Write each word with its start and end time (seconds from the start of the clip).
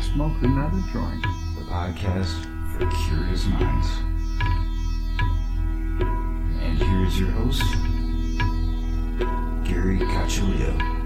I 0.00 0.02
smoke 0.02 0.32
another 0.40 0.82
joint. 0.94 1.22
The 1.58 1.64
podcast 1.68 2.44
for 2.72 2.86
curious 3.06 3.44
minds. 3.48 3.88
And 6.62 6.78
here's 6.78 7.20
your 7.20 7.28
host, 7.32 7.62
Gary 9.68 9.98
Cacciolillo. 9.98 11.00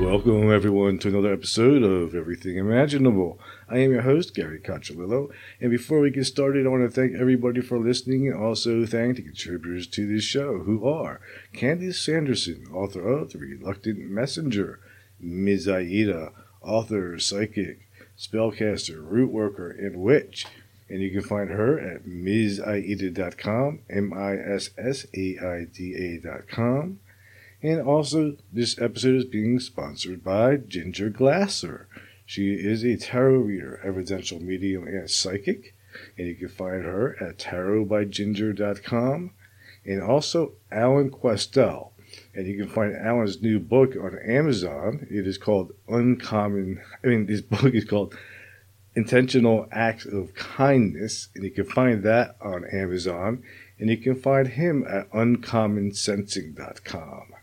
Welcome, 0.00 0.50
everyone, 0.50 0.98
to 1.00 1.08
another 1.08 1.34
episode 1.34 1.82
of 1.82 2.14
Everything 2.14 2.56
Imaginable. 2.56 3.38
I 3.70 3.78
am 3.78 3.92
your 3.92 4.02
host, 4.02 4.34
Gary 4.34 4.58
Cacciolillo, 4.58 5.30
and 5.60 5.70
before 5.70 6.00
we 6.00 6.10
get 6.10 6.24
started, 6.24 6.66
I 6.66 6.70
want 6.70 6.82
to 6.82 6.90
thank 6.90 7.14
everybody 7.14 7.60
for 7.60 7.78
listening 7.78 8.26
and 8.26 8.36
also 8.36 8.84
thank 8.84 9.14
the 9.14 9.22
contributors 9.22 9.86
to 9.88 10.08
this 10.08 10.24
show, 10.24 10.58
who 10.58 10.88
are 10.88 11.20
Candice 11.54 11.94
Sanderson, 11.94 12.66
author 12.74 13.06
of 13.06 13.30
The 13.30 13.38
Reluctant 13.38 14.00
Messenger, 14.00 14.80
Ms. 15.20 15.68
Aida, 15.68 16.32
author, 16.60 17.16
psychic, 17.20 17.86
spellcaster, 18.18 19.08
root 19.08 19.30
worker, 19.30 19.70
and 19.70 20.02
witch. 20.02 20.46
And 20.88 21.00
you 21.00 21.12
can 21.12 21.22
find 21.22 21.50
her 21.50 21.78
at 21.78 22.04
MsAida.com, 22.04 23.82
M 23.88 24.12
I 24.12 24.36
S 24.36 24.70
S 24.76 25.06
A 25.16 25.38
I 25.38 25.66
D 25.72 26.18
A.com. 26.24 26.98
And 27.62 27.80
also, 27.80 28.36
this 28.52 28.80
episode 28.80 29.14
is 29.14 29.24
being 29.26 29.60
sponsored 29.60 30.24
by 30.24 30.56
Ginger 30.56 31.10
Glasser. 31.10 31.86
She 32.30 32.52
is 32.52 32.84
a 32.84 32.96
tarot 32.96 33.40
reader, 33.40 33.80
evidential 33.82 34.38
medium, 34.38 34.86
and 34.86 35.10
psychic. 35.10 35.74
And 36.16 36.28
you 36.28 36.36
can 36.36 36.46
find 36.46 36.84
her 36.84 37.20
at 37.20 37.38
tarotbyginger.com. 37.38 39.32
And 39.84 40.00
also, 40.00 40.52
Alan 40.70 41.10
Questel. 41.10 41.90
And 42.32 42.46
you 42.46 42.56
can 42.56 42.68
find 42.68 42.94
Alan's 42.94 43.42
new 43.42 43.58
book 43.58 43.96
on 44.00 44.16
Amazon. 44.24 45.08
It 45.10 45.26
is 45.26 45.38
called 45.38 45.72
Uncommon. 45.88 46.80
I 47.02 47.08
mean, 47.08 47.26
this 47.26 47.40
book 47.50 47.74
is 47.74 47.84
called 47.84 48.16
Intentional 48.94 49.66
Acts 49.72 50.06
of 50.06 50.32
Kindness. 50.34 51.30
And 51.34 51.42
you 51.42 51.50
can 51.50 51.64
find 51.64 52.04
that 52.04 52.36
on 52.40 52.64
Amazon. 52.64 53.42
And 53.80 53.90
you 53.90 53.96
can 53.96 54.14
find 54.14 54.46
him 54.46 54.86
at 54.88 55.10
uncommonsensing.com. 55.10 57.34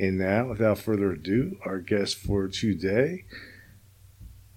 And 0.00 0.18
now, 0.18 0.48
without 0.48 0.80
further 0.80 1.12
ado, 1.12 1.58
our 1.64 1.78
guest 1.78 2.16
for 2.16 2.48
today 2.48 3.22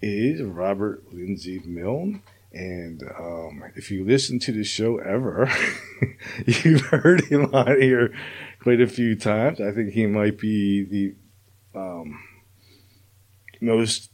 is 0.02 0.42
Robert 0.42 1.12
Lindsy 1.12 1.60
Milne. 1.64 2.22
And 2.52 3.02
um, 3.18 3.64
if 3.76 3.90
you 3.90 4.04
listen 4.04 4.38
to 4.40 4.52
the 4.52 4.64
show 4.64 4.98
ever, 4.98 5.50
you've 6.46 6.80
heard 6.86 7.24
him 7.26 7.54
on 7.54 7.80
here 7.80 8.12
quite 8.60 8.80
a 8.80 8.86
few 8.86 9.14
times. 9.14 9.60
I 9.60 9.70
think 9.72 9.92
he 9.92 10.06
might 10.06 10.38
be 10.38 10.82
the 10.84 11.78
um, 11.78 12.20
most, 13.60 14.10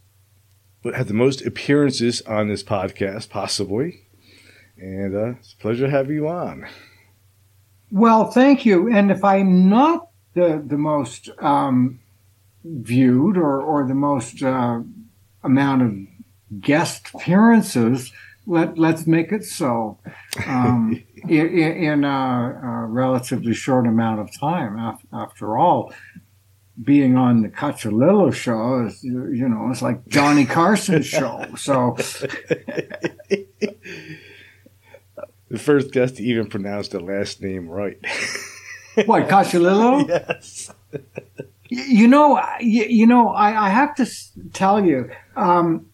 had 0.94 1.08
the 1.08 1.14
most 1.14 1.46
appearances 1.46 2.20
on 2.22 2.48
this 2.48 2.62
podcast, 2.62 3.30
possibly. 3.30 4.02
And 4.76 5.16
uh, 5.16 5.38
it's 5.38 5.54
a 5.54 5.56
pleasure 5.56 5.86
to 5.86 5.90
have 5.90 6.10
you 6.10 6.28
on. 6.28 6.66
Well, 7.90 8.30
thank 8.30 8.66
you. 8.66 8.92
And 8.92 9.10
if 9.10 9.24
I'm 9.24 9.70
not 9.70 10.08
the 10.34 10.62
the 10.64 10.76
most 10.76 11.30
um, 11.38 12.00
viewed 12.64 13.36
or 13.36 13.60
or 13.60 13.86
the 13.86 13.94
most 13.94 14.42
uh, 14.42 14.80
amount 15.46 15.82
of 15.82 16.60
guest 16.60 17.08
appearances. 17.14 18.12
Let 18.46 18.78
let's 18.78 19.06
make 19.06 19.32
it 19.32 19.44
so. 19.44 19.98
Um, 20.46 21.02
in, 21.28 21.48
in 21.48 22.04
a, 22.04 22.60
a, 22.62 22.86
relatively 22.86 23.54
short 23.54 23.86
amount 23.86 24.20
of 24.20 24.38
time. 24.38 24.78
After 25.12 25.58
all, 25.58 25.92
being 26.82 27.16
on 27.16 27.42
the 27.42 27.48
Cacciolillo 27.48 28.32
show 28.32 28.86
is 28.86 29.02
you 29.02 29.48
know 29.48 29.70
it's 29.70 29.82
like 29.82 30.06
Johnny 30.08 30.44
Carson's 30.56 31.06
show. 31.06 31.46
So. 31.56 31.96
the 35.48 35.58
first 35.58 35.92
guest 35.92 36.16
to 36.16 36.22
even 36.22 36.48
pronounce 36.48 36.88
the 36.88 37.00
last 37.00 37.40
name 37.40 37.68
right. 37.68 37.98
what 39.06 39.28
Cacciolillo? 39.28 40.08
Yes. 40.08 40.72
You 41.76 42.08
know, 42.08 42.42
you, 42.60 42.84
you 42.84 43.06
know, 43.06 43.28
I, 43.28 43.66
I, 43.66 43.68
have 43.68 43.94
to 43.96 44.06
tell 44.52 44.84
you, 44.84 45.10
um, 45.36 45.86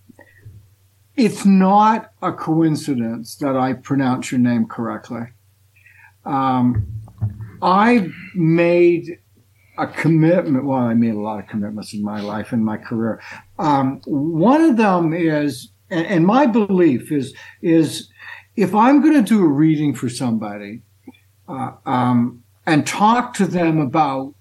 it's 1.17 1.45
not 1.45 2.13
a 2.23 2.33
coincidence 2.33 3.37
that 3.37 3.57
I 3.57 3.73
pronounce 3.75 4.31
your 4.31 4.41
name 4.41 4.67
correctly. 4.67 5.23
Um, 6.25 6.87
I 7.61 8.09
made 8.35 9.19
a 9.77 9.87
commitment. 9.87 10.65
Well, 10.65 10.79
I 10.79 10.95
made 10.95 11.15
a 11.15 11.21
lot 11.21 11.41
of 11.41 11.49
commitments 11.49 11.93
in 11.93 12.03
my 12.03 12.21
life 12.21 12.53
and 12.53 12.65
my 12.65 12.77
career. 12.77 13.21
Um, 13.59 14.01
one 14.05 14.63
of 14.63 14.77
them 14.77 15.13
is, 15.13 15.71
and, 15.91 16.07
and 16.07 16.27
my 16.27 16.47
belief 16.47 17.11
is, 17.11 17.35
is 17.61 18.09
if 18.57 18.75
I'm 18.75 19.01
going 19.01 19.15
to 19.15 19.23
do 19.23 19.43
a 19.43 19.49
reading 19.49 19.95
for 19.95 20.09
somebody, 20.09 20.83
uh, 21.49 21.73
um, 21.85 22.45
and 22.67 22.87
talk 22.87 23.35
to 23.35 23.47
them 23.47 23.81
about 23.81 24.35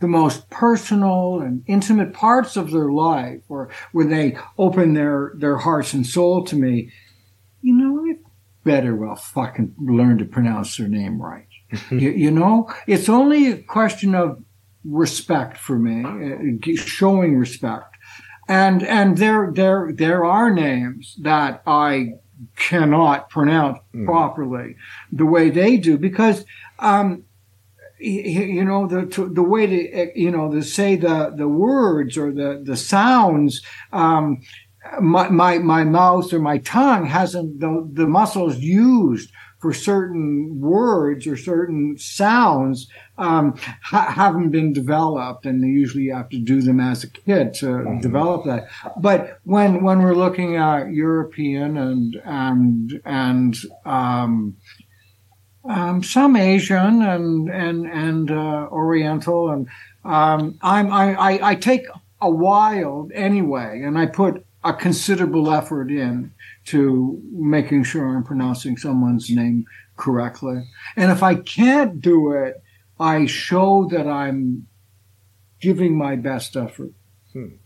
the 0.00 0.08
most 0.08 0.48
personal 0.50 1.40
and 1.40 1.62
intimate 1.66 2.12
parts 2.12 2.56
of 2.56 2.70
their 2.70 2.90
life 2.90 3.42
or 3.48 3.70
when 3.92 4.08
they 4.08 4.36
open 4.58 4.94
their, 4.94 5.32
their 5.36 5.58
hearts 5.58 5.92
and 5.92 6.06
soul 6.06 6.42
to 6.44 6.56
me, 6.56 6.90
you 7.62 7.74
know, 7.74 8.04
I 8.10 8.16
better 8.64 8.94
well 8.96 9.16
fucking 9.16 9.74
learn 9.78 10.18
to 10.18 10.24
pronounce 10.24 10.76
their 10.76 10.88
name 10.88 11.20
right. 11.20 11.46
you, 11.90 12.10
you, 12.10 12.30
know, 12.30 12.72
it's 12.86 13.08
only 13.08 13.50
a 13.50 13.62
question 13.62 14.14
of 14.14 14.42
respect 14.84 15.56
for 15.56 15.78
me, 15.78 16.04
uh, 16.04 16.76
showing 16.76 17.36
respect. 17.36 17.96
And, 18.48 18.82
and 18.82 19.18
there, 19.18 19.52
there, 19.54 19.92
there 19.94 20.24
are 20.24 20.52
names 20.52 21.14
that 21.20 21.62
I 21.66 22.14
cannot 22.56 23.28
pronounce 23.28 23.78
mm. 23.94 24.06
properly 24.06 24.76
the 25.12 25.26
way 25.26 25.50
they 25.50 25.76
do 25.76 25.98
because, 25.98 26.44
um, 26.78 27.24
you 28.00 28.64
know 28.64 28.86
the 28.86 29.06
to, 29.06 29.28
the 29.28 29.42
way 29.42 29.66
to 29.66 30.20
you 30.20 30.30
know 30.30 30.50
to 30.50 30.62
say 30.62 30.96
the 30.96 31.32
the 31.36 31.48
words 31.48 32.16
or 32.16 32.32
the 32.32 32.62
the 32.64 32.76
sounds 32.76 33.62
um, 33.92 34.40
my, 35.00 35.28
my 35.28 35.58
my 35.58 35.84
mouth 35.84 36.32
or 36.32 36.38
my 36.38 36.58
tongue 36.58 37.06
hasn't 37.06 37.60
the, 37.60 37.88
the 37.92 38.06
muscles 38.06 38.58
used 38.58 39.30
for 39.60 39.74
certain 39.74 40.58
words 40.58 41.26
or 41.26 41.36
certain 41.36 41.96
sounds 41.98 42.88
um, 43.18 43.54
ha- 43.82 44.10
haven't 44.10 44.50
been 44.50 44.72
developed, 44.72 45.44
and 45.44 45.62
they 45.62 45.68
usually 45.68 46.04
you 46.04 46.14
have 46.14 46.30
to 46.30 46.38
do 46.38 46.62
them 46.62 46.80
as 46.80 47.04
a 47.04 47.10
kid 47.10 47.52
to 47.54 47.66
mm-hmm. 47.66 48.00
develop 48.00 48.46
that. 48.46 48.68
But 48.96 49.38
when 49.44 49.84
when 49.84 50.02
we're 50.02 50.14
looking 50.14 50.56
at 50.56 50.92
European 50.92 51.76
and 51.76 52.16
and 52.24 53.00
and 53.04 53.56
um, 53.84 54.56
um, 55.64 56.02
some 56.02 56.36
Asian 56.36 57.02
and 57.02 57.48
and 57.48 57.86
and 57.86 58.30
uh, 58.30 58.68
Oriental, 58.70 59.50
and 59.50 59.68
um, 60.04 60.58
I'm 60.62 60.92
I, 60.92 61.14
I, 61.14 61.50
I 61.50 61.54
take 61.54 61.86
a 62.20 62.30
while 62.30 63.08
anyway, 63.14 63.82
and 63.82 63.98
I 63.98 64.06
put 64.06 64.44
a 64.64 64.72
considerable 64.72 65.50
effort 65.50 65.90
in 65.90 66.32
to 66.66 67.20
making 67.32 67.84
sure 67.84 68.06
I'm 68.06 68.24
pronouncing 68.24 68.76
someone's 68.76 69.30
name 69.30 69.64
correctly. 69.96 70.64
And 70.96 71.10
if 71.10 71.22
I 71.22 71.36
can't 71.36 72.00
do 72.00 72.32
it, 72.32 72.62
I 72.98 73.26
show 73.26 73.88
that 73.90 74.06
I'm 74.06 74.66
giving 75.60 75.96
my 75.96 76.16
best 76.16 76.56
effort. 76.56 76.92
Hmm. 77.32 77.56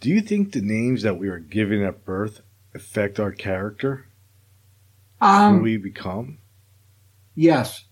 Do 0.00 0.08
you 0.08 0.20
think 0.20 0.52
the 0.52 0.60
names 0.60 1.02
that 1.02 1.18
we 1.18 1.28
are 1.28 1.38
given 1.38 1.82
at 1.82 2.04
birth 2.04 2.40
affect 2.74 3.20
our 3.20 3.32
character? 3.32 4.06
Um, 5.20 5.58
Who 5.58 5.62
we 5.62 5.76
become? 5.76 6.38
Yes. 7.34 7.84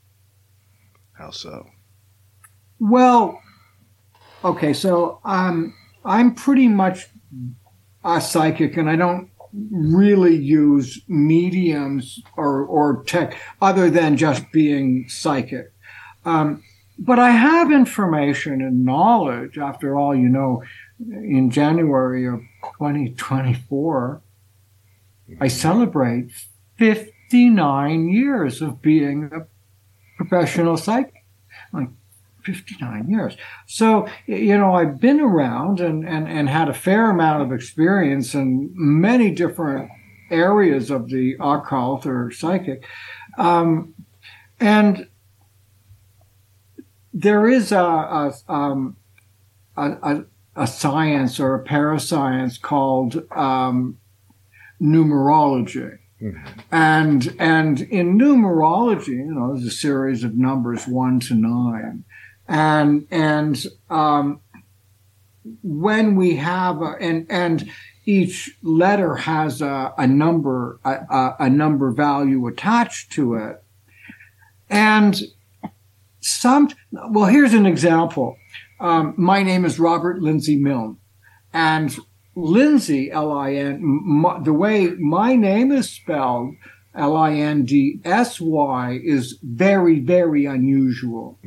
How 1.13 1.31
so? 1.31 1.67
Well, 2.79 3.41
okay, 4.45 4.73
so 4.73 5.21
um, 5.25 5.75
I'm 6.05 6.35
pretty 6.35 6.69
much 6.69 7.09
a 8.05 8.21
psychic, 8.21 8.77
and 8.77 8.91
I 8.91 8.97
don't 8.97 9.31
really 9.71 10.35
use 10.35 11.01
mediums 11.09 12.21
or, 12.37 12.65
or 12.65 13.05
tech 13.05 13.37
other 13.61 13.91
than 13.91 14.17
just 14.17 14.51
being 14.51 15.09
psychic. 15.09 15.73
Um, 16.25 16.63
but 16.99 17.19
I 17.19 17.31
have 17.31 17.73
information 17.73 18.61
and 18.61 18.85
knowledge. 18.85 19.59
After 19.59 19.97
all, 19.97 20.15
you 20.15 20.29
know, 20.29 20.63
in 20.99 21.51
January 21.51 22.27
of 22.27 22.41
2024, 22.79 24.23
I 25.41 25.49
celebrate 25.49 26.31
50 26.79 27.12
59 27.33 28.11
years 28.11 28.61
of 28.61 28.83
being 28.83 29.31
a 29.33 29.47
professional 30.19 30.77
psychic. 30.77 31.25
Like 31.73 31.89
59 32.45 33.09
years. 33.09 33.39
So, 33.67 34.07
you 34.27 34.59
know, 34.59 34.75
I've 34.75 35.01
been 35.01 35.19
around 35.19 35.81
and, 35.81 36.07
and, 36.07 36.29
and 36.29 36.51
had 36.51 36.69
a 36.69 36.75
fair 36.75 37.09
amount 37.09 37.41
of 37.41 37.51
experience 37.51 38.35
in 38.35 38.71
many 38.75 39.31
different 39.31 39.91
areas 40.31 40.91
of 40.91 41.09
the 41.09 41.37
occult 41.41 42.05
or 42.05 42.31
psychic. 42.31 42.85
Um, 43.39 43.95
and 44.61 45.09
there 47.15 47.49
is 47.49 47.73
a 47.73 47.79
a, 47.79 48.33
um, 48.49 48.99
a, 49.79 50.25
a, 50.55 50.67
science 50.67 51.41
or 51.41 51.55
a 51.55 51.65
parascience 51.65 52.59
called 52.59 53.23
um, 53.35 53.97
numerology. 54.79 55.99
And 56.71 57.35
and 57.39 57.81
in 57.81 58.19
numerology, 58.19 59.09
you 59.09 59.35
know, 59.35 59.55
there's 59.55 59.67
a 59.67 59.71
series 59.71 60.25
of 60.25 60.37
numbers 60.37 60.87
one 60.87 61.21
to 61.21 61.35
nine, 61.35 62.05
and 62.47 63.07
and 63.11 63.67
um, 63.91 64.41
when 65.63 66.15
we 66.17 66.37
have 66.37 66.81
a, 66.81 66.95
and 67.01 67.27
and 67.29 67.69
each 68.05 68.57
letter 68.63 69.17
has 69.17 69.61
a, 69.61 69.93
a 69.99 70.07
number 70.07 70.79
a, 70.85 70.91
a, 70.91 71.37
a 71.41 71.51
number 71.51 71.91
value 71.91 72.47
attached 72.47 73.13
to 73.13 73.35
it, 73.35 73.63
and 74.71 75.23
some 76.21 76.69
well 77.11 77.27
here's 77.27 77.55
an 77.55 77.67
example. 77.67 78.37
Um, 78.79 79.15
my 79.17 79.43
name 79.43 79.65
is 79.65 79.79
Robert 79.79 80.21
Lindsy 80.21 80.57
Milne, 80.57 80.99
and 81.53 81.97
Lindsy, 82.35 83.11
L 83.11 83.33
I 83.33 83.55
N, 83.55 84.25
the 84.43 84.53
way 84.53 84.91
my 84.91 85.37
name 85.37 85.71
is 85.71 85.91
spelled, 85.91 86.55
L-I-N-D-S-Y, 86.95 89.01
is 89.03 89.39
very, 89.43 90.01
very 90.01 90.47
unusual. 90.47 91.39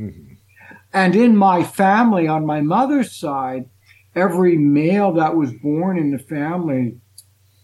And 0.94 1.16
in 1.16 1.36
my 1.36 1.64
family, 1.64 2.28
on 2.28 2.46
my 2.46 2.62
mother's 2.62 3.16
side, 3.16 3.70
every 4.16 4.58
male 4.58 5.12
that 5.14 5.36
was 5.36 5.52
born 5.54 5.98
in 5.98 6.12
the 6.12 6.20
family 6.20 6.98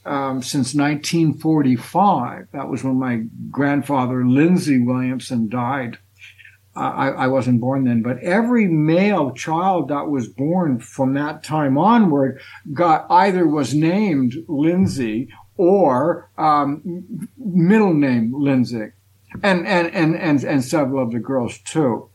um, 0.05 0.41
since 0.41 0.75
1945, 0.75 2.47
that 2.51 2.67
was 2.67 2.83
when 2.83 2.99
my 2.99 3.23
grandfather, 3.49 4.25
Lindsay 4.25 4.79
Williamson, 4.79 5.47
died. 5.47 5.97
I, 6.75 7.09
I 7.09 7.27
wasn't 7.27 7.59
born 7.59 7.83
then, 7.83 8.01
but 8.01 8.19
every 8.19 8.67
male 8.67 9.31
child 9.31 9.89
that 9.89 10.07
was 10.07 10.29
born 10.29 10.79
from 10.79 11.13
that 11.15 11.43
time 11.43 11.77
onward 11.77 12.39
got 12.71 13.05
either 13.09 13.45
was 13.45 13.73
named 13.73 14.35
Lindsay 14.47 15.27
or 15.57 16.29
um, 16.37 17.29
middle 17.37 17.93
name 17.93 18.33
Lindsay, 18.33 18.91
and, 19.43 19.67
and 19.67 19.93
and 19.93 20.15
and 20.15 20.43
and 20.43 20.63
several 20.63 21.03
of 21.03 21.11
the 21.11 21.19
girls 21.19 21.59
too. 21.59 22.09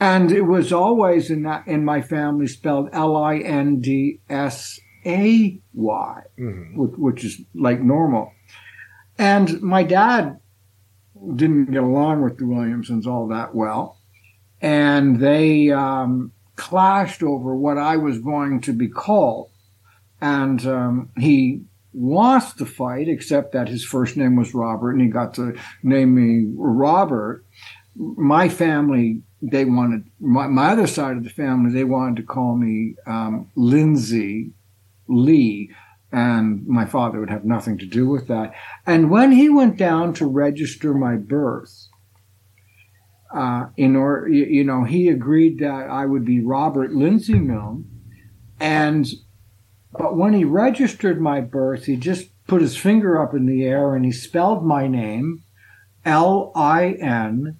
And 0.00 0.32
it 0.32 0.42
was 0.42 0.72
always 0.72 1.30
in 1.30 1.44
that 1.44 1.66
in 1.68 1.84
my 1.84 2.02
family 2.02 2.48
spelled 2.48 2.88
L 2.92 3.16
I 3.16 3.38
N 3.38 3.80
D 3.80 4.20
S 4.28 4.80
A 5.06 5.60
Y, 5.72 6.22
which, 6.74 6.98
which 6.98 7.24
is 7.24 7.40
like 7.54 7.80
normal. 7.80 8.32
And 9.16 9.62
my 9.62 9.84
dad 9.84 10.40
didn't 11.36 11.72
get 11.72 11.82
along 11.82 12.22
with 12.22 12.38
the 12.38 12.46
Williamsons 12.46 13.06
all 13.06 13.28
that 13.28 13.54
well. 13.54 13.98
And 14.60 15.20
they 15.20 15.70
um, 15.70 16.32
clashed 16.56 17.22
over 17.22 17.54
what 17.54 17.78
I 17.78 17.96
was 17.96 18.18
going 18.18 18.60
to 18.62 18.72
be 18.72 18.88
called. 18.88 19.50
And 20.20 20.64
um, 20.66 21.10
he 21.18 21.62
lost 21.94 22.58
the 22.58 22.66
fight, 22.66 23.08
except 23.08 23.52
that 23.52 23.68
his 23.68 23.84
first 23.84 24.16
name 24.16 24.36
was 24.36 24.54
Robert 24.54 24.92
and 24.92 25.00
he 25.00 25.08
got 25.08 25.34
to 25.34 25.56
name 25.82 26.14
me 26.14 26.52
Robert. 26.56 27.44
My 27.96 28.48
family, 28.48 29.22
they 29.42 29.64
wanted, 29.64 30.04
my, 30.20 30.46
my 30.46 30.70
other 30.70 30.86
side 30.86 31.16
of 31.16 31.24
the 31.24 31.30
family, 31.30 31.72
they 31.72 31.84
wanted 31.84 32.16
to 32.16 32.22
call 32.22 32.56
me 32.56 32.94
um, 33.06 33.50
Lindsay 33.56 34.52
Lee 35.08 35.70
and 36.12 36.66
my 36.66 36.84
father 36.84 37.18
would 37.20 37.30
have 37.30 37.44
nothing 37.44 37.78
to 37.78 37.86
do 37.86 38.08
with 38.08 38.28
that. 38.28 38.52
And 38.86 39.10
when 39.10 39.32
he 39.32 39.48
went 39.48 39.78
down 39.78 40.12
to 40.14 40.26
register 40.26 40.92
my 40.92 41.16
birth, 41.16 41.88
uh, 43.34 43.66
in 43.78 43.96
order, 43.96 44.28
you, 44.28 44.62
know, 44.62 44.84
he 44.84 45.08
agreed 45.08 45.58
that 45.60 45.88
I 45.88 46.04
would 46.04 46.24
be 46.24 46.44
Robert 46.44 46.92
Lindsay 46.92 47.38
Milne, 47.38 47.88
and 48.60 49.06
but 49.90 50.16
when 50.16 50.34
he 50.34 50.44
registered 50.44 51.20
my 51.20 51.40
birth, 51.40 51.86
he 51.86 51.96
just 51.96 52.30
put 52.46 52.62
his 52.62 52.76
finger 52.76 53.20
up 53.20 53.34
in 53.34 53.46
the 53.46 53.64
air 53.64 53.94
and 53.94 54.04
he 54.04 54.12
spelled 54.12 54.64
my 54.64 54.86
name 54.86 55.42
L 56.04 56.52
I 56.54 56.92
N 56.92 57.58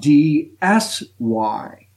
D 0.00 0.52
S 0.62 1.02
Y 1.18 1.89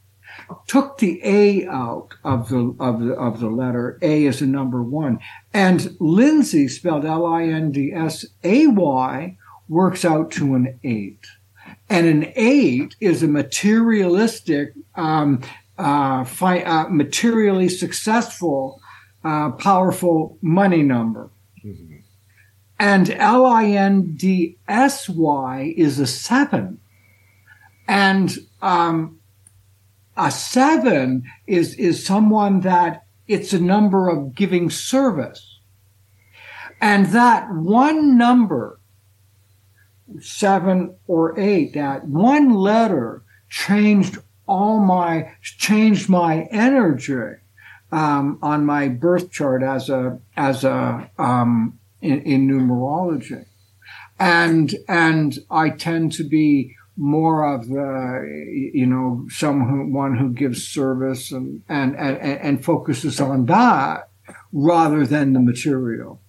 took 0.67 0.97
the 0.97 1.19
A 1.23 1.67
out 1.67 2.09
of 2.23 2.49
the 2.49 2.75
of 2.79 2.99
the 2.99 3.13
of 3.13 3.39
the 3.39 3.49
letter. 3.49 3.97
A 4.01 4.25
is 4.25 4.41
a 4.41 4.45
number 4.45 4.81
one, 4.81 5.19
and 5.53 5.95
Lindsay 5.99 6.67
spelled 6.67 7.05
L 7.05 7.25
I 7.25 7.43
N 7.43 7.71
D 7.71 7.91
S 7.93 8.25
A 8.43 8.67
Y 8.67 9.37
works 9.67 10.03
out 10.05 10.31
to 10.31 10.55
an 10.55 10.79
eight, 10.83 11.25
and 11.89 12.07
an 12.07 12.31
eight 12.35 12.95
is 12.99 13.23
a 13.23 13.27
materialistic, 13.27 14.73
um, 14.95 15.41
uh, 15.77 16.23
fi- 16.23 16.63
uh, 16.63 16.87
materially 16.89 17.69
successful, 17.69 18.81
uh, 19.23 19.51
powerful 19.51 20.37
money 20.41 20.83
number. 20.83 21.29
And 22.79 23.09
L 23.11 23.45
I 23.45 23.65
N 23.65 24.15
D 24.15 24.57
S 24.67 25.07
Y 25.07 25.73
is 25.77 25.99
a 25.99 26.07
seven. 26.07 26.79
And 27.87 28.37
um, 28.61 29.19
a 30.15 30.31
seven 30.31 31.23
is 31.47 31.75
is 31.75 32.05
someone 32.05 32.61
that 32.61 33.05
it's 33.27 33.53
a 33.53 33.59
number 33.59 34.09
of 34.09 34.35
giving 34.35 34.69
service. 34.69 35.59
And 36.81 37.07
that 37.07 37.49
one 37.49 38.17
number 38.17 38.79
seven 40.19 40.95
or 41.07 41.39
eight 41.39 41.73
that 41.73 42.05
one 42.05 42.53
letter 42.53 43.23
changed 43.49 44.17
all 44.45 44.79
my 44.79 45.33
changed 45.41 46.09
my 46.09 46.47
energy 46.51 47.37
um, 47.91 48.37
on 48.41 48.65
my 48.65 48.89
birth 48.89 49.31
chart 49.31 49.63
as 49.63 49.89
a 49.89 50.19
as 50.35 50.63
a 50.63 51.09
um, 51.17 51.79
in, 52.01 52.21
in 52.21 52.47
numerology. 52.47 53.45
And 54.19 54.75
and 54.87 55.39
i 55.49 55.69
tend 55.69 56.11
to 56.13 56.23
be 56.23 56.75
more 56.95 57.53
of 57.53 57.67
the, 57.67 58.71
you 58.73 58.85
know, 58.85 59.25
someone 59.29 60.17
who 60.17 60.31
gives 60.31 60.67
service 60.67 61.31
and, 61.31 61.63
and, 61.67 61.95
and, 61.95 62.19
and 62.19 62.65
focuses 62.65 63.19
on 63.19 63.45
that 63.47 64.09
rather 64.51 65.05
than 65.05 65.33
the 65.33 65.39
material. 65.39 66.21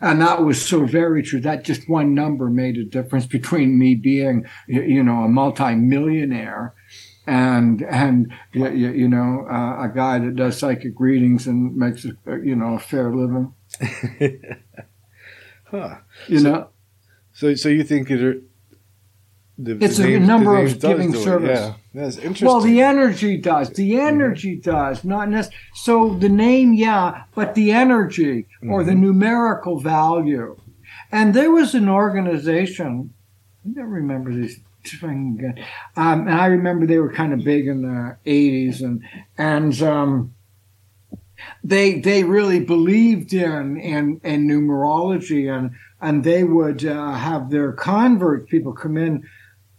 And 0.00 0.20
that 0.20 0.44
was 0.44 0.64
so 0.64 0.84
very 0.86 1.22
true. 1.22 1.40
That 1.40 1.64
just 1.64 1.88
one 1.88 2.14
number 2.14 2.48
made 2.50 2.76
a 2.76 2.84
difference 2.84 3.26
between 3.26 3.78
me 3.78 3.94
being, 3.94 4.46
you 4.68 5.02
know, 5.02 5.24
a 5.24 5.28
multimillionaire 5.28 6.74
and, 7.26 7.82
and, 7.82 8.32
you, 8.52 9.08
know, 9.08 9.46
uh, 9.50 9.84
a 9.84 9.92
guy 9.92 10.20
that 10.20 10.36
does 10.36 10.58
psychic 10.58 11.00
readings 11.00 11.46
and 11.46 11.76
makes, 11.76 12.04
a, 12.04 12.12
you 12.44 12.54
know, 12.54 12.74
a 12.74 12.78
fair 12.78 13.12
living, 13.12 13.54
Huh. 15.64 15.96
you 16.28 16.40
know. 16.40 16.68
So, 17.32 17.54
so 17.54 17.68
you 17.68 17.82
think 17.82 18.10
it 18.10 18.22
are, 18.22 18.40
the, 19.58 19.78
It's 19.82 19.96
the 19.96 20.04
a 20.04 20.10
names- 20.18 20.28
number 20.28 20.56
of 20.58 20.80
giving 20.80 21.14
service. 21.14 21.60
Yeah, 21.60 21.74
that's 21.94 22.16
interesting. 22.18 22.46
Well, 22.46 22.60
the 22.60 22.82
energy 22.82 23.38
does. 23.38 23.70
The 23.70 23.98
energy 24.00 24.56
does. 24.56 25.02
Not 25.04 25.30
necessarily. 25.30 25.56
So 25.74 26.14
the 26.14 26.28
name, 26.28 26.74
yeah, 26.74 27.24
but 27.34 27.54
the 27.54 27.72
energy 27.72 28.46
or 28.68 28.84
the 28.84 28.94
numerical 28.94 29.80
value. 29.80 30.56
And 31.10 31.32
there 31.34 31.50
was 31.50 31.74
an 31.74 31.88
organization. 31.88 33.14
I 33.64 33.70
don't 33.74 33.90
remember 33.90 34.34
this. 34.34 34.56
if 34.84 35.02
again. 35.02 35.54
Um, 35.96 36.28
and 36.28 36.34
I 36.34 36.46
remember 36.46 36.86
they 36.86 36.98
were 36.98 37.12
kind 37.12 37.32
of 37.32 37.42
big 37.44 37.66
in 37.66 37.82
the 37.82 38.16
'80s, 38.26 38.80
and 38.82 39.02
and 39.38 39.82
um, 39.82 40.34
they 41.64 42.00
they 42.00 42.24
really 42.24 42.60
believed 42.60 43.32
in 43.32 43.76
in, 43.78 44.20
in 44.22 44.46
numerology, 44.46 45.50
and 45.50 45.70
and 46.00 46.24
they 46.24 46.44
would 46.44 46.84
uh, 46.84 47.12
have 47.14 47.50
their 47.50 47.72
convert 47.72 48.48
people 48.48 48.72
come 48.72 48.96
in 48.96 49.26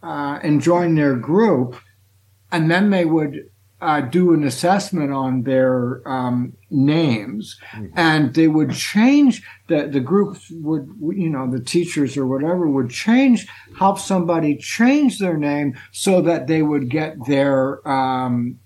uh, 0.08 0.40
and 0.42 0.62
join 0.62 0.96
their 0.96 1.18
group, 1.18 1.76
and 2.50 2.72
then 2.72 2.92
they 2.92 3.04
would 3.04 3.50
uh, 3.82 4.00
do 4.00 4.34
an 4.34 4.46
assessment 4.46 5.12
on 5.12 5.44
their 5.44 6.02
um, 6.08 6.54
names, 6.72 7.60
and 7.94 8.34
they 8.34 8.48
would 8.48 8.72
change 8.72 9.44
the 9.68 9.86
the 9.88 10.00
groups 10.00 10.50
would 10.50 10.90
you 11.14 11.30
know 11.30 11.52
the 11.52 11.60
teachers 11.60 12.16
or 12.16 12.26
whatever 12.26 12.70
would 12.70 12.90
change 12.90 13.48
help 13.78 14.00
somebody 14.00 14.56
change 14.56 15.20
their 15.20 15.38
name 15.38 15.78
so 15.92 16.22
that 16.22 16.48
they 16.48 16.62
would 16.62 16.90
get 16.90 17.14
their 17.28 17.86
um, 17.86 18.58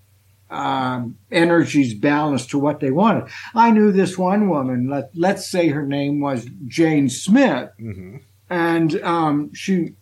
um, 0.48 1.18
energies 1.32 1.92
balanced 1.92 2.50
to 2.50 2.58
what 2.58 2.78
they 2.78 2.92
wanted. 2.92 3.24
I 3.52 3.72
knew 3.72 3.90
this 3.90 4.16
one 4.16 4.48
woman. 4.48 4.88
Let 4.88 5.10
let's 5.16 5.50
say 5.50 5.68
her 5.68 5.84
name 5.84 6.20
was 6.20 6.46
Jane 6.68 7.08
Smith, 7.08 7.68
hmm 7.78 8.18
and 8.52 9.02
um, 9.02 9.50
she 9.54 9.94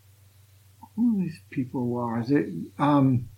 who 1.00 1.22
these 1.22 1.40
people 1.50 1.86
were. 1.86 2.22
They, 2.22 2.52
um, 2.78 3.28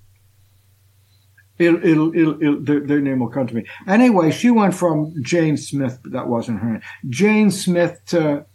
it'll, 1.59 1.85
it'll, 1.85 2.15
it'll, 2.17 2.43
it'll, 2.43 2.61
their, 2.61 2.81
their 2.81 3.01
name 3.01 3.21
will 3.21 3.29
come 3.29 3.47
to 3.47 3.55
me. 3.55 3.65
Anyway, 3.87 4.31
she 4.31 4.51
went 4.51 4.75
from 4.75 5.15
Jane 5.23 5.57
Smith, 5.57 6.01
but 6.03 6.13
that 6.13 6.29
wasn't 6.29 6.61
her 6.61 6.71
name. 6.71 6.83
Jane 7.09 7.51
Smith 7.51 8.01
to 8.07 8.47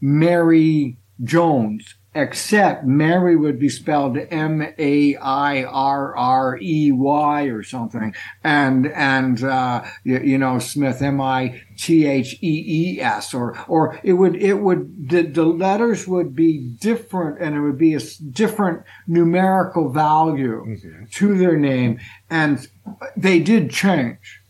Mary 0.00 0.98
Jones, 1.22 1.94
except 2.14 2.84
Mary 2.84 3.36
would 3.36 3.58
be 3.58 3.68
spelled 3.68 4.16
M 4.30 4.62
A 4.78 5.16
I 5.16 5.64
R 5.64 6.16
R 6.16 6.58
E 6.60 6.92
Y 6.92 7.42
or 7.44 7.62
something, 7.62 8.14
and 8.42 8.86
and 8.88 9.42
uh, 9.42 9.84
you, 10.04 10.18
you 10.20 10.38
know 10.38 10.58
Smith 10.58 11.02
M 11.02 11.20
I 11.20 11.60
T 11.76 12.06
H 12.06 12.34
E 12.42 12.64
E 12.96 13.00
S, 13.00 13.34
or 13.34 13.58
or 13.68 13.98
it 14.04 14.12
would 14.14 14.36
it 14.36 14.54
would 14.54 15.08
the, 15.10 15.22
the 15.22 15.44
letters 15.44 16.06
would 16.06 16.34
be 16.34 16.58
different, 16.58 17.40
and 17.40 17.54
it 17.54 17.60
would 17.60 17.78
be 17.78 17.94
a 17.94 18.00
different 18.30 18.82
numerical 19.06 19.90
value 19.90 20.64
Mhm. 20.64 21.10
to 21.12 21.36
their 21.36 21.56
name, 21.56 21.98
and 22.30 22.68
they 23.16 23.40
did 23.40 23.70
change. 23.70 24.40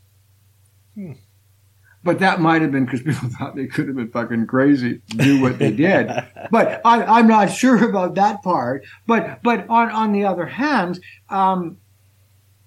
But 2.04 2.18
that 2.18 2.40
might 2.40 2.62
have 2.62 2.70
been 2.70 2.84
because 2.84 3.02
people 3.02 3.28
thought 3.38 3.56
they 3.56 3.66
could 3.66 3.88
have 3.88 3.96
been 3.96 4.10
fucking 4.10 4.46
crazy, 4.46 5.00
to 5.10 5.16
do 5.16 5.40
what 5.40 5.58
they 5.58 5.72
did. 5.72 6.10
but 6.50 6.80
I, 6.84 7.02
I'm 7.02 7.26
not 7.26 7.50
sure 7.50 7.88
about 7.88 8.14
that 8.16 8.42
part. 8.42 8.84
But 9.06 9.42
but 9.42 9.68
on 9.68 9.90
on 9.90 10.12
the 10.12 10.24
other 10.24 10.46
hand, 10.46 11.00
um, 11.30 11.78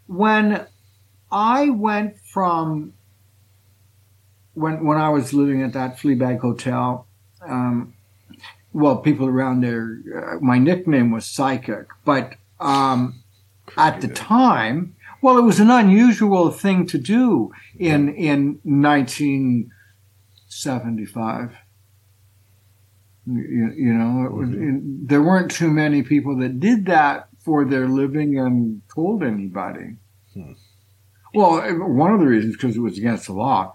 when 0.08 0.66
I 1.32 1.70
went 1.70 2.18
from 2.20 2.94
when 4.54 4.84
when 4.84 4.98
I 4.98 5.10
was 5.10 5.34
living 5.34 5.62
at 5.62 5.74
that 5.74 5.98
Fleabag 5.98 6.40
Hotel, 6.40 7.08
um, 7.46 7.94
well, 8.74 8.98
people 8.98 9.28
around 9.28 9.62
there, 9.62 10.00
uh, 10.16 10.40
my 10.40 10.58
nickname 10.58 11.12
was 11.12 11.26
Psychic, 11.26 11.88
but 12.06 12.34
um, 12.60 13.24
at 13.78 14.02
the 14.02 14.08
time, 14.08 14.96
well, 15.22 15.38
it 15.38 15.44
was 15.44 15.60
an 15.60 15.70
unusual 15.70 16.50
thing 16.52 16.86
to 16.88 16.98
do 16.98 17.52
in 17.78 18.10
in 18.10 18.60
1975. 18.64 21.52
You, 23.26 23.74
you 23.76 23.94
know, 23.94 24.24
it 24.26 24.34
was, 24.34 24.50
Mhm. 24.50 25.08
there 25.08 25.22
weren't 25.22 25.52
too 25.52 25.70
many 25.70 26.02
people 26.02 26.36
that 26.38 26.60
did 26.62 26.86
that 26.86 27.28
for 27.44 27.66
their 27.66 27.88
living 27.88 28.40
and 28.40 28.82
told 28.94 29.22
anybody. 29.24 29.96
Hmm. 30.34 30.54
Well, 31.34 31.62
one 31.88 32.14
of 32.14 32.20
the 32.22 32.28
reasons 32.28 32.56
because 32.56 32.78
it 32.78 32.82
was 32.82 32.98
against 32.98 33.26
the 33.28 33.34
law. 33.34 33.74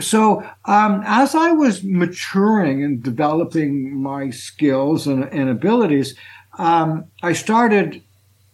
So, 0.00 0.42
um, 0.64 1.02
as 1.04 1.34
I 1.34 1.52
was 1.52 1.84
maturing 1.84 2.82
and 2.82 3.02
developing 3.02 4.00
my 4.00 4.30
skills 4.30 5.06
and, 5.06 5.24
and 5.24 5.48
abilities, 5.48 6.14
um, 6.56 7.04
I 7.22 7.32
started 7.32 8.02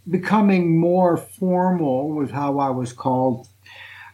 becoming 0.09 0.79
more 0.79 1.17
formal 1.17 2.11
with 2.11 2.31
how 2.31 2.59
I 2.59 2.71
was 2.71 2.93
called. 2.93 3.49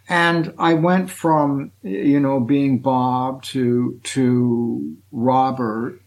And 0.08 0.54
I 0.58 0.74
went 0.74 1.10
from, 1.10 1.72
you 1.82 2.18
know, 2.18 2.40
being 2.40 2.80
Bob 2.80 3.42
to, 3.44 4.00
to 4.02 4.96
Robert. 5.12 6.00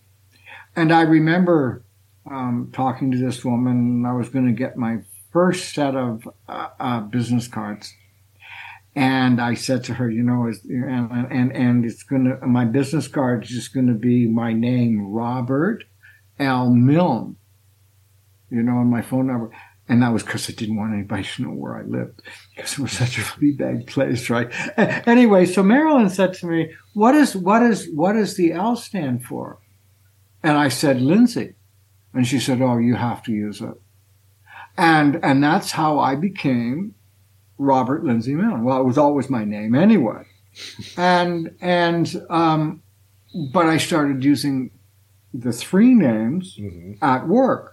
And 0.75 0.92
I 0.92 1.02
remember, 1.02 1.84
um, 2.30 2.70
talking 2.74 3.12
to 3.12 3.18
this 3.18 3.44
woman. 3.46 4.06
I 4.06 4.13
was 4.13 4.30
going 4.30 4.46
to 4.46 4.52
get 4.52 4.78
my 4.78 5.00
first 5.32 5.74
set 5.74 5.96
of, 5.96 6.28
uh, 6.48 6.70
uh, 6.80 7.00
business 7.02 7.48
cards. 7.48 7.94
And 8.96 9.42
I 9.42 9.56
said 9.56 9.84
to 9.86 9.96
her, 9.96 10.10
you 10.10 10.22
know, 10.22 10.48
is 10.48 10.63
and, 10.66 11.10
and, 11.32 11.52
and 11.52 11.86
it's 11.86 12.04
going 12.04 12.25
to, 12.25 12.46
my 12.46 12.66
business 12.66 13.08
card 13.08 13.44
is 13.44 13.50
just 13.50 13.74
going 13.74 13.88
to 13.88 13.94
be 13.94 14.28
my 14.28 14.54
name, 14.54 15.08
Robert 15.08 15.86
L. 16.40 16.70
Milne, 16.70 17.38
you 18.52 18.62
know, 18.62 18.80
and 18.80 18.92
my 18.92 19.02
phone 19.02 19.28
number. 19.28 19.52
And 19.93 20.01
that 20.01 20.12
was 20.12 20.23
because 20.23 20.50
I 20.50 20.53
didn't 20.53 20.77
want 20.77 20.95
anybody 20.95 21.21
to 21.23 21.43
know 21.43 21.50
where 21.50 21.77
I 21.77 21.83
lived 21.83 22.23
because 22.55 22.73
it 22.73 22.79
was 22.79 22.93
such 22.93 23.19
a 23.19 23.21
Fleabag 23.21 23.85
place, 23.85 24.27
right? 24.27 24.51
Anyway, 25.07 25.45
so 25.45 25.62
Marilyn 25.62 26.09
said 26.09 26.33
to 26.33 26.47
me, 26.47 26.71
what 26.95 27.13
is, 27.13 27.35
what 27.35 27.62
is, 27.62 27.88
what 27.93 28.13
does 28.13 28.35
the 28.35 28.53
L 28.53 28.75
stand 28.75 29.23
for? 29.23 29.59
And 30.41 30.57
I 30.57 30.69
said, 30.69 31.00
Lindsay. 31.00 31.53
And 32.12 32.25
she 32.25 32.39
said, 32.39 32.59
oh, 32.59 32.79
you 32.79 32.95
have 32.95 33.21
to 33.25 33.31
use 33.31 33.62
it. 33.62 33.75
And, 34.79 35.19
and 35.23 35.43
that's 35.43 35.69
how 35.69 36.00
I 36.00 36.15
became 36.15 36.95
Robert 37.59 38.03
Lindsy 38.03 38.33
Milne. 38.33 38.63
Well, 38.63 38.81
it 38.81 38.85
was 38.85 38.97
always 38.97 39.29
my 39.29 39.45
name 39.45 39.75
anyway. 39.75 40.23
And, 40.97 41.55
and, 41.62 42.19
um, 42.31 42.81
but 43.53 43.67
I 43.67 43.77
started 43.77 44.23
using 44.23 44.71
the 45.35 45.51
three 45.51 45.93
names 45.93 46.57
Mhm. 46.59 46.97
at 47.00 47.27
work. 47.27 47.73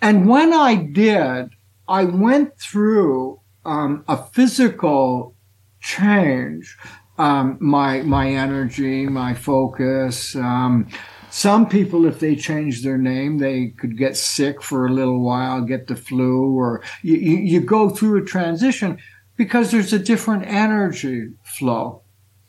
And 0.00 0.28
when 0.28 0.52
I 0.52 0.74
did, 0.74 1.50
I 1.88 2.04
went 2.04 2.58
through 2.58 3.40
um, 3.64 4.04
a 4.08 4.16
physical 4.16 5.34
change. 5.80 6.76
Um, 7.18 7.56
my 7.60 8.02
my 8.02 8.30
energy, 8.30 9.06
my 9.06 9.32
focus. 9.34 10.36
Um, 10.36 10.88
some 11.30 11.68
people, 11.68 12.06
if 12.06 12.18
they 12.18 12.34
change 12.34 12.82
their 12.82 12.98
name, 12.98 13.38
they 13.38 13.68
could 13.68 13.98
get 13.98 14.16
sick 14.16 14.62
for 14.62 14.86
a 14.86 14.92
little 14.92 15.20
while, 15.20 15.60
get 15.60 15.86
the 15.86 15.96
flu, 15.96 16.56
or 16.56 16.82
you, 17.02 17.16
you, 17.16 17.60
go 17.60 17.90
through 17.90 18.22
a 18.22 18.24
transition 18.24 18.98
because 19.36 19.70
there's 19.70 19.92
a 19.92 19.98
different 19.98 20.46
energy 20.46 21.32
flow. 21.42 22.02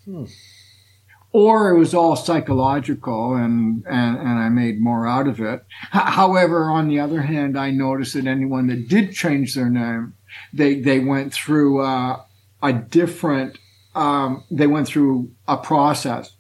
Hmm. 0.05 0.25
Or 1.37 1.69
it 1.69 1.77
was 1.77 1.93
all 1.93 2.15
psychological 2.15 3.35
and, 3.35 3.85
and, 3.85 4.17
and 4.17 4.39
I 4.39 4.49
made 4.49 4.81
more 4.81 5.05
out 5.05 5.27
of 5.27 5.39
it. 5.39 5.63
However, 5.91 6.71
on 6.71 6.87
the 6.87 6.99
other 6.99 7.21
hand, 7.21 7.55
I 7.55 7.69
noticed 7.69 8.15
that 8.15 8.25
anyone 8.25 8.65
that 8.67 8.87
did 8.87 9.13
change 9.13 9.53
their 9.53 9.69
name, 9.69 10.15
they, 10.51 10.79
they 10.79 10.97
went 10.97 11.31
through 11.31 11.85
uh, 11.85 12.23
a 12.63 12.73
different, 12.73 13.59
um, 13.93 14.45
they 14.49 14.65
went 14.65 14.87
through 14.87 15.29
a 15.47 15.57
process. 15.57 16.33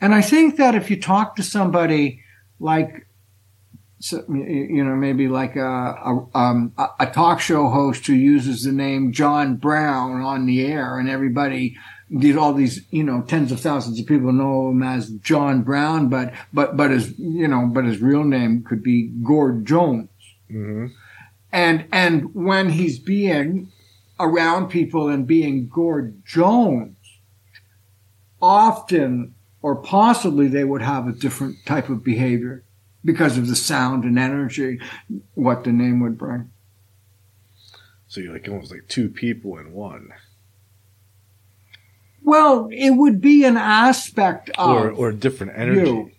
And 0.00 0.14
I 0.14 0.22
think 0.22 0.56
that 0.56 0.76
if 0.76 0.88
you 0.88 1.00
talk 1.00 1.34
to 1.34 1.42
somebody 1.42 2.22
like, 2.60 3.08
you 4.08 4.84
know, 4.84 4.94
maybe 4.94 5.26
like 5.26 5.56
a, 5.56 5.62
a, 5.64 6.26
um, 6.32 6.72
a 7.00 7.06
talk 7.06 7.40
show 7.40 7.68
host 7.68 8.06
who 8.06 8.14
uses 8.14 8.62
the 8.62 8.72
name 8.72 9.12
John 9.12 9.56
Brown 9.56 10.20
on 10.20 10.46
the 10.46 10.64
air 10.64 11.00
and 11.00 11.10
everybody, 11.10 11.76
these, 12.14 12.36
all 12.36 12.52
these, 12.52 12.82
you 12.90 13.02
know, 13.02 13.22
tens 13.22 13.50
of 13.50 13.60
thousands 13.60 13.98
of 13.98 14.06
people 14.06 14.32
know 14.32 14.68
him 14.68 14.82
as 14.82 15.08
John 15.10 15.62
Brown, 15.62 16.08
but, 16.08 16.34
but, 16.52 16.76
but 16.76 16.90
his, 16.90 17.18
you 17.18 17.48
know, 17.48 17.70
but 17.72 17.84
his 17.86 18.00
real 18.02 18.22
name 18.22 18.62
could 18.62 18.82
be 18.82 19.08
Gord 19.24 19.64
Jones 19.66 20.08
Mhm. 20.50 20.90
and 21.50 21.86
and 21.90 22.34
when 22.34 22.68
he's 22.70 22.98
being 22.98 23.72
around 24.20 24.68
people 24.68 25.08
and 25.08 25.26
being 25.26 25.66
Gord 25.68 26.22
Jones, 26.26 26.96
often 28.40 29.34
or 29.62 29.76
possibly 29.76 30.48
they 30.48 30.64
would 30.64 30.82
have 30.82 31.06
a 31.06 31.12
different 31.12 31.56
type 31.64 31.88
of 31.88 32.04
behavior 32.04 32.62
because 33.04 33.38
of 33.38 33.46
the 33.48 33.56
sound 33.56 34.04
and 34.04 34.18
energy 34.18 34.78
what 35.34 35.64
the 35.64 35.72
name 35.72 36.00
would 36.00 36.18
bring. 36.18 36.50
So 38.08 38.20
you're 38.20 38.32
like 38.32 38.48
almost 38.48 38.70
like 38.70 38.88
two 38.88 39.08
people 39.08 39.56
in 39.58 39.72
one, 39.72 40.12
Well, 42.24 42.68
it 42.70 42.90
would 42.90 43.20
be 43.20 43.44
an 43.44 43.56
aspect 43.56 44.50
of 44.56 44.70
or 44.70 44.90
or 44.90 45.12
different 45.12 45.52
energy. 45.56 45.90
you. 45.90 46.10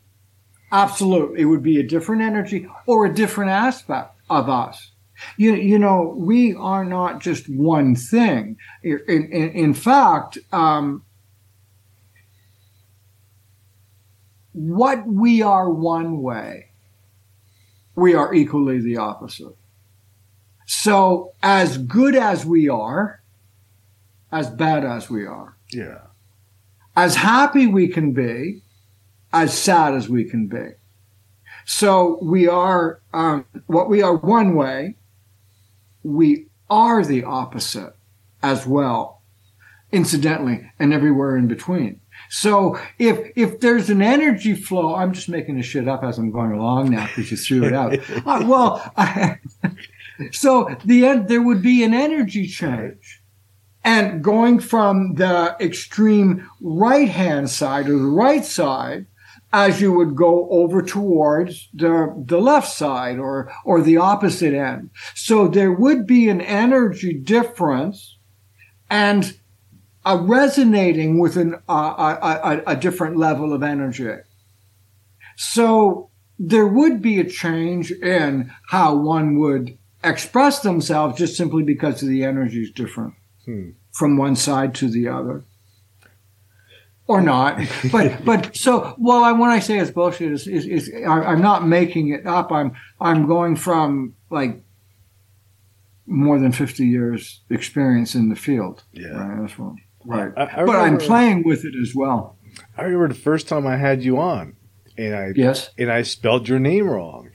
Absolutely. 0.71 1.41
It 1.41 1.45
would 1.45 1.63
be 1.63 1.79
a 1.79 1.83
different 1.83 2.23
energy 2.23 2.67
or 2.87 3.05
a 3.05 3.13
different 3.13 3.51
aspect 3.51 4.15
of 4.29 4.49
us. 4.49 4.91
You, 5.37 5.53
you 5.53 5.77
know, 5.77 6.15
we 6.17 6.55
are 6.55 6.83
not 6.83 7.21
just 7.21 7.47
one 7.47 7.95
thing. 7.95 8.57
In, 8.81 8.99
in, 9.07 9.49
in 9.51 9.73
fact, 9.75 10.39
um, 10.51 11.03
what 14.53 15.05
we 15.05 15.43
are 15.43 15.69
one 15.69 16.21
way, 16.21 16.69
we 17.95 18.15
are 18.15 18.33
equally 18.33 18.79
the 18.79 18.97
opposite. 18.97 19.55
So 20.65 21.33
as 21.43 21.77
good 21.77 22.15
as 22.15 22.45
we 22.45 22.67
are, 22.67 23.21
as 24.31 24.49
bad 24.49 24.83
as 24.83 25.09
we 25.09 25.25
are, 25.25 25.55
Yeah. 25.73 25.99
as 26.95 27.15
happy 27.15 27.67
we 27.67 27.87
can 27.87 28.13
be, 28.13 28.61
as 29.31 29.57
sad 29.57 29.95
as 29.95 30.07
we 30.07 30.25
can 30.25 30.47
be. 30.47 30.69
So 31.65 32.19
we 32.21 32.47
are, 32.47 33.01
um, 33.13 33.45
what 33.67 33.89
we 33.89 34.01
are 34.01 34.15
one 34.15 34.55
way, 34.55 34.95
we 36.03 36.47
are 36.69 37.03
the 37.03 37.23
opposite 37.23 37.93
as 38.41 38.67
well, 38.67 39.21
incidentally, 39.91 40.69
and 40.77 40.93
everywhere 40.93 41.37
in 41.37 41.47
between. 41.47 42.01
So 42.29 42.79
if, 42.99 43.31
if 43.35 43.59
there's 43.59 43.89
an 43.89 44.01
energy 44.01 44.55
flow, 44.55 44.95
I'm 44.95 45.13
just 45.13 45.29
making 45.29 45.57
this 45.57 45.65
shit 45.65 45.87
up 45.87 46.03
as 46.03 46.17
I'm 46.17 46.31
going 46.31 46.51
along 46.51 46.91
now 46.91 47.07
because 47.07 47.31
you 47.31 47.37
threw 47.37 47.65
it 47.65 47.73
out. 47.73 47.97
Uh, 48.25 48.43
well, 48.45 48.91
I, 48.95 49.39
so 50.31 50.75
the 50.85 51.05
end, 51.05 51.27
there 51.27 51.41
would 51.41 51.61
be 51.61 51.83
an 51.83 51.93
energy 51.93 52.47
change. 52.47 53.22
And 53.83 54.23
going 54.23 54.59
from 54.59 55.15
the 55.15 55.57
extreme 55.59 56.49
right 56.61 57.09
hand 57.09 57.49
side 57.49 57.89
or 57.89 57.97
the 57.97 58.05
right 58.05 58.45
side, 58.45 59.07
as 59.53 59.79
you 59.79 59.93
would 59.93 60.15
go 60.15 60.49
over 60.49 60.81
towards 60.81 61.69
the, 61.73 62.11
the 62.25 62.39
left 62.39 62.71
side 62.71 63.19
or, 63.19 63.53
or 63.63 63.81
the 63.81 63.97
opposite 63.97 64.53
end. 64.53 64.89
So 65.13 65.47
there 65.47 65.71
would 65.71 66.07
be 66.07 66.27
an 66.27 66.41
energy 66.41 67.13
difference 67.13 68.17
and 68.89 69.37
a 70.05 70.17
resonating 70.17 71.19
with 71.19 71.37
an, 71.37 71.55
uh, 71.69 72.17
a, 72.21 72.49
a, 72.49 72.63
a 72.71 72.75
different 72.75 73.17
level 73.17 73.53
of 73.53 73.61
energy. 73.61 74.09
So 75.37 76.09
there 76.39 76.67
would 76.67 77.01
be 77.01 77.19
a 77.19 77.29
change 77.29 77.91
in 77.91 78.51
how 78.69 78.95
one 78.95 79.37
would 79.37 79.77
express 80.03 80.61
themselves 80.61 81.17
just 81.17 81.37
simply 81.37 81.63
because 81.63 82.01
the 82.01 82.23
energy 82.23 82.63
is 82.63 82.71
different 82.71 83.13
Hmm. 83.45 83.71
from 83.91 84.17
one 84.17 84.35
side 84.35 84.73
to 84.75 84.89
the 84.89 85.07
other. 85.07 85.43
Or 87.05 87.21
not, 87.21 87.59
but 87.91 88.23
but 88.23 88.55
so 88.55 88.95
well. 88.97 89.23
I 89.25 89.33
when 89.33 89.49
I 89.49 89.59
say 89.59 89.77
it's 89.77 89.91
bullshit, 89.91 90.31
is, 90.31 90.47
is, 90.47 90.65
is 90.65 90.91
I- 91.05 91.23
I'm 91.31 91.41
not 91.41 91.67
making 91.67 92.09
it 92.09 92.25
up. 92.25 92.49
I'm 92.51 92.73
I'm 93.01 93.27
going 93.27 93.57
from 93.57 94.15
like 94.29 94.63
more 96.05 96.39
than 96.39 96.53
fifty 96.53 96.85
years 96.87 97.41
experience 97.49 98.15
in 98.15 98.29
the 98.29 98.37
field. 98.37 98.83
Yeah. 98.93 99.07
Right, 99.09 99.41
that's 99.41 99.59
what, 99.59 99.73
right. 100.05 100.31
I, 100.37 100.61
I 100.61 100.65
but 100.65 100.77
I'm 100.77 100.97
playing 100.97 101.43
with 101.43 101.65
it 101.65 101.73
as 101.81 101.93
well. 101.93 102.37
I 102.77 102.83
remember 102.83 103.09
the 103.09 103.15
first 103.15 103.49
time 103.49 103.67
I 103.67 103.75
had 103.75 104.01
you 104.01 104.17
on, 104.17 104.55
and 104.97 105.13
I 105.13 105.33
Yes. 105.35 105.71
and 105.77 105.91
I 105.91 106.03
spelled 106.03 106.47
your 106.47 106.59
name 106.59 106.87
wrong. 106.89 107.31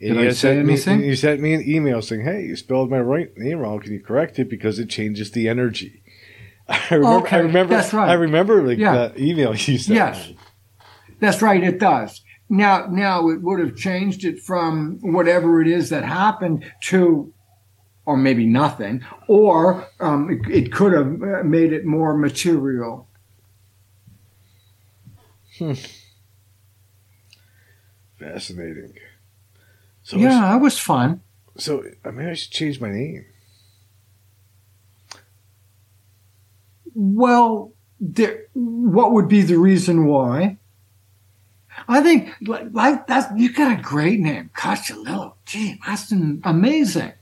And 0.00 0.14
Did 0.14 0.22
you 0.22 0.26
I 0.28 0.28
say 0.30 0.34
sent 0.34 0.66
me- 0.66 0.72
anything? 0.74 1.00
you 1.04 1.16
sent 1.16 1.40
me 1.40 1.54
an 1.54 1.62
email 1.66 2.02
saying, 2.02 2.22
"Hey, 2.24 2.42
you 2.44 2.56
spelled 2.56 2.90
my 2.90 3.00
right 3.00 3.30
name 3.36 3.58
wrong. 3.60 3.80
Can 3.80 3.92
you 3.92 4.00
correct 4.00 4.38
it 4.38 4.48
because 4.50 4.78
it 4.78 4.88
changes 4.90 5.30
the 5.30 5.48
energy?" 5.48 6.02
I 6.68 6.80
remember. 6.90 7.26
Okay, 7.26 7.36
I 7.36 7.40
remember. 7.40 7.74
that's 7.74 7.92
right. 7.94 8.08
I 8.10 8.14
remember 8.14 8.62
like 8.66 8.78
Yeah. 8.78 8.92
that 8.94 9.18
email 9.18 9.50
you 9.54 9.78
sent. 9.78 9.96
Yes. 9.96 10.28
me. 10.28 10.38
That's 11.20 11.40
right, 11.40 11.62
it 11.62 11.78
does. 11.78 12.20
Now, 12.50 12.86
now 12.90 13.28
it 13.30 13.40
would 13.42 13.58
have 13.58 13.74
changed 13.74 14.24
it 14.24 14.38
from 14.40 14.98
whatever 15.02 15.60
it 15.62 15.66
is 15.68 15.88
that 15.90 16.04
happened 16.04 16.64
to, 16.88 17.32
or 18.04 18.16
maybe 18.18 18.46
nothing, 18.46 19.02
or 19.26 19.86
um, 19.98 20.28
it, 20.30 20.40
it 20.64 20.72
could 20.72 20.92
have 20.92 21.22
uh, 21.22 21.42
made 21.42 21.72
it 21.72 21.84
more 21.86 22.16
material. 22.16 23.08
Hmm. 25.58 25.72
Fascinating. 28.18 28.92
So 30.06 30.18
yeah, 30.18 30.52
that 30.52 30.60
was 30.60 30.78
fun. 30.78 31.20
So 31.56 31.82
I 32.04 32.12
mean, 32.12 32.28
I 32.28 32.34
should 32.34 32.52
change 32.52 32.80
my 32.80 32.92
name. 32.92 33.24
Well, 36.94 37.72
there, 37.98 38.44
what 38.52 39.10
would 39.10 39.26
be 39.26 39.42
the 39.42 39.58
reason 39.58 40.06
why? 40.06 40.58
I 41.88 42.02
think 42.02 42.32
like, 42.42 42.68
like 42.70 43.08
that's 43.08 43.26
you 43.36 43.52
got 43.52 43.80
a 43.80 43.82
great 43.82 44.20
name, 44.20 44.50
Cacciolillo. 44.56 45.32
Gee, 45.44 45.80
that's 45.84 46.12
an- 46.12 46.40
amazing. 46.44 47.12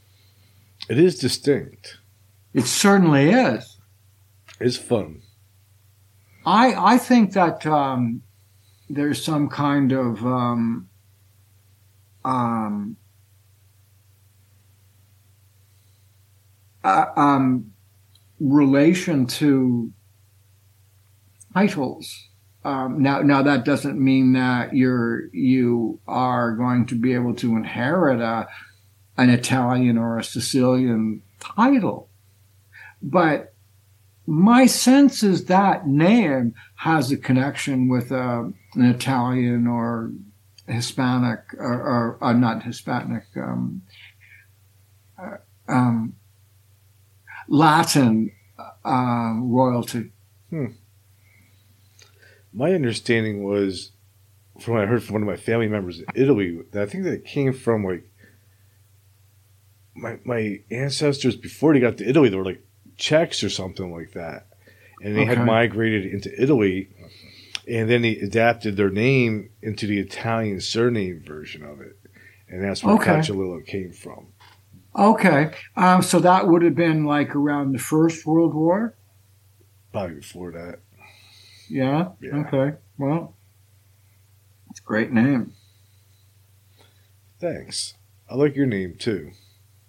It 0.86 0.98
is 0.98 1.18
distinct. 1.18 1.96
It 2.52 2.66
certainly 2.66 3.30
is. 3.30 3.78
It's 4.60 4.76
fun. 4.76 5.22
I 6.44 6.74
I 6.94 6.98
think 6.98 7.32
that 7.32 7.64
um, 7.64 8.20
there's 8.90 9.24
some 9.24 9.48
kind 9.48 9.90
of 9.90 10.22
um, 10.26 10.90
um, 12.24 12.96
uh, 16.82 17.06
um, 17.16 17.72
relation 18.40 19.26
to 19.26 19.92
titles. 21.52 22.28
Um, 22.64 23.02
now, 23.02 23.20
now 23.20 23.42
that 23.42 23.64
doesn't 23.64 24.02
mean 24.02 24.32
that 24.32 24.74
you're 24.74 25.28
you 25.32 26.00
are 26.06 26.52
going 26.52 26.86
to 26.86 26.94
be 26.94 27.12
able 27.12 27.34
to 27.36 27.56
inherit 27.56 28.20
a 28.20 28.48
an 29.16 29.30
Italian 29.30 29.98
or 29.98 30.18
a 30.18 30.24
Sicilian 30.24 31.22
title, 31.40 32.08
but 33.02 33.54
my 34.26 34.64
sense 34.66 35.22
is 35.22 35.44
that 35.46 35.86
name 35.86 36.54
has 36.76 37.12
a 37.12 37.16
connection 37.16 37.88
with 37.88 38.10
uh, 38.10 38.44
an 38.74 38.84
Italian 38.84 39.66
or 39.66 40.12
Hispanic 40.66 41.40
or, 41.58 41.74
or, 41.74 42.18
or 42.20 42.34
not 42.34 42.62
Hispanic, 42.62 43.24
um, 43.36 43.82
uh, 45.18 45.36
um, 45.68 46.16
Latin 47.48 48.32
uh, 48.84 49.34
royalty. 49.40 50.12
My 52.52 52.72
understanding 52.72 53.42
was, 53.42 53.92
from 54.60 54.74
what 54.74 54.84
I 54.84 54.86
heard 54.86 55.02
from 55.02 55.14
one 55.14 55.22
of 55.22 55.28
my 55.28 55.36
family 55.36 55.68
members 55.68 55.98
in 55.98 56.06
Italy, 56.14 56.60
that 56.72 56.82
I 56.82 56.86
think 56.86 57.04
that 57.04 57.12
it 57.12 57.24
came 57.24 57.52
from 57.52 57.84
like 57.84 58.08
my 59.94 60.18
my 60.24 60.60
ancestors 60.70 61.36
before 61.36 61.72
they 61.72 61.80
got 61.80 61.98
to 61.98 62.08
Italy. 62.08 62.28
They 62.28 62.36
were 62.36 62.44
like 62.44 62.64
Czechs 62.96 63.42
or 63.42 63.50
something 63.50 63.92
like 63.92 64.12
that, 64.12 64.46
and 65.02 65.16
they 65.16 65.24
had 65.24 65.44
migrated 65.44 66.06
into 66.06 66.30
Italy, 66.40 66.88
and 67.68 67.88
then 67.90 68.02
they 68.02 68.16
adapted 68.16 68.76
their 68.76 68.90
name 68.90 69.50
into 69.62 69.86
the 69.86 69.98
Italian 69.98 70.60
surname 70.60 71.22
version 71.24 71.64
of 71.64 71.80
it, 71.80 71.96
and 72.48 72.62
that's 72.62 72.84
where 72.84 72.94
Okay. 72.96 73.12
Cacciolillo 73.12 73.64
came 73.66 73.92
from. 73.92 74.28
Okay, 74.96 75.50
um, 75.76 76.02
so 76.02 76.20
that 76.20 76.46
would 76.46 76.62
have 76.62 76.76
been 76.76 77.04
like 77.04 77.34
around 77.34 77.72
the 77.72 77.78
First 77.78 78.24
World 78.26 78.54
War. 78.54 78.94
Probably 79.92 80.16
before 80.16 80.52
that. 80.52 80.80
Yeah. 81.68 82.10
Yeah. 82.20 82.44
Okay. 82.46 82.76
Well, 82.98 83.34
it's 84.70 84.80
a 84.80 84.84
great 84.84 85.12
name. 85.12 85.52
Thanks. 87.40 87.94
I 88.30 88.34
like 88.36 88.54
your 88.56 88.66
name 88.66 88.94
too. 88.98 89.32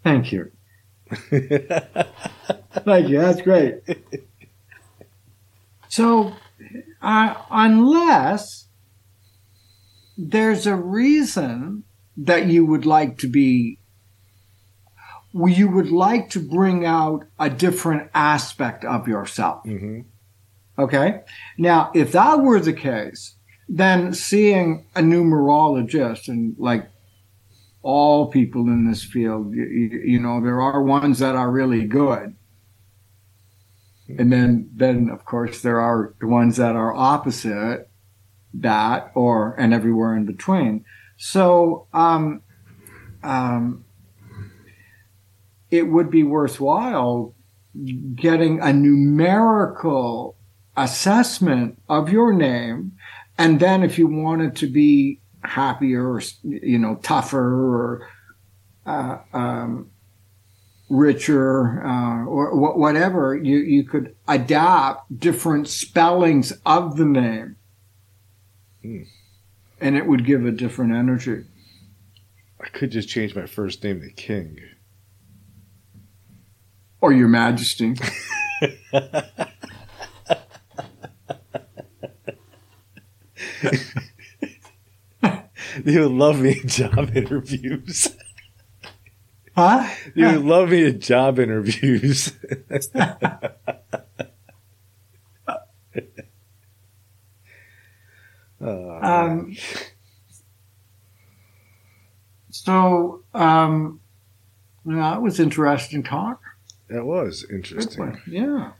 Thank 0.03 0.31
you. 0.31 0.51
Thank 1.11 3.09
you. 3.09 3.19
That's 3.19 3.41
great. 3.41 3.81
So, 5.88 6.33
uh, 7.05 7.35
unless 7.51 8.67
there's 10.17 10.65
a 10.65 10.75
reason 10.75 11.83
that 12.17 12.47
you 12.47 12.65
would 12.65 12.85
like 12.85 13.19
to 13.19 13.27
be, 13.27 13.77
you 15.33 15.69
would 15.69 15.91
like 15.91 16.29
to 16.31 16.39
bring 16.39 16.83
out 16.83 17.25
a 17.37 17.49
different 17.49 18.09
aspect 18.15 18.83
of 18.83 19.07
yourself. 19.07 19.63
hmm 19.63 20.01
Okay. 20.77 21.21
Now, 21.57 21.89
if 21.95 22.11
that 22.11 22.41
were 22.41 22.59
the 22.59 22.73
case, 22.73 23.35
then 23.69 24.13
seeing 24.13 24.85
a 24.93 24.99
numerologist 25.01 26.27
and 26.27 26.53
like 26.59 26.89
all 27.81 28.27
people 28.27 28.63
in 28.67 28.85
this 28.89 29.01
field, 29.01 29.53
you, 29.53 29.63
you 29.63 30.19
know, 30.19 30.41
there 30.41 30.59
are 30.59 30.81
ones 30.81 31.19
that 31.19 31.35
are 31.35 31.49
really 31.49 31.85
good. 31.85 32.35
And 34.07 34.31
then, 34.31 34.69
then 34.73 35.09
of 35.09 35.25
course 35.25 35.61
there 35.61 35.79
are 35.79 36.13
the 36.19 36.27
ones 36.27 36.57
that 36.57 36.75
are 36.75 36.93
opposite 36.93 37.89
that 38.53 39.11
or, 39.15 39.55
and 39.59 39.73
everywhere 39.73 40.15
in 40.15 40.25
between. 40.25 40.85
So, 41.17 41.87
um, 41.93 42.41
um, 43.23 43.85
it 45.71 45.83
would 45.83 46.09
be 46.09 46.23
worthwhile 46.23 47.33
getting 48.15 48.61
a 48.61 48.71
numerical 48.71 50.37
assessment 50.77 51.81
of 51.89 52.09
your 52.09 52.31
name. 52.31 52.93
And 53.37 53.59
then 53.59 53.83
if 53.83 53.97
you 53.97 54.07
wanted 54.07 54.55
to 54.57 54.67
be 54.67 55.19
happier 55.43 56.13
or, 56.13 56.21
you 56.43 56.77
know, 56.77 56.95
tougher 56.95 57.39
or, 57.39 58.09
uh, 58.85 59.17
um, 59.33 59.89
richer, 60.89 61.86
uh, 61.86 62.26
or 62.26 62.52
wh- 62.52 62.78
whatever, 62.78 63.36
you, 63.36 63.58
you 63.58 63.84
could 63.84 64.15
adapt 64.28 65.19
different 65.19 65.67
spellings 65.67 66.54
of 66.65 66.98
the 66.98 67.06
name. 67.06 67.56
Hmm. 68.82 69.04
And 69.82 69.98
it 69.98 70.06
would 70.06 70.26
give 70.26 70.45
a 70.45 70.52
different 70.52 70.93
energy. 70.93 71.43
I 72.62 72.69
could 72.69 72.91
just 72.91 73.10
change 73.10 73.36
my 73.36 73.45
first 73.45 73.84
name 73.84 74.02
to 74.02 74.10
King. 74.12 74.58
Or 77.02 77.12
your 77.12 77.28
majesty. 77.28 77.95
They 85.84 86.00
would 86.00 86.12
love 86.12 86.39
me 86.39 86.62
in 86.62 86.67
job 86.67 87.15
interviews. 87.15 88.15
Huh? 89.55 89.89
You 90.15 90.39
love 90.39 90.69
me 90.69 90.85
at 90.87 90.99
job 90.99 91.39
interviews. 91.39 92.33
Oh, 98.61 98.99
Um, 99.01 99.55
so, 102.49 103.23
um, 103.33 103.99
yeah, 104.85 104.95
that 105.11 105.21
was 105.21 105.39
interesting 105.39 106.03
talk. 106.03 106.41
that 106.89 107.05
was 107.05 107.45
interesting. 107.51 108.19
Yeah. 108.27 108.71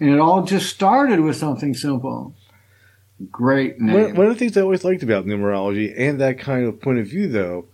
And 0.00 0.10
it 0.10 0.18
all 0.18 0.42
just 0.42 0.68
started 0.68 1.20
with 1.20 1.36
something 1.36 1.72
simple. 1.74 2.34
Great 3.30 3.80
name. 3.80 3.94
One, 3.94 4.14
one 4.14 4.26
of 4.26 4.32
the 4.34 4.38
things 4.38 4.56
I 4.56 4.60
always 4.60 4.84
liked 4.84 5.02
about 5.02 5.24
numerology 5.24 5.94
and 5.96 6.20
that 6.20 6.38
kind 6.38 6.66
of 6.66 6.80
point 6.82 6.98
of 6.98 7.06
view, 7.06 7.28
though, 7.28 7.66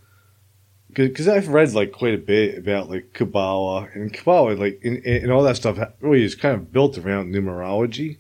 because 0.95 1.29
I've 1.29 1.49
read 1.49 1.73
like 1.73 1.93
quite 1.93 2.15
a 2.15 2.19
bit 2.19 2.59
about 2.59 2.89
like 2.91 3.13
Kabbalah 3.13 3.89
and 3.95 4.13
Kabbalah, 4.13 4.55
like 4.55 4.81
and, 4.85 4.99
and 5.05 5.31
all 5.33 5.43
that 5.45 5.57
stuff 5.57 5.79
really 6.01 6.25
is 6.25 6.35
kind 6.35 6.55
of 6.55 6.73
built 6.73 6.99
around 6.99 7.33
numerology. 7.35 8.19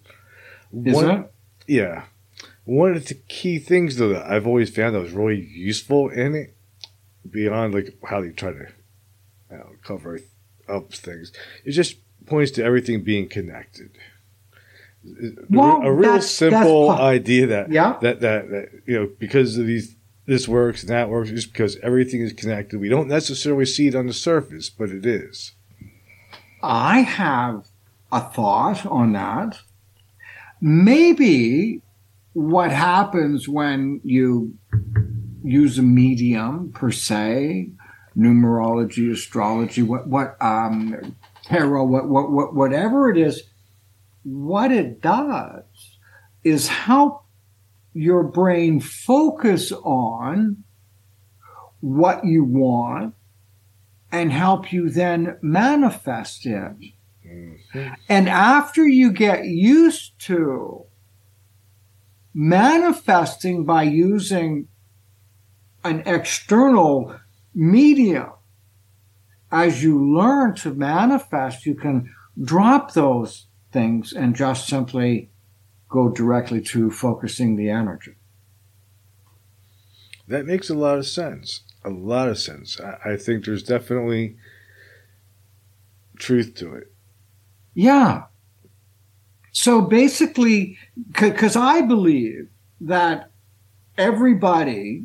Is 0.85 0.95
One- 0.95 1.11
it? 1.11 1.33
Yeah. 1.67 2.05
one 2.65 2.95
of 2.97 3.07
the 3.07 3.15
key 3.15 3.59
things 3.59 3.97
though 3.97 4.09
that 4.11 4.27
I've 4.31 4.47
always 4.47 4.75
found 4.75 4.95
that 4.95 5.01
was 5.03 5.13
really 5.13 5.41
useful 5.41 6.09
in 6.09 6.35
it, 6.35 6.55
beyond 7.29 7.75
like 7.75 7.97
how 8.09 8.21
they 8.21 8.31
try 8.31 8.53
to 8.53 8.67
you 9.51 9.57
know, 9.59 9.71
cover 9.85 10.19
up 10.69 10.93
things, 10.95 11.33
it 11.65 11.73
just 11.73 11.97
points 12.27 12.51
to 12.53 12.65
everything 12.65 13.03
being 13.03 13.29
connected. 13.29 13.91
Well, 15.51 15.83
a 15.83 15.93
real 15.93 16.13
that's- 16.13 16.31
simple 16.31 16.89
that's 16.89 17.01
idea 17.01 17.47
that, 17.49 17.71
Yeah. 17.71 17.99
that 18.03 18.21
that 18.21 18.49
that 18.51 18.69
you 18.87 18.95
know 18.95 19.11
because 19.19 19.59
of 19.59 19.67
these 19.67 19.97
this 20.27 20.47
works 20.47 20.83
and 20.83 20.91
that 20.91 21.09
works 21.09 21.31
just 21.31 21.53
because 21.53 21.77
everything 21.83 22.21
is 22.21 22.33
connected. 22.33 22.81
We 22.81 22.89
don't 22.89 23.09
necessarily 23.09 23.67
see 23.67 23.89
it 23.89 23.95
on 23.95 24.07
the 24.07 24.13
surface, 24.13 24.71
but 24.71 24.91
it 24.91 25.05
is. 25.05 25.53
I 26.63 27.01
have 27.01 27.67
a 28.13 28.21
thought 28.21 28.87
on 28.87 29.13
that. 29.13 29.59
Maybe 30.61 31.83
what 32.35 32.71
happens 32.71 33.49
when 33.49 34.01
you 34.05 34.57
use 35.43 35.79
a 35.79 35.83
medium 35.83 36.73
per 36.73 36.93
se, 36.93 37.71
numerology, 38.17 39.11
astrology, 39.11 39.83
what 39.83 40.07
what 40.07 40.37
um 40.41 41.17
tarot, 41.45 41.85
what 41.85 42.09
what 42.09 42.31
what 42.31 42.55
whatever 42.55 43.11
it 43.11 43.19
is, 43.19 43.43
what 44.23 44.71
it 44.71 45.01
does 45.01 45.65
is 46.45 46.69
help 46.69 47.22
your 47.95 48.23
brain 48.23 48.81
focus 48.81 49.73
on 49.73 50.65
what 51.81 52.25
you 52.25 52.45
want 52.45 53.15
and 54.11 54.33
help 54.33 54.73
you 54.73 54.89
then 54.89 55.37
manifest 55.43 56.47
it. 56.47 56.77
Mhm. 57.25 57.97
And 58.09 58.29
after 58.29 58.87
you 58.87 59.11
get 59.13 59.47
used 59.47 60.19
to 60.27 60.85
manifesting 62.35 63.65
by 63.65 63.83
using 63.83 64.69
an 65.85 66.03
external 66.07 67.15
medium, 67.55 68.31
as 69.51 69.83
you 69.83 69.99
learn 70.17 70.55
to 70.55 70.73
manifest, 70.73 71.67
you 71.67 71.75
can 71.75 72.09
drop 72.43 72.95
those 72.95 73.49
things 73.71 74.13
and 74.13 74.37
just 74.37 74.67
simply 74.67 75.32
go 75.93 76.09
directly 76.09 76.61
to 76.61 76.91
focusing 76.91 77.57
the 77.57 77.69
energy. 77.69 78.15
That 80.27 80.47
makes 80.47 80.71
a 80.71 80.75
lot 80.75 80.99
of 80.99 81.07
sense. 81.07 81.63
A 81.85 81.91
lot 81.91 82.29
of 82.29 82.39
sense. 82.39 82.81
I, 82.81 83.13
I 83.13 83.17
think 83.17 83.45
there's 83.45 83.63
definitely 83.63 84.37
truth 86.17 86.55
to 86.57 86.75
it. 86.75 86.93
Yeah. 87.75 88.25
So 89.53 89.83
basically, 89.83 90.79
because 91.21 91.57
I 91.57 91.83
believe 91.83 92.49
that 92.81 93.31
everybody, 93.99 95.05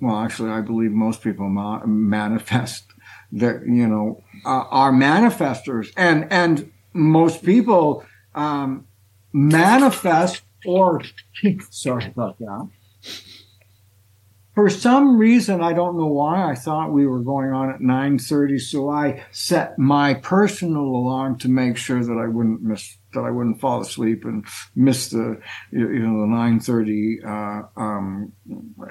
well, 0.00 0.16
actually, 0.16 0.50
I 0.50 0.62
believe 0.62 0.90
most 0.90 1.22
people 1.22 1.48
ma- 1.48 1.86
manifest 1.86 2.84
that, 3.32 3.62
you 3.66 3.86
know, 3.86 4.22
uh, 4.44 4.64
are 4.70 4.92
manifestors, 4.92 5.92
and 5.96 6.26
and 6.30 6.72
most 6.92 7.44
people 7.44 8.04
um, 8.34 8.86
manifest 9.34 10.42
or 10.64 11.02
sorry 11.70 12.06
about 12.06 12.38
that. 12.38 12.68
For 14.54 14.70
some 14.70 15.18
reason, 15.18 15.60
I 15.60 15.72
don't 15.72 15.98
know 15.98 16.06
why, 16.06 16.48
I 16.48 16.54
thought 16.54 16.92
we 16.92 17.08
were 17.08 17.18
going 17.18 17.52
on 17.52 17.70
at 17.70 17.80
9:30, 17.80 18.60
so 18.60 18.88
I 18.88 19.24
set 19.32 19.76
my 19.80 20.14
personal 20.14 20.84
alarm 20.84 21.38
to 21.38 21.48
make 21.48 21.76
sure 21.76 22.04
that 22.04 22.16
I 22.16 22.28
wouldn't 22.28 22.62
miss 22.62 22.96
that 23.14 23.22
I 23.22 23.30
wouldn't 23.30 23.60
fall 23.60 23.80
asleep 23.80 24.24
and 24.24 24.46
miss 24.76 25.08
the 25.08 25.40
you 25.72 25.98
know 25.98 26.20
the 26.20 26.28
9:30 26.28 27.24
uh, 27.26 27.80
um, 27.80 28.32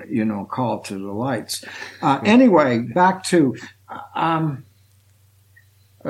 you 0.10 0.26
know 0.26 0.44
call 0.44 0.82
to 0.82 0.96
the 0.96 1.14
lights. 1.14 1.64
Uh, 2.02 2.20
anyway, 2.26 2.80
back 2.80 3.24
to 3.26 3.56
um, 4.16 4.66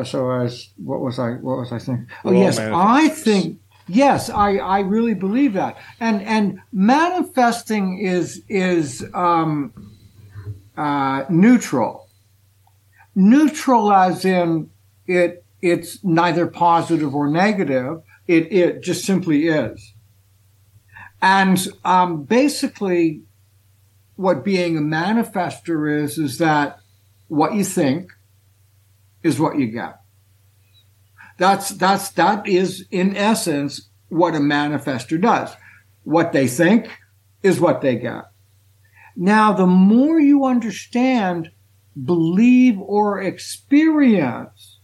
so 0.04 0.32
as 0.32 0.70
what 0.78 1.02
was 1.02 1.20
I 1.20 1.34
what 1.34 1.60
was 1.60 1.72
I 1.72 1.78
thinking? 1.78 2.08
Oh 2.26 2.30
all 2.30 2.34
yes, 2.34 2.58
I 2.58 3.10
think 3.10 3.60
yes, 3.88 4.30
I 4.30 4.58
I 4.58 4.80
really 4.80 5.14
believe 5.14 5.54
that, 5.54 5.78
and 6.00 6.22
and 6.22 6.60
manifesting 6.72 8.00
is 8.00 8.44
is 8.48 9.06
um, 9.14 9.74
uh, 10.78 11.26
neutral. 11.30 12.08
Neutral 13.16 13.92
as 13.92 14.26
in 14.26 14.70
it 15.06 15.46
it's 15.62 16.04
neither 16.04 16.48
positive 16.48 17.16
or 17.16 17.28
negative. 17.30 18.02
It 18.28 18.52
it 18.52 18.82
just 18.82 19.06
simply 19.06 19.48
is. 19.48 19.94
And 21.22 21.68
um, 21.86 22.24
basically, 22.24 23.22
what 24.18 24.44
being 24.44 24.78
a 24.78 24.82
manifester 24.82 26.04
is 26.04 26.18
is 26.18 26.38
that 26.40 26.80
what 27.28 27.56
you 27.56 27.64
think 27.64 28.12
is 29.24 29.40
what 29.40 29.58
you 29.58 29.68
get. 29.68 30.03
That's 31.44 31.72
that's 31.72 32.10
that 32.12 32.48
is 32.48 32.86
in 32.90 33.18
essence 33.18 33.90
what 34.08 34.34
a 34.34 34.38
manifester 34.38 35.20
does. 35.20 35.50
What 36.06 36.32
they 36.32 36.48
think 36.48 36.88
is 37.42 37.60
what 37.60 37.82
they 37.82 37.98
get. 37.98 38.32
Now, 39.18 39.52
the 39.52 39.68
more 39.68 40.22
you 40.22 40.46
understand, 40.46 41.52
believe, 42.02 42.80
or 42.80 43.22
experience 43.22 44.80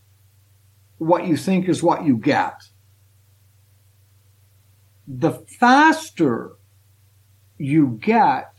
what 0.98 1.26
you 1.28 1.38
think 1.38 1.69
is 1.69 1.82
what 1.82 2.04
you 2.04 2.17
get, 2.17 2.56
the 5.08 5.32
faster 5.62 6.58
you 7.58 7.98
get 8.02 8.52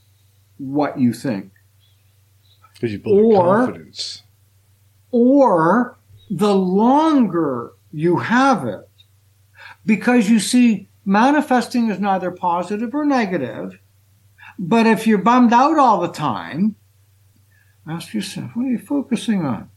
what 0.56 0.98
you 0.98 1.12
think. 1.12 1.52
Because 2.72 2.92
you 2.92 2.98
build 2.98 3.34
Or- 3.34 3.66
confidence. 3.66 4.22
or 5.10 5.98
the 6.30 6.54
longer 6.54 7.72
you 7.92 8.18
have 8.18 8.64
it. 8.66 8.88
Because 9.85 10.29
you 10.31 10.38
see, 10.40 10.88
manifesting 11.05 11.90
is 11.90 11.98
neither 12.00 12.31
positive 12.31 12.94
or 12.94 13.05
negative. 13.05 13.79
But 14.59 14.87
if 14.87 15.07
you're 15.07 15.18
bummed 15.18 15.53
out 15.53 15.79
all 15.79 16.00
the 16.00 16.12
time, 16.12 16.76
ask 17.88 18.12
yourself, 18.12 18.50
what 18.55 18.66
are 18.66 18.70
you 18.70 18.79
focusing 18.79 19.44
on? 19.44 19.70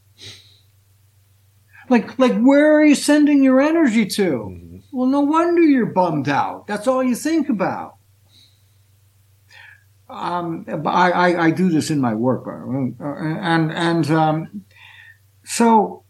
Like, 1.88 2.18
like, 2.18 2.38
where 2.40 2.78
are 2.78 2.84
you 2.84 2.94
sending 2.94 3.42
your 3.42 3.60
energy 3.60 4.06
to? 4.06 4.22
Mhm. 4.22 4.82
Well, 4.92 5.06
no 5.06 5.20
wonder 5.20 5.62
you're 5.62 5.86
bummed 5.86 6.28
out. 6.28 6.66
That's 6.66 6.86
all 6.86 7.02
you 7.02 7.14
think 7.14 7.48
about. 7.48 7.96
Um, 10.08 10.64
but 10.64 10.90
I, 10.90 11.10
I, 11.10 11.44
I 11.46 11.50
do 11.50 11.68
this 11.68 11.90
in 11.90 12.00
my 12.00 12.14
work, 12.14 12.46
uh, 12.46 13.02
and 13.02 13.72
and 13.72 14.10
um, 14.10 14.64
so 15.44 16.04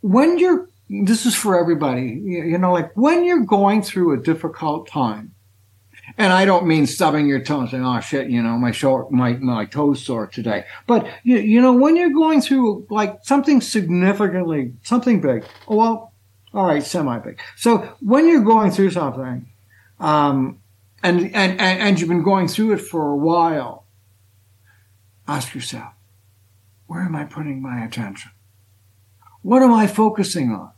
when 0.00 0.38
you're 0.38 0.68
this 0.88 1.26
is 1.26 1.34
for 1.34 1.58
everybody, 1.58 2.20
you 2.24 2.58
know, 2.58 2.72
like 2.72 2.94
when 2.96 3.24
you're 3.24 3.44
going 3.44 3.82
through 3.82 4.12
a 4.12 4.22
difficult 4.22 4.86
time, 4.86 5.34
and 6.18 6.32
I 6.32 6.44
don't 6.44 6.66
mean 6.66 6.86
stubbing 6.86 7.26
your 7.26 7.40
toe 7.40 7.60
and 7.60 7.70
saying, 7.70 7.84
"Oh 7.84 7.98
shit," 8.00 8.28
you 8.28 8.42
know, 8.42 8.56
my 8.58 8.70
short, 8.70 9.10
my 9.10 9.32
my 9.34 9.64
toes 9.64 10.04
sore 10.04 10.26
today. 10.26 10.64
But 10.86 11.06
you, 11.22 11.38
you 11.38 11.60
know, 11.60 11.72
when 11.72 11.96
you're 11.96 12.12
going 12.12 12.40
through 12.40 12.86
like 12.90 13.18
something 13.22 13.60
significantly, 13.60 14.74
something 14.82 15.20
big. 15.20 15.44
Well, 15.66 16.12
all 16.52 16.66
right, 16.66 16.82
semi 16.82 17.18
big. 17.18 17.40
So 17.56 17.96
when 18.00 18.28
you're 18.28 18.44
going 18.44 18.70
through 18.70 18.90
something, 18.90 19.48
um, 19.98 20.60
and, 21.02 21.22
and 21.34 21.60
and 21.60 21.80
and 21.80 22.00
you've 22.00 22.10
been 22.10 22.22
going 22.22 22.48
through 22.48 22.74
it 22.74 22.80
for 22.80 23.08
a 23.08 23.16
while, 23.16 23.86
ask 25.26 25.54
yourself, 25.54 25.94
where 26.86 27.00
am 27.00 27.16
I 27.16 27.24
putting 27.24 27.62
my 27.62 27.84
attention? 27.84 28.30
What 29.42 29.62
am 29.62 29.72
I 29.72 29.86
focusing 29.86 30.52
on? 30.52 30.73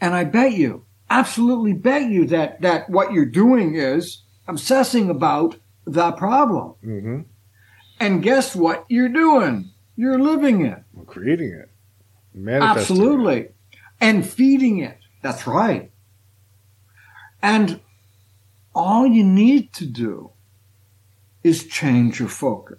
And 0.00 0.14
I 0.14 0.24
bet 0.24 0.52
you, 0.52 0.84
absolutely 1.08 1.72
bet 1.72 2.10
you 2.10 2.26
that 2.26 2.60
that 2.62 2.90
what 2.90 3.12
you're 3.12 3.24
doing 3.24 3.74
is 3.74 4.22
obsessing 4.48 5.10
about 5.10 5.56
the 5.84 6.12
problem. 6.12 6.74
Mm-hmm. 6.84 7.20
And 8.00 8.22
guess 8.22 8.54
what 8.54 8.84
you're 8.88 9.08
doing? 9.08 9.70
You're 9.96 10.18
living 10.18 10.66
it. 10.66 10.82
We're 10.92 11.04
creating 11.04 11.52
it. 11.52 11.70
Manifesting 12.34 12.96
it. 12.96 13.00
Absolutely. 13.00 13.48
And 14.00 14.26
feeding 14.28 14.78
it. 14.78 14.98
That's 15.22 15.46
right. 15.46 15.90
And 17.42 17.80
all 18.74 19.06
you 19.06 19.24
need 19.24 19.72
to 19.74 19.86
do 19.86 20.32
is 21.42 21.66
change 21.66 22.20
your 22.20 22.28
focus. 22.28 22.78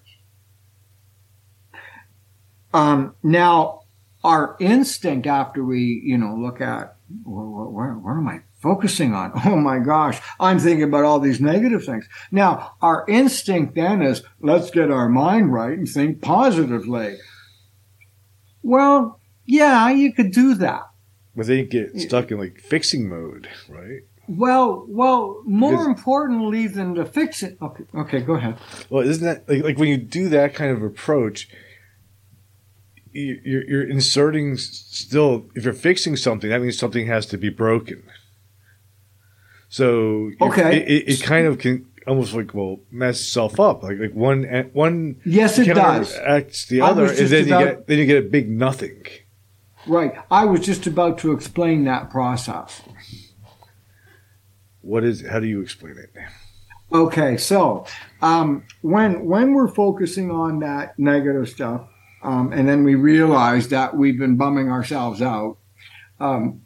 Um, 2.73 3.15
now, 3.23 3.83
our 4.23 4.57
instinct 4.59 5.25
after 5.25 5.63
we, 5.63 6.01
you 6.03 6.17
know, 6.17 6.35
look 6.35 6.61
at 6.61 6.96
where, 7.23 7.69
where, 7.69 7.93
where 7.93 8.17
am 8.17 8.27
I 8.27 8.41
focusing 8.61 9.13
on? 9.13 9.31
Oh 9.45 9.55
my 9.57 9.79
gosh, 9.79 10.19
I'm 10.39 10.59
thinking 10.59 10.83
about 10.83 11.03
all 11.05 11.19
these 11.19 11.39
negative 11.39 11.83
things. 11.85 12.07
Now, 12.31 12.73
our 12.81 13.05
instinct 13.07 13.75
then 13.75 14.01
is 14.01 14.23
let's 14.41 14.69
get 14.71 14.91
our 14.91 15.07
mind 15.09 15.53
right 15.53 15.77
and 15.77 15.87
think 15.87 16.21
positively. 16.21 17.17
Well, 18.63 19.19
yeah, 19.45 19.89
you 19.89 20.13
could 20.13 20.31
do 20.31 20.53
that. 20.55 20.81
But 21.35 21.47
they 21.47 21.63
get 21.63 21.99
stuck 21.99 22.31
in 22.31 22.39
like 22.39 22.59
fixing 22.59 23.07
mode, 23.07 23.47
right? 23.69 24.01
Well, 24.27 24.85
well, 24.89 25.41
more 25.45 25.71
Because- 25.71 25.87
importantly 25.87 26.67
than 26.67 26.95
to 26.95 27.05
fix 27.05 27.43
it. 27.43 27.57
Okay, 27.61 27.83
okay, 27.95 28.19
go 28.21 28.33
ahead. 28.33 28.57
Well, 28.89 29.07
isn't 29.07 29.23
that 29.23 29.47
like, 29.47 29.63
like 29.63 29.77
when 29.77 29.87
you 29.87 29.97
do 29.97 30.29
that 30.29 30.53
kind 30.53 30.71
of 30.71 30.83
approach, 30.83 31.47
you- 31.49 31.55
you're, 33.13 33.63
you're 33.63 33.89
inserting 33.89 34.57
still, 34.57 35.49
if 35.55 35.63
you're 35.65 35.73
fixing 35.73 36.15
something, 36.15 36.49
that 36.49 36.61
means 36.61 36.77
something 36.77 37.07
has 37.07 37.25
to 37.27 37.37
be 37.37 37.49
broken. 37.49 38.03
So 39.69 40.31
Okay. 40.41 40.77
it, 40.77 40.87
it, 40.87 41.09
it 41.13 41.23
kind 41.23 41.45
of 41.47 41.59
can 41.59 41.85
almost 42.07 42.33
like 42.33 42.53
well 42.53 42.79
mess 42.89 43.19
itself 43.19 43.59
up. 43.59 43.83
Like 43.83 43.99
like 43.99 44.13
one 44.13 44.43
one 44.73 45.19
Yes, 45.25 45.59
it 45.59 45.65
does. 45.73 46.15
acts 46.15 46.65
the 46.67 46.81
other, 46.81 47.05
and 47.05 47.17
then 47.27 47.43
you 47.47 47.57
get 47.65 47.87
then 47.87 47.97
you 47.99 48.05
get 48.05 48.23
a 48.25 48.27
big 48.27 48.49
nothing. 48.49 49.03
Right. 49.85 50.13
I 50.31 50.45
was 50.45 50.61
just 50.61 50.87
about 50.87 51.17
to 51.19 51.31
explain 51.33 51.83
that 51.85 52.09
process. 52.09 52.81
What 54.81 55.03
is? 55.03 55.25
How 55.27 55.39
do 55.39 55.47
you 55.47 55.61
explain 55.61 55.97
it? 55.97 56.11
Okay, 56.93 57.35
so 57.35 57.85
um, 58.21 58.63
when 58.81 59.25
when 59.25 59.53
we're 59.53 59.67
focusing 59.67 60.31
on 60.31 60.59
that 60.59 60.97
negative 60.97 61.49
stuff, 61.49 61.81
um, 62.23 62.51
and 62.51 62.67
then 62.67 62.83
we 62.83 62.95
realize 62.95 63.69
that 63.69 63.95
we've 63.95 64.17
been 64.17 64.37
bumming 64.37 64.71
ourselves 64.71 65.21
out. 65.21 65.57
Um, 66.19 66.61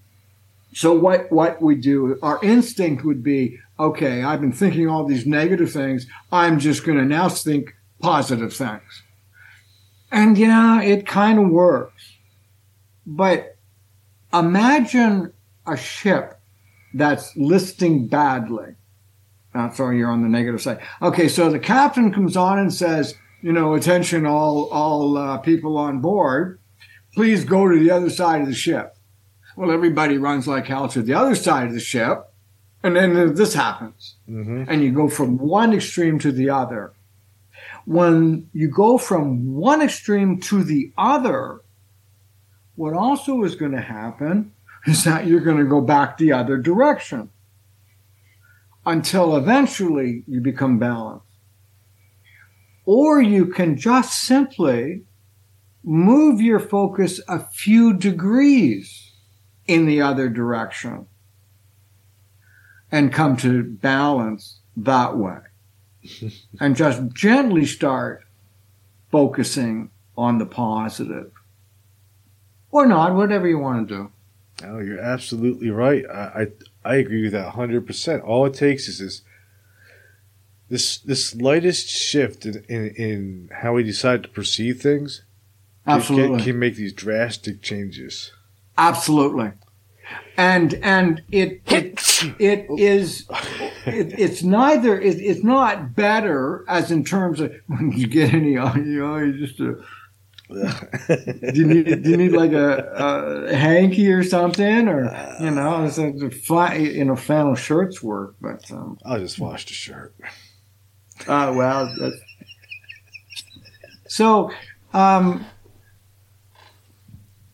so 0.73 0.93
what 0.93 1.31
what 1.31 1.61
we 1.61 1.75
do? 1.75 2.17
Our 2.21 2.39
instinct 2.41 3.03
would 3.03 3.21
be, 3.23 3.59
okay, 3.79 4.23
I've 4.23 4.39
been 4.39 4.53
thinking 4.53 4.87
all 4.87 5.05
these 5.05 5.25
negative 5.25 5.71
things. 5.71 6.07
I'm 6.31 6.59
just 6.59 6.85
going 6.85 6.97
to 6.97 7.05
now 7.05 7.27
think 7.27 7.75
positive 7.99 8.53
things, 8.53 9.03
and 10.11 10.37
yeah, 10.37 10.81
it 10.81 11.05
kind 11.05 11.39
of 11.39 11.49
works. 11.49 12.17
But 13.05 13.57
imagine 14.33 15.33
a 15.67 15.75
ship 15.75 16.39
that's 16.93 17.35
listing 17.35 18.07
badly. 18.07 18.75
Uh, 19.53 19.69
sorry, 19.71 19.97
you're 19.97 20.09
on 20.09 20.23
the 20.23 20.29
negative 20.29 20.61
side. 20.61 20.79
Okay, 21.01 21.27
so 21.27 21.49
the 21.49 21.59
captain 21.59 22.13
comes 22.13 22.37
on 22.37 22.57
and 22.57 22.73
says, 22.73 23.15
you 23.41 23.51
know, 23.51 23.73
attention, 23.73 24.25
all 24.25 24.69
all 24.69 25.17
uh, 25.17 25.37
people 25.39 25.77
on 25.77 25.99
board, 25.99 26.59
please 27.13 27.43
go 27.45 27.67
to 27.67 27.79
the 27.79 27.91
other 27.91 28.09
side 28.09 28.41
of 28.41 28.47
the 28.47 28.53
ship. 28.53 28.95
Well, 29.55 29.71
everybody 29.71 30.17
runs 30.17 30.47
like 30.47 30.67
hell 30.67 30.87
to 30.89 31.01
the 31.01 31.13
other 31.13 31.35
side 31.35 31.67
of 31.67 31.73
the 31.73 31.79
ship, 31.79 32.31
and 32.83 32.95
then 32.95 33.35
this 33.35 33.53
happens, 33.53 34.15
Mm-hmm. 34.29 34.63
and 34.69 34.81
you 34.81 34.91
go 34.91 35.09
from 35.09 35.37
one 35.37 35.73
extreme 35.73 36.19
to 36.19 36.31
the 36.31 36.49
other. 36.49 36.93
When 37.85 38.49
you 38.53 38.69
go 38.69 38.97
from 38.97 39.53
one 39.55 39.81
extreme 39.81 40.39
to 40.41 40.63
the 40.63 40.91
other, 40.97 41.61
what 42.75 42.93
also 42.93 43.43
is 43.43 43.55
going 43.55 43.71
to 43.73 43.81
happen 43.81 44.53
is 44.85 45.03
that 45.03 45.25
you're 45.27 45.41
going 45.41 45.57
to 45.57 45.65
go 45.65 45.81
back 45.81 46.17
the 46.17 46.31
other 46.31 46.57
direction 46.57 47.29
until 48.85 49.35
eventually 49.35 50.23
you 50.27 50.41
become 50.41 50.79
balanced. 50.79 51.25
Or 52.93 53.21
you 53.21 53.45
can 53.45 53.77
just 53.77 54.21
simply 54.21 55.03
move 55.81 56.41
your 56.41 56.59
focus 56.59 57.21
a 57.25 57.39
few 57.39 57.93
degrees 57.93 59.13
in 59.65 59.85
the 59.85 60.01
other 60.01 60.27
direction 60.27 61.07
and 62.91 63.13
come 63.13 63.37
to 63.37 63.63
balance 63.63 64.59
that 64.75 65.15
way. 65.15 65.37
and 66.59 66.75
just 66.75 67.13
gently 67.13 67.65
start 67.65 68.25
focusing 69.09 69.89
on 70.17 70.37
the 70.37 70.45
positive. 70.45 71.31
Or 72.71 72.85
not, 72.85 73.15
whatever 73.15 73.47
you 73.47 73.59
want 73.59 73.87
to 73.87 73.95
do. 73.95 74.11
Oh, 74.67 74.79
you're 74.79 74.99
absolutely 74.99 75.69
right. 75.69 76.03
I, 76.09 76.41
I 76.41 76.47
I 76.83 76.95
agree 76.95 77.23
with 77.23 77.31
that 77.31 77.51
hundred 77.51 77.87
percent. 77.87 78.21
All 78.23 78.45
it 78.45 78.53
takes 78.53 78.89
is 78.89 78.99
this 78.99 79.21
this 80.71 80.99
this 80.99 81.27
slightest 81.27 81.89
shift 81.89 82.45
in, 82.45 82.63
in, 82.69 82.87
in 82.95 83.49
how 83.61 83.73
we 83.73 83.83
decide 83.83 84.23
to 84.23 84.29
perceive 84.29 84.81
things 84.81 85.23
can- 85.85 85.97
Absolutely. 85.97 86.37
can, 86.37 86.45
can 86.45 86.59
make 86.59 86.75
these 86.75 86.93
drastic 86.93 87.61
changes. 87.61 88.31
Absolutely. 88.77 89.51
And 90.37 90.73
and 90.75 91.21
it 91.29 91.61
it 91.67 91.99
it 92.39 92.67
is 92.77 93.27
it, 93.85 94.17
it's 94.17 94.43
neither 94.43 94.99
it, 94.99 95.19
it's 95.19 95.43
not 95.43 95.93
better 95.93 96.63
as 96.69 96.89
in 96.89 97.03
terms 97.03 97.41
of 97.41 97.53
when 97.67 97.91
you 97.91 98.07
get 98.07 98.33
any 98.33 98.51
you 98.51 98.59
know 98.59 99.17
you 99.17 99.45
just 99.45 99.59
uh, 99.59 99.73
do 101.51 101.51
you 101.53 101.65
need 101.65 102.03
do 102.03 102.09
you 102.09 102.17
need 102.17 102.31
like 102.31 102.53
a, 102.53 103.47
a 103.49 103.55
hanky 103.55 104.11
or 104.11 104.23
something 104.23 104.87
or 104.87 105.03
you 105.41 105.51
know 105.51 105.85
it's 105.85 105.97
a, 105.97 106.29
flat 106.29 106.79
you 106.79 107.05
know 107.05 107.15
flannel 107.15 107.55
shirts 107.55 108.01
work 108.01 108.35
but 108.41 108.69
um, 108.71 108.97
I'll 109.05 109.19
just 109.19 109.39
wash 109.39 109.65
the 109.65 109.73
shirt. 109.73 110.13
Uh, 111.27 111.53
well, 111.55 111.93
that's... 111.99 112.15
so 114.07 114.51
um, 114.93 115.45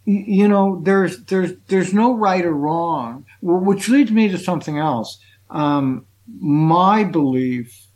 you 0.07 0.47
know, 0.47 0.79
there's 0.83 1.21
there's 1.25 1.51
there's 1.67 1.93
no 1.93 2.13
right 2.13 2.45
or 2.45 2.53
wrong, 2.53 3.25
which 3.41 3.89
leads 3.89 4.09
me 4.09 4.29
to 4.29 4.37
something 4.37 4.77
else. 4.77 5.19
Um, 5.49 6.05
my 6.39 7.03
belief, 7.03 7.87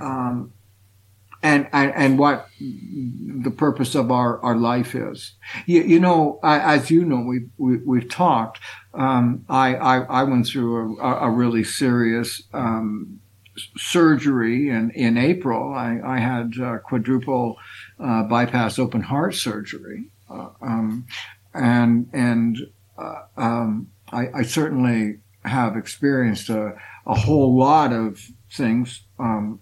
um, 0.00 0.52
and, 1.42 1.68
and 1.72 1.92
and 1.96 2.18
what 2.18 2.46
the 2.60 3.50
purpose 3.50 3.96
of 3.96 4.12
our, 4.12 4.40
our 4.40 4.56
life 4.56 4.94
is. 4.94 5.32
You, 5.66 5.82
you 5.82 5.98
know, 5.98 6.38
I, 6.44 6.76
as 6.76 6.92
you 6.92 7.04
know, 7.04 7.22
we, 7.22 7.46
we 7.58 7.78
we've 7.78 8.08
talked. 8.08 8.60
Um, 8.94 9.44
I, 9.48 9.74
I 9.74 9.98
I 10.02 10.22
went 10.22 10.46
through 10.46 11.00
a, 11.00 11.26
a 11.26 11.30
really 11.30 11.64
serious 11.64 12.44
um, 12.52 13.20
surgery 13.76 14.68
in, 14.68 14.90
in 14.90 15.16
April. 15.16 15.72
I, 15.74 16.00
I 16.04 16.18
had 16.18 16.52
uh, 16.60 16.78
quadruple 16.78 17.56
uh, 17.98 18.24
bypass 18.24 18.78
open 18.78 19.02
heart 19.02 19.34
surgery, 19.34 20.06
uh, 20.28 20.48
um, 20.60 21.06
and 21.54 22.08
and 22.12 22.58
uh, 22.98 23.22
um, 23.36 23.90
I, 24.12 24.28
I 24.34 24.42
certainly 24.42 25.18
have 25.44 25.76
experienced 25.76 26.48
a, 26.50 26.74
a 27.06 27.14
whole 27.14 27.56
lot 27.56 27.92
of 27.92 28.20
things. 28.50 29.02
Um, 29.18 29.60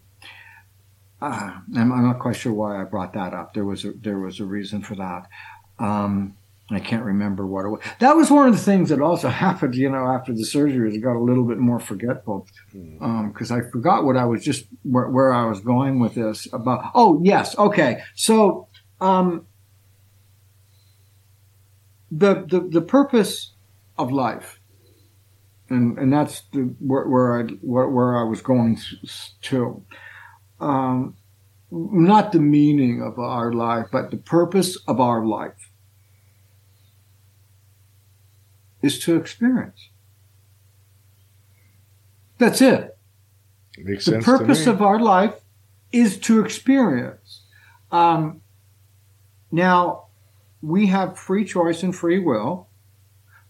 uh, 1.21 1.59
I'm, 1.77 1.93
I'm 1.93 2.05
not 2.05 2.21
quite 2.21 2.37
sure 2.37 2.53
why 2.53 2.81
I 2.81 2.85
brought 2.85 3.13
that 3.15 3.35
up. 3.35 3.55
There 3.55 3.65
was 3.65 3.85
a, 3.85 3.93
there 3.93 4.19
was 4.19 4.41
a 4.41 4.45
reason 4.45 4.83
for 4.83 4.95
that. 4.97 5.27
Um, 5.79 6.37
I 6.71 6.81
can't 6.81 7.05
remember 7.05 7.47
what 7.47 7.65
it 7.65 7.71
was. 7.71 7.81
That 7.99 8.15
was 8.15 8.31
one 8.31 8.47
of 8.47 8.53
the 8.55 8.61
things 8.61 8.91
that 8.91 9.01
also 9.01 9.29
happened, 9.47 9.75
you 9.75 9.89
know, 9.89 10.07
after 10.07 10.35
the 10.35 10.45
surgery. 10.45 10.91
is 10.91 10.97
I 10.97 10.99
got 10.99 11.17
a 11.17 11.21
little 11.23 11.45
bit 11.45 11.59
more 11.59 11.81
forgetful 11.81 12.47
because 12.73 13.51
I 13.51 13.63
forgot 13.71 14.05
what 14.05 14.17
I 14.17 14.25
was 14.25 14.45
just 14.45 14.67
where, 14.83 15.09
where 15.09 15.33
I 15.33 15.47
was 15.47 15.61
going 15.61 15.99
with 15.99 16.15
this 16.15 16.47
about. 16.53 16.91
Oh 16.95 17.21
yes, 17.25 17.57
okay. 17.59 18.03
So 18.15 18.69
um, 19.01 19.47
the, 22.11 22.45
the 22.47 22.61
the 22.61 22.83
purpose 22.83 23.55
of 23.97 24.13
life, 24.13 24.61
and 25.71 25.99
and 25.99 26.13
that's 26.13 26.43
the 26.53 26.75
where, 26.81 27.07
where 27.07 27.41
I 27.41 27.43
where, 27.63 27.89
where 27.89 28.19
I 28.19 28.25
was 28.25 28.43
going 28.43 28.79
to. 29.43 29.85
Um, 30.61 31.17
not 31.71 32.33
the 32.33 32.41
meaning 32.41 33.03
of 33.03 33.19
our 33.19 33.53
life, 33.53 33.87
but 33.93 34.11
the 34.11 34.17
purpose 34.17 34.77
of 34.89 35.01
our 35.01 35.25
life 35.25 35.71
is 38.83 38.99
to 39.01 39.17
experience. 39.17 39.89
That's 42.39 42.61
it. 42.63 42.97
Makes 43.79 44.05
The 44.07 44.13
sense. 44.13 44.25
purpose 44.25 44.65
to 44.65 44.71
me. 44.71 44.75
of 44.77 44.83
our 44.83 45.01
life 45.01 45.35
is 45.93 46.19
to 46.21 46.45
experience. 46.45 47.43
Um, 47.91 48.41
now, 49.51 50.05
we 50.63 50.87
have 50.87 51.19
free 51.19 51.45
choice 51.45 51.83
and 51.83 51.95
free 51.95 52.19
will 52.19 52.69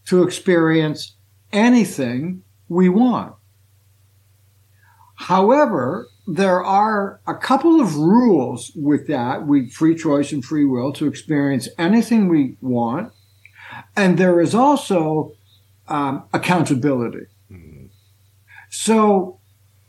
to 0.07 0.23
experience 0.23 1.17
anything 1.53 2.43
we 2.69 2.89
want. 2.89 3.35
However, 5.17 6.07
there 6.27 6.63
are 6.63 7.21
a 7.27 7.35
couple 7.35 7.81
of 7.81 7.97
rules 7.97 8.71
with 8.77 9.07
that. 9.09 9.47
We 9.47 9.69
free 9.69 9.95
choice 9.97 10.31
and 10.33 10.45
free 10.45 10.65
will 10.65 10.93
to 10.95 11.07
experience 11.07 11.69
anything 11.79 12.29
we 12.29 12.57
want, 12.61 13.13
and 13.99 14.17
there 14.17 14.41
is 14.41 14.55
also 14.55 15.33
um, 15.89 16.25
accountability. 16.33 17.27
So, 18.71 19.41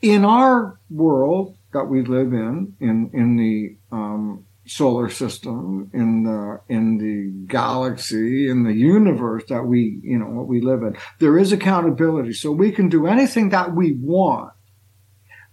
in 0.02 0.24
our 0.26 0.80
world 0.89 1.56
that 1.74 1.86
we 1.86 2.02
live 2.04 2.34
in, 2.34 2.76
in 2.80 3.10
in 3.13 3.36
the 3.36 3.76
um, 3.91 4.45
solar 4.65 5.10
system, 5.10 5.89
in 5.93 6.24
the 6.24 6.62
in 6.69 6.98
the 6.98 7.48
galaxy, 7.48 8.50
in 8.50 8.63
the 8.63 8.74
universe 8.74 9.43
that 9.50 9.65
we 9.65 10.00
you 10.02 10.17
know 10.17 10.30
what 10.30 10.48
we 10.48 10.62
live 10.62 10.82
in, 10.84 10.98
there 11.19 11.38
is 11.38 11.52
accountability. 11.52 12.34
So 12.34 12.52
we 12.52 12.72
can 12.72 12.89
do 12.89 13.06
anything 13.06 13.50
that 13.50 13.76
we 13.76 13.93
want, 13.93 14.54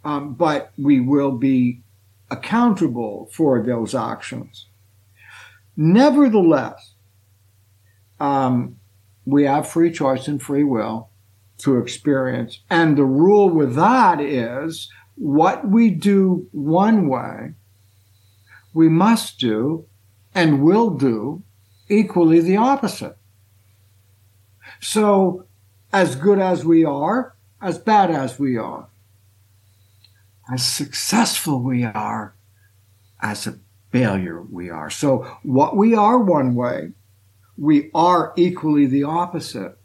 um, 0.04 0.34
but 0.34 0.72
we 0.78 1.00
will 1.00 1.32
be 1.32 1.82
accountable 2.30 3.28
for 3.32 3.62
those 3.62 3.94
actions. 3.94 4.66
Nevertheless, 5.76 6.94
um, 8.20 8.76
we 9.24 9.44
have 9.44 9.68
free 9.68 9.90
choice 9.90 10.28
and 10.28 10.40
free 10.40 10.64
will 10.64 11.10
to 11.58 11.78
experience. 11.78 12.60
And 12.70 12.96
the 12.96 13.04
rule 13.04 13.48
with 13.48 13.74
that 13.74 14.20
is 14.20 14.90
what 15.16 15.66
we 15.68 15.90
do 15.90 16.48
one 16.52 17.08
way, 17.08 17.54
we 18.74 18.88
must 18.88 19.38
do 19.40 19.86
and 20.34 20.62
will 20.62 20.90
do 20.90 21.42
equally 21.88 22.40
the 22.40 22.56
opposite. 22.56 23.16
So, 24.80 25.46
as 25.92 26.16
good 26.16 26.38
as 26.38 26.64
we 26.64 26.84
are, 26.84 27.34
as 27.62 27.78
bad 27.78 28.10
as 28.10 28.38
we 28.38 28.58
are, 28.58 28.88
as 30.52 30.64
successful 30.64 31.62
we 31.62 31.84
are, 31.84 32.34
as 33.22 33.46
a 33.46 33.58
failure 33.90 34.42
we 34.42 34.68
are. 34.68 34.90
So, 34.90 35.38
what 35.42 35.76
we 35.76 35.94
are 35.94 36.18
one 36.18 36.54
way, 36.54 36.92
we 37.56 37.90
are 37.94 38.32
equally 38.36 38.86
the 38.86 39.04
opposite. 39.04 39.78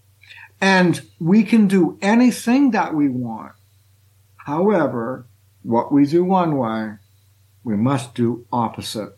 And 0.59 1.01
we 1.19 1.43
can 1.43 1.67
do 1.67 1.97
anything 2.01 2.71
that 2.71 2.93
we 2.93 3.09
want. 3.09 3.53
However, 4.37 5.25
what 5.63 5.91
we 5.91 6.05
do 6.05 6.23
one 6.23 6.57
way, 6.57 6.93
we 7.63 7.75
must 7.75 8.13
do 8.13 8.45
opposite. 8.51 9.17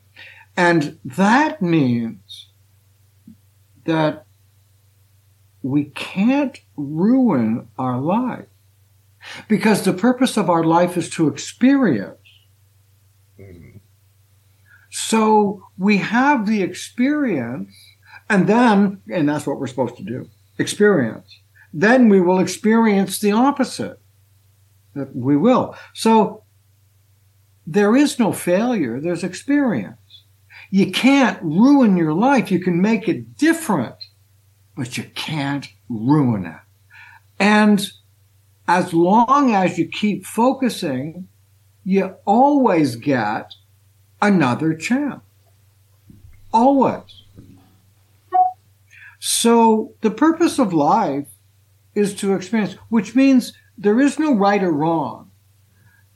And 0.55 0.99
that 1.03 1.61
means 1.61 2.49
that 3.85 4.25
we 5.61 5.85
can't 5.85 6.59
ruin 6.75 7.67
our 7.77 7.99
life 7.99 8.47
because 9.47 9.83
the 9.83 9.93
purpose 9.93 10.37
of 10.37 10.49
our 10.49 10.63
life 10.63 10.97
is 10.97 11.09
to 11.11 11.27
experience. 11.27 12.19
Mhm. 13.39 13.79
So 14.89 15.67
we 15.77 15.97
have 15.97 16.45
the 16.45 16.61
experience 16.61 17.73
and 18.29 18.47
then, 18.47 19.01
and 19.11 19.27
that's 19.27 19.45
what 19.45 19.59
we're 19.59 19.67
supposed 19.67 19.97
to 19.97 20.03
do, 20.03 20.29
experience. 20.57 21.39
Then 21.73 22.09
we 22.09 22.21
will 22.21 22.39
experience 22.39 23.19
the 23.19 23.31
opposite. 23.31 23.99
We 25.13 25.35
will. 25.37 25.75
So 25.93 26.43
there 27.65 27.95
is 27.95 28.19
no 28.19 28.31
failure. 28.31 28.99
There's 28.99 29.23
experience. 29.23 29.97
You 30.69 30.91
can't 30.91 31.41
ruin 31.41 31.97
your 31.97 32.13
life. 32.13 32.51
You 32.51 32.59
can 32.59 32.81
make 32.81 33.07
it 33.07 33.37
different, 33.37 33.95
but 34.75 34.97
you 34.97 35.03
can't 35.15 35.67
ruin 35.89 36.45
it. 36.45 36.59
And 37.39 37.87
as 38.67 38.93
long 38.93 39.53
as 39.53 39.77
you 39.77 39.87
keep 39.87 40.25
focusing, 40.25 41.27
you 41.83 42.15
always 42.25 42.95
get 42.95 43.51
another 44.21 44.73
chance. 44.73 45.21
Always. 46.53 47.22
So 49.25 49.93
the 50.01 50.11
purpose 50.11 50.59
of 50.59 50.73
life 50.73 51.29
is 51.95 52.13
to 52.15 52.33
experience, 52.33 52.73
which 52.89 53.15
means 53.15 53.53
there 53.77 54.01
is 54.01 54.19
no 54.19 54.33
right 54.33 54.61
or 54.61 54.73
wrong. 54.73 55.31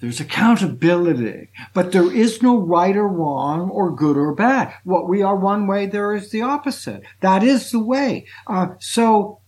There's 0.02 0.20
accountability, 0.20 1.48
but 1.74 1.94
there 1.94 2.12
is 2.12 2.44
no 2.44 2.58
right 2.58 2.98
or 2.98 3.08
wrong 3.08 3.70
or 3.70 3.96
good 3.96 4.18
or 4.18 4.36
bad. 4.36 4.74
What 4.84 5.08
we 5.08 5.22
are 5.22 5.38
one 5.38 5.68
way, 5.68 5.86
there 5.86 6.14
is 6.14 6.32
the 6.32 6.42
opposite. 6.42 7.02
That 7.22 7.44
is 7.44 7.72
the 7.72 7.80
way. 7.80 8.28
Uh, 8.46 8.72
so, 8.80 9.40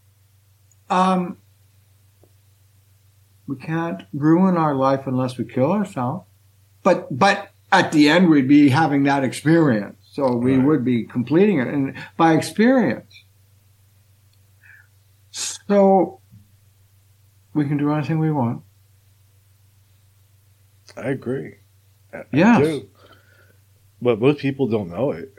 um, 0.89 1.37
we 3.45 3.57
can't 3.57 4.03
ruin 4.13 4.55
our 4.55 4.73
life 4.73 5.05
unless 5.05 5.37
we 5.37 5.43
kill 5.43 5.73
ourselves. 5.73 6.25
But, 6.81 7.07
but 7.11 7.51
at 7.73 7.91
the 7.91 8.07
end, 8.07 8.29
we'd 8.29 8.47
be 8.47 8.69
having 8.69 9.03
that 9.03 9.25
experience. 9.25 9.97
So 10.13 10.33
we 10.33 10.55
Right. 10.55 10.65
would 10.65 10.85
be 10.85 11.03
completing 11.03 11.59
it 11.59 11.67
and 11.67 11.93
by 12.15 12.35
experience. 12.35 13.25
So 15.69 16.19
we 17.53 17.65
can 17.67 17.77
do 17.77 17.93
anything 17.93 18.17
we 18.17 18.31
want. 18.31 18.63
I 20.97 21.09
agree. 21.09 21.57
I- 22.11 22.17
I 22.17 22.25
Yes. 22.33 22.57
do. 22.65 22.89
But 24.01 24.19
most 24.19 24.39
people 24.39 24.67
don't 24.67 24.89
know 24.89 25.11
it. 25.11 25.31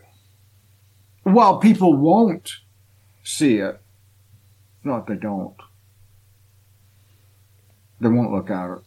Well, 1.25 1.59
people 1.59 1.95
won't 1.97 2.49
see 3.25 3.57
it. 3.57 3.81
Not 4.85 5.09
they 5.09 5.17
don't. 5.17 5.57
They 8.01 8.09
won't 8.09 8.31
look 8.33 8.51
at 8.51 8.71
it. 8.71 8.83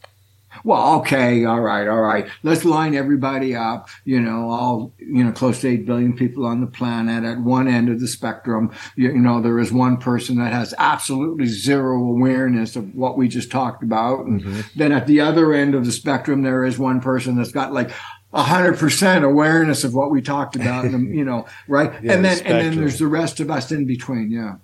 Well, 0.63 0.99
okay, 0.99 1.45
all 1.45 1.61
right, 1.61 1.87
all 1.87 2.01
right. 2.01 2.27
Let's 2.43 2.65
line 2.65 2.95
everybody 2.95 3.55
up. 3.55 3.89
You 4.05 4.19
know, 4.21 4.49
all 4.49 4.93
you 4.97 5.23
know, 5.23 5.31
close 5.31 5.61
to 5.61 5.69
eight 5.69 5.85
billion 5.85 6.13
people 6.13 6.45
on 6.45 6.61
the 6.61 6.67
planet. 6.67 7.23
At 7.23 7.39
one 7.39 7.67
end 7.67 7.89
of 7.89 7.99
the 7.99 8.07
spectrum, 8.07 8.71
you, 8.95 9.11
you 9.11 9.19
know, 9.19 9.41
there 9.41 9.59
is 9.59 9.71
one 9.71 9.97
person 9.97 10.37
that 10.37 10.53
has 10.53 10.73
absolutely 10.77 11.45
zero 11.47 11.97
awareness 11.97 12.75
of 12.75 12.93
what 12.95 13.17
we 13.17 13.27
just 13.27 13.51
talked 13.51 13.83
about, 13.83 14.25
and 14.25 14.65
then 14.75 14.91
at 14.91 15.07
the 15.07 15.21
other 15.21 15.53
end 15.53 15.75
of 15.75 15.85
the 15.85 15.91
spectrum, 15.91 16.43
there 16.43 16.63
is 16.63 16.77
one 16.77 17.01
person 17.01 17.35
that's 17.35 17.51
got 17.51 17.73
like 17.73 17.91
a 18.33 18.43
hundred 18.43 18.77
percent 18.77 19.23
awareness 19.23 19.83
of 19.83 19.93
what 19.93 20.11
we 20.11 20.21
talked 20.21 20.55
about, 20.55 20.85
and, 20.85 21.15
you 21.15 21.23
know, 21.23 21.45
right? 21.67 21.91
Yeah, 22.03 22.13
and 22.13 22.25
the 22.25 22.29
then 22.29 22.39
and 22.45 22.57
then 22.59 22.75
there's 22.77 22.99
the 22.99 23.07
rest 23.07 23.39
of 23.39 23.51
us 23.51 23.71
in 23.71 23.85
between, 23.85 24.31
yeah. 24.31 24.55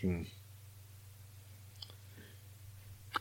Hmm. 0.00 0.22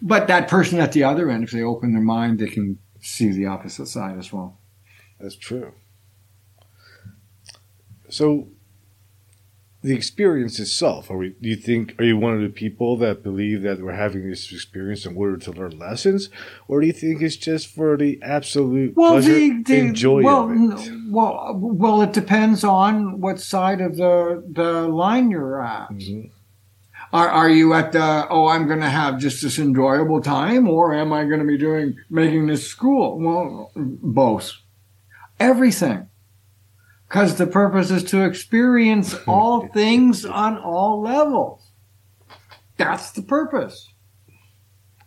But 0.02 0.28
that 0.28 0.48
person 0.48 0.80
at 0.80 0.92
the 0.92 1.04
other 1.04 1.30
end, 1.30 1.44
if 1.44 1.52
they 1.52 1.62
open 1.62 1.94
their 1.94 2.02
mind, 2.02 2.40
they 2.40 2.48
can 2.48 2.80
see 3.02 3.32
the 3.32 3.46
opposite 3.46 3.88
side 3.88 4.18
as 4.18 4.32
well. 4.32 4.60
That's 5.20 5.36
true. 5.36 5.74
So, 8.10 8.50
the 9.84 9.96
experience 9.96 10.60
itself, 10.60 11.10
are 11.10 11.18
we, 11.18 11.30
do 11.42 11.50
you 11.50 11.56
think, 11.56 11.96
are 12.00 12.04
you 12.04 12.18
one 12.18 12.34
of 12.34 12.42
the 12.42 12.50
people 12.50 12.98
that 12.98 13.24
believe 13.24 13.62
that 13.62 13.82
we're 13.82 13.94
having 13.94 14.30
this 14.30 14.52
experience 14.52 15.06
in 15.06 15.16
order 15.16 15.38
to 15.38 15.52
learn 15.52 15.78
lessons? 15.78 16.30
Or 16.68 16.82
do 16.82 16.88
you 16.88 16.94
think 16.94 17.22
it's 17.22 17.36
just 17.36 17.68
for 17.68 17.96
the 17.96 18.20
absolute 18.22 18.96
pleasure 18.96 19.36
and 19.36 19.96
joy 19.96 20.24
well, 20.24 20.52
of 20.52 20.82
it? 20.88 20.92
well, 21.10 21.54
well, 21.56 22.02
it 22.02 22.12
depends 22.12 22.64
on 22.64 23.22
what 23.22 23.40
side 23.40 23.82
of 23.82 23.98
the 23.98 24.44
the 24.52 24.88
line 24.88 25.30
you're 25.30 25.62
at. 25.62 25.90
Mhm. 25.90 26.32
Are, 27.14 27.30
are 27.30 27.50
you 27.50 27.74
at 27.74 27.94
the, 27.94 28.28
oh, 28.30 28.48
I'm 28.48 28.68
going 28.68 28.82
to 28.82 28.90
have 28.90 29.20
just 29.20 29.42
this 29.42 29.60
enjoyable 29.60 30.22
time, 30.22 30.68
or 30.68 30.94
am 30.94 31.14
I 31.14 31.26
going 31.26 31.40
to 31.40 31.46
be 31.46 31.58
doing, 31.58 31.96
making 32.10 32.48
this 32.48 32.68
school? 32.68 33.20
Well, 33.20 33.72
both. 33.76 34.54
Everything. 35.40 36.10
Because 37.08 37.36
the 37.36 37.48
purpose 37.48 37.90
is 37.92 38.04
to 38.06 38.26
experience 38.26 39.16
all 39.28 39.68
things 39.70 40.26
on 40.26 40.58
all 40.58 41.02
levels. 41.02 41.72
That's 42.76 43.12
the 43.12 43.22
purpose. 43.22 43.94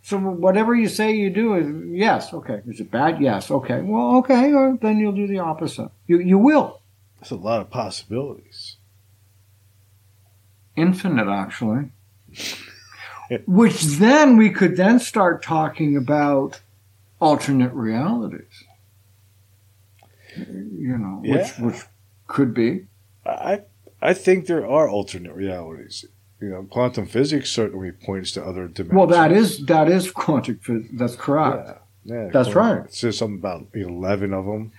So 0.03 0.19
whatever 0.19 0.75
you 0.75 0.89
say 0.89 1.15
you 1.15 1.31
do 1.31 1.55
is 1.55 1.69
yes, 1.93 2.33
okay. 2.33 2.63
Is 2.67 2.81
it 2.81 2.91
bad? 2.91 3.21
Yes, 3.21 3.51
okay. 3.51 3.81
Well, 3.81 4.17
okay, 4.17 4.53
or 4.53 4.77
then 4.81 4.99
you'll 4.99 5.13
do 5.13 5.29
the 5.29 5.39
opposite. 5.39 5.91
You 6.09 6.19
you 6.19 6.37
will. 6.37 6.81
That's 7.21 7.31
a 7.31 7.37
lot 7.37 7.61
of 7.61 7.71
possibilities. 7.71 8.79
Infinite 10.81 11.29
actually 11.29 11.91
which 13.47 13.83
then 13.99 14.37
we 14.37 14.51
could 14.51 14.77
then 14.77 14.99
start 14.99 15.43
talking 15.43 15.97
about 15.97 16.61
alternate 17.21 17.73
realities 17.73 18.65
you 20.37 20.97
know 20.99 21.21
which 21.23 21.31
Yeah. 21.59 21.65
which 21.65 21.81
could 22.27 22.55
be 22.55 22.87
I 23.27 23.63
I 24.03 24.15
think 24.15 24.47
there 24.47 24.67
are 24.67 24.89
alternate 24.89 25.35
realities. 25.35 26.07
You 26.41 26.49
know, 26.49 26.63
quantum 26.71 27.05
physics 27.05 27.51
certainly 27.51 27.93
points 27.93 28.33
to 28.33 28.43
other 28.43 28.67
dimensions. 28.67 28.97
well 28.97 29.07
that 29.09 29.31
is 29.31 29.67
that 29.67 29.89
is 29.91 30.11
quantum 30.11 30.57
physics 30.63 30.89
that's 30.95 31.17
correct 31.17 31.81
Yeah, 32.05 32.15
yeah, 32.15 32.31
That's 32.33 32.55
right. 32.55 32.85
It 32.87 32.95
says 32.95 33.19
something 33.19 33.39
about 33.39 33.67
eleven 33.75 34.33
of 34.33 34.47
them. 34.47 34.73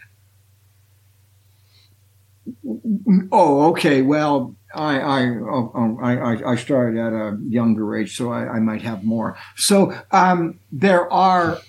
oh 3.32 3.70
okay 3.70 4.02
well 4.02 4.56
I 4.76 5.00
I, 5.00 5.26
oh, 5.28 5.72
oh, 5.76 5.98
I 6.02 6.18
I 6.18 6.52
I 6.52 6.56
started 6.56 7.00
at 7.00 7.14
a 7.14 7.38
younger 7.44 7.96
age, 7.96 8.16
so 8.16 8.32
I, 8.32 8.56
I 8.56 8.60
might 8.60 8.82
have 8.82 9.04
more. 9.04 9.38
So 9.56 9.94
um, 10.12 10.60
there 10.72 11.12
are 11.12 11.60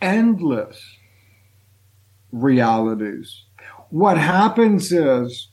endless 0.00 0.96
realities. 2.32 3.44
What 3.90 4.18
happens 4.18 4.92
is 4.92 5.48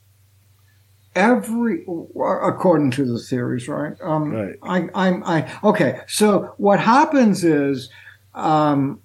every, 1.14 1.82
according 1.82 2.90
to 2.92 3.04
the 3.06 3.18
theories, 3.18 3.66
right? 3.66 3.96
Um, 4.02 4.30
Right. 4.32 4.54
I, 4.62 4.88
I'm, 4.94 5.24
I, 5.24 5.58
okay. 5.64 6.00
So 6.06 6.54
what 6.58 6.78
happens 6.78 7.42
is, 7.44 7.88
um, 8.34 9.00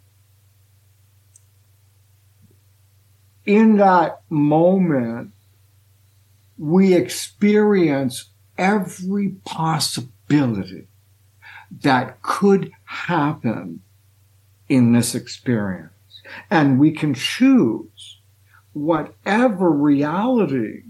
in 3.45 3.77
that 3.77 4.21
moment, 4.29 5.31
we 6.61 6.93
experience 6.93 8.29
every 8.55 9.29
possibility 9.45 10.87
that 11.81 12.21
could 12.21 12.71
happen 12.85 13.81
in 14.69 14.91
this 14.93 15.15
experience. 15.15 15.91
And 16.51 16.79
we 16.79 16.91
can 16.91 17.15
choose 17.15 18.19
whatever 18.73 19.71
reality 19.71 20.83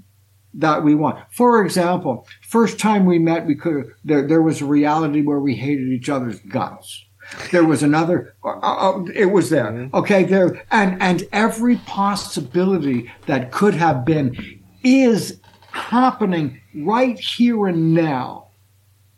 that 0.54 0.84
we 0.84 0.94
want. 0.94 1.20
For 1.32 1.64
example, 1.64 2.28
first 2.42 2.78
time 2.78 3.06
we 3.06 3.18
met, 3.18 3.46
we 3.46 3.56
could 3.56 3.94
there 4.04 4.28
there 4.28 4.42
was 4.42 4.60
a 4.62 4.66
reality 4.66 5.22
where 5.22 5.40
we 5.40 5.56
hated 5.56 5.88
each 5.88 6.10
other's 6.10 6.40
guts. 6.42 7.06
There 7.52 7.64
was 7.64 7.82
another. 7.82 8.36
Uh, 8.44 8.60
uh, 8.60 9.06
it 9.16 9.28
was 9.28 9.50
there. 9.50 9.90
Okay, 9.94 10.26
there 10.26 10.66
and 10.70 11.02
and 11.02 11.24
every 11.32 11.78
possibility 11.78 13.10
that 13.28 13.54
could 13.54 13.76
have 13.76 14.04
been 14.04 14.36
is 14.84 15.41
happening 15.72 16.62
right 16.76 17.20
here 17.20 17.68
and 17.68 17.94
now, 17.94 18.48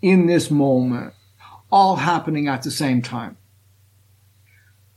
in 0.02 0.26
this 0.28 0.52
moment, 0.52 1.14
all 1.72 1.96
happening 1.96 2.48
at 2.48 2.62
the 2.64 2.72
same 2.72 3.02
time, 3.02 3.38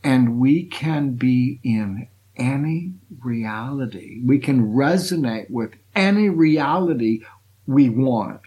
and 0.04 0.38
we 0.38 0.64
can 0.64 1.12
be 1.12 1.58
in 1.62 2.08
any 2.36 2.92
reality. 3.22 4.20
We 4.24 4.38
can 4.38 4.74
resonate 4.74 5.50
with 5.50 5.72
any 5.94 6.28
reality 6.28 7.22
we 7.66 7.88
want. 7.88 8.40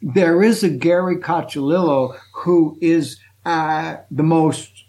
There 0.00 0.42
is 0.42 0.62
a 0.62 0.68
Gary 0.68 1.16
Cacciolillo 1.16 2.18
who 2.32 2.78
is 2.80 3.18
uh, 3.44 3.96
the 4.10 4.22
most 4.22 4.84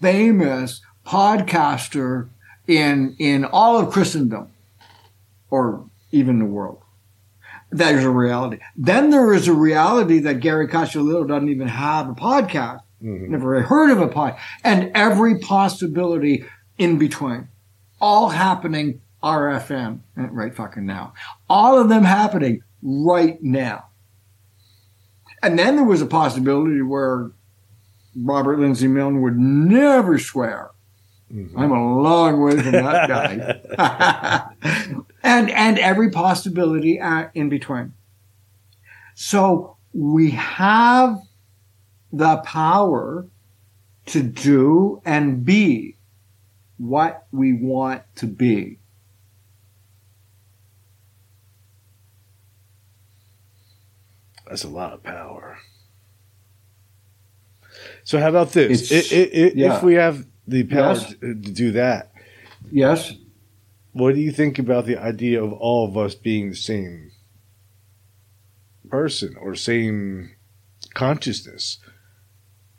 famous 0.00 0.80
podcaster 1.06 2.28
in 2.66 3.16
in 3.18 3.44
all 3.44 3.78
of 3.78 3.90
Christendom, 3.90 4.50
or 5.52 5.84
even 6.10 6.38
the 6.38 6.46
world. 6.46 6.82
That 7.70 7.94
is 7.94 8.04
a 8.04 8.10
reality. 8.10 8.58
Then 8.74 9.10
there 9.10 9.32
is 9.34 9.46
a 9.48 9.52
reality 9.52 10.18
that 10.20 10.40
Gary 10.40 10.66
Cacciolillo 10.66 11.28
doesn't 11.28 11.48
even 11.48 11.68
have 11.68 12.08
a 12.08 12.14
podcast. 12.14 12.80
Mm-hmm. 13.02 13.32
Never 13.32 13.62
heard 13.62 13.90
of 13.90 14.00
a 14.00 14.08
pod, 14.08 14.36
and 14.64 14.90
every 14.94 15.38
possibility 15.38 16.44
in 16.78 16.98
between, 16.98 17.48
all 18.00 18.30
happening 18.30 19.00
RFM 19.22 20.00
right 20.16 20.54
fucking 20.54 20.86
now. 20.86 21.12
All 21.50 21.78
of 21.78 21.88
them 21.88 22.04
happening 22.04 22.62
right 22.80 23.42
now. 23.42 23.86
And 25.42 25.58
then 25.58 25.76
there 25.76 25.84
was 25.84 26.00
a 26.00 26.06
possibility 26.06 26.80
where 26.80 27.32
Robert 28.16 28.60
Lindsy 28.60 28.86
Milne 28.86 29.20
would 29.22 29.36
never 29.36 30.18
swear. 30.18 30.70
Mm-hmm. 31.32 31.58
I'm 31.58 31.72
a 31.72 32.00
long 32.02 32.40
way 32.40 32.60
from 32.60 32.72
that 32.72 33.08
guy. 33.08 34.94
and 35.22 35.50
and 35.50 35.78
every 35.78 36.10
possibility 36.10 37.00
uh, 37.00 37.28
in 37.34 37.48
between. 37.48 37.94
So 39.14 39.76
we 39.92 40.30
have 40.32 41.18
the 42.12 42.38
power 42.38 43.26
to 44.06 44.22
do 44.22 45.00
and 45.04 45.44
be 45.44 45.96
what 46.78 47.26
we 47.30 47.52
want 47.52 48.02
to 48.16 48.26
be. 48.26 48.78
That's 54.48 54.64
a 54.64 54.68
lot 54.68 54.92
of 54.92 55.02
power. 55.02 55.58
So 58.04 58.18
how 58.18 58.28
about 58.28 58.52
this? 58.52 58.90
It's- 58.90 59.12
I- 59.12 59.16
I- 59.16 59.46
I- 59.46 59.52
yeah. 59.54 59.76
If 59.76 59.82
we 59.82 59.94
have 59.94 60.26
the 60.46 60.64
power 60.64 60.94
Yes. 60.94 61.14
to 61.20 61.34
do 61.34 61.72
that, 61.72 62.08
Yes? 62.70 63.12
What 63.92 64.14
do 64.14 64.20
you 64.20 64.32
think 64.32 64.58
about 64.58 64.86
the 64.86 64.96
idea 64.96 65.42
of 65.42 65.52
all 65.52 65.88
of 65.88 65.96
us 65.96 66.14
being 66.14 66.50
the 66.50 66.56
same 66.56 67.12
person 68.88 69.36
or 69.40 69.54
same 69.54 70.32
consciousness? 70.94 71.78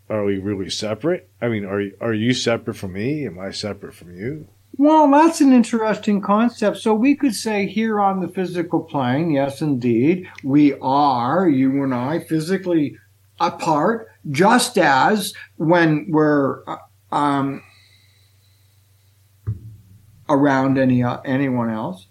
Are 0.09 0.25
we 0.25 0.37
really 0.37 0.69
separate? 0.69 1.29
I 1.41 1.47
mean, 1.47 1.65
are 1.65 1.83
are 2.01 2.13
you 2.13 2.33
separate 2.33 2.75
from 2.75 2.93
me? 2.93 3.25
Am 3.25 3.39
I 3.39 3.51
separate 3.51 3.95
from 3.95 4.15
you? 4.15 4.47
Well, 4.75 5.09
that's 5.11 5.39
an 5.39 5.53
interesting 5.53 6.19
concept. 6.19 6.77
So 6.77 6.95
we 6.95 7.15
could 7.15 7.35
say 7.35 7.67
here 7.67 7.99
on 7.99 8.19
the 8.19 8.27
physical 8.27 8.81
plane, 8.81 9.29
yes, 9.31 9.61
indeed, 9.61 10.27
we 10.43 10.73
are, 10.79 11.47
you 11.47 11.83
and 11.83 11.93
I, 11.93 12.19
physically 12.19 12.97
apart, 13.39 14.09
just 14.31 14.79
as 14.79 15.33
when 15.57 16.07
we're 16.09 16.63
uh, 16.65 16.77
um, 17.11 17.63
around 20.29 20.77
any 20.77 21.03
uh, 21.03 21.19
anyone 21.25 21.69
else. 21.69 22.07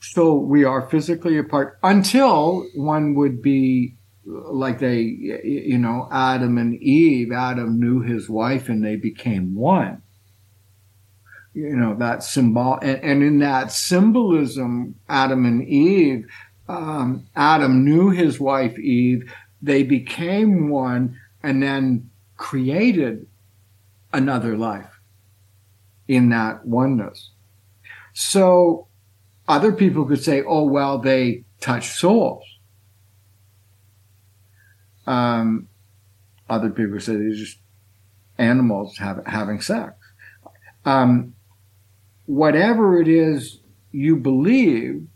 So 0.00 0.34
we 0.34 0.64
are 0.64 0.88
physically 0.88 1.36
apart 1.38 1.78
until 1.82 2.66
one 2.74 3.14
would 3.14 3.42
be 3.42 3.96
like 4.24 4.78
they, 4.78 5.00
you 5.00 5.78
know, 5.78 6.08
Adam 6.12 6.58
and 6.58 6.74
Eve. 6.80 7.32
Adam 7.32 7.80
knew 7.80 8.00
his 8.00 8.28
wife 8.28 8.68
and 8.68 8.84
they 8.84 8.96
became 8.96 9.54
one 9.54 10.02
you 11.56 11.74
know 11.74 11.94
that 11.94 12.22
symbol 12.22 12.78
and, 12.82 13.02
and 13.02 13.22
in 13.22 13.38
that 13.38 13.72
symbolism 13.72 14.94
adam 15.08 15.46
and 15.46 15.66
eve 15.66 16.26
um, 16.68 17.26
adam 17.34 17.84
knew 17.84 18.10
his 18.10 18.38
wife 18.38 18.78
eve 18.78 19.32
they 19.62 19.82
became 19.82 20.68
one 20.68 21.18
and 21.42 21.62
then 21.62 22.08
created 22.36 23.26
another 24.12 24.56
life 24.56 24.95
in 26.08 26.30
that 26.30 26.64
oneness 26.66 27.30
so 28.12 28.86
other 29.48 29.72
people 29.72 30.04
could 30.04 30.22
say 30.22 30.42
oh 30.42 30.64
well 30.64 30.98
they 30.98 31.44
touch 31.60 31.90
souls 31.90 32.44
um, 35.06 35.68
other 36.50 36.70
people 36.70 36.98
say 36.98 37.14
they're 37.14 37.30
just 37.30 37.58
animals 38.38 38.98
have, 38.98 39.24
having 39.26 39.60
sex 39.60 39.94
um, 40.84 41.34
whatever 42.26 43.00
it 43.00 43.08
is 43.08 43.60
you 43.92 44.16
believe 44.16 45.06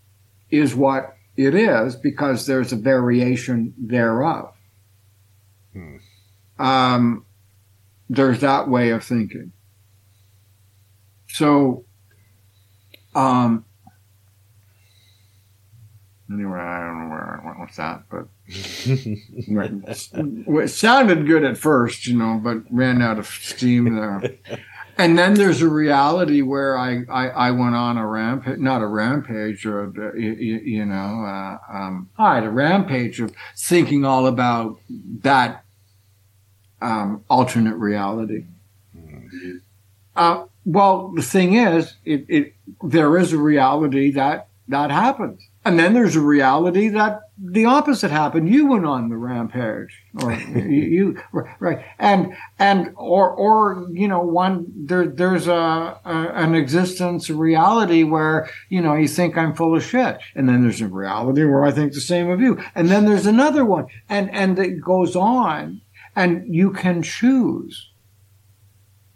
is 0.50 0.74
what 0.74 1.16
it 1.36 1.54
is 1.54 1.96
because 1.96 2.46
there's 2.46 2.72
a 2.72 2.76
variation 2.76 3.74
thereof. 3.78 4.52
Hmm. 5.72 5.96
Um, 6.58 7.24
there's 8.08 8.40
that 8.40 8.68
way 8.68 8.90
of 8.90 9.04
thinking. 9.04 9.52
So, 11.32 11.84
um, 13.14 13.64
anyway, 16.32 16.58
I 16.58 16.80
don't 16.86 17.02
know 17.04 17.10
where 17.10 17.40
I 17.40 17.46
went 17.46 17.60
with 17.60 17.76
that, 17.76 18.02
but 18.10 18.26
Right. 19.48 19.72
it 20.64 20.68
sounded 20.68 21.26
good 21.26 21.44
at 21.44 21.56
first, 21.56 22.06
you 22.06 22.16
know, 22.16 22.40
but 22.42 22.62
ran 22.70 23.00
out 23.02 23.18
of 23.18 23.26
steam 23.26 23.94
there. 23.96 24.34
And 24.98 25.18
then 25.18 25.32
there's 25.32 25.62
a 25.62 25.68
reality 25.68 26.42
where 26.42 26.76
I, 26.76 27.04
I, 27.10 27.28
I 27.28 27.50
went 27.52 27.74
on 27.74 27.96
a 27.96 28.06
rampage, 28.06 28.58
not 28.58 28.82
a 28.82 28.86
rampage, 28.86 29.64
or 29.64 29.84
a, 29.84 30.20
you, 30.20 30.32
you 30.34 30.84
know, 30.84 31.24
uh, 31.24 31.56
um, 31.72 32.10
I 32.18 32.34
had 32.34 32.44
a 32.44 32.50
rampage 32.50 33.18
of 33.18 33.32
thinking 33.56 34.04
all 34.04 34.26
about 34.26 34.78
that 35.22 35.64
um, 36.82 37.24
alternate 37.30 37.76
reality. 37.76 38.44
Uh, 40.14 40.44
well, 40.64 41.12
the 41.14 41.22
thing 41.22 41.54
is, 41.54 41.94
it, 42.04 42.26
it 42.28 42.54
there 42.82 43.16
is 43.16 43.32
a 43.32 43.38
reality 43.38 44.12
that 44.12 44.48
that 44.68 44.90
happens, 44.90 45.40
and 45.64 45.78
then 45.78 45.94
there's 45.94 46.16
a 46.16 46.20
reality 46.20 46.88
that 46.88 47.22
the 47.42 47.64
opposite 47.64 48.10
happened. 48.10 48.48
You 48.48 48.66
went 48.66 48.84
on 48.84 49.08
the 49.08 49.16
rampage, 49.16 50.02
or 50.22 50.32
you, 50.54 51.16
you 51.24 51.44
right, 51.58 51.84
and 51.98 52.34
and 52.58 52.92
or 52.96 53.30
or 53.30 53.86
you 53.90 54.06
know 54.06 54.20
one 54.20 54.66
there 54.76 55.06
there's 55.06 55.48
a, 55.48 55.98
a 56.04 56.32
an 56.34 56.54
existence, 56.54 57.30
a 57.30 57.34
reality 57.34 58.04
where 58.04 58.50
you 58.68 58.82
know 58.82 58.94
you 58.94 59.08
think 59.08 59.38
I'm 59.38 59.54
full 59.54 59.74
of 59.74 59.82
shit, 59.82 60.18
and 60.34 60.48
then 60.48 60.62
there's 60.62 60.82
a 60.82 60.88
reality 60.88 61.44
where 61.44 61.64
I 61.64 61.70
think 61.70 61.94
the 61.94 62.00
same 62.00 62.28
of 62.28 62.40
you, 62.40 62.62
and 62.74 62.88
then 62.88 63.06
there's 63.06 63.26
another 63.26 63.64
one, 63.64 63.86
and 64.08 64.30
and 64.30 64.58
it 64.58 64.82
goes 64.82 65.16
on, 65.16 65.80
and 66.14 66.54
you 66.54 66.70
can 66.70 67.02
choose 67.02 67.90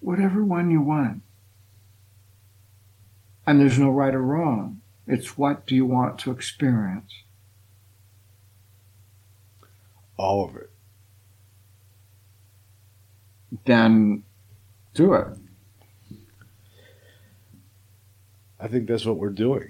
whatever 0.00 0.44
one 0.44 0.70
you 0.70 0.80
want. 0.80 1.22
And 3.46 3.60
there's 3.60 3.78
no 3.78 3.90
right 3.90 4.14
or 4.14 4.22
wrong. 4.22 4.80
It's 5.06 5.36
what 5.36 5.66
do 5.66 5.74
you 5.74 5.84
want 5.84 6.18
to 6.20 6.30
experience? 6.30 7.12
All 10.16 10.44
of 10.44 10.56
it. 10.56 10.70
Then 13.66 14.24
do 14.94 15.14
it. 15.14 15.26
I 18.58 18.68
think 18.68 18.88
that's 18.88 19.04
what 19.04 19.18
we're 19.18 19.28
doing. 19.30 19.68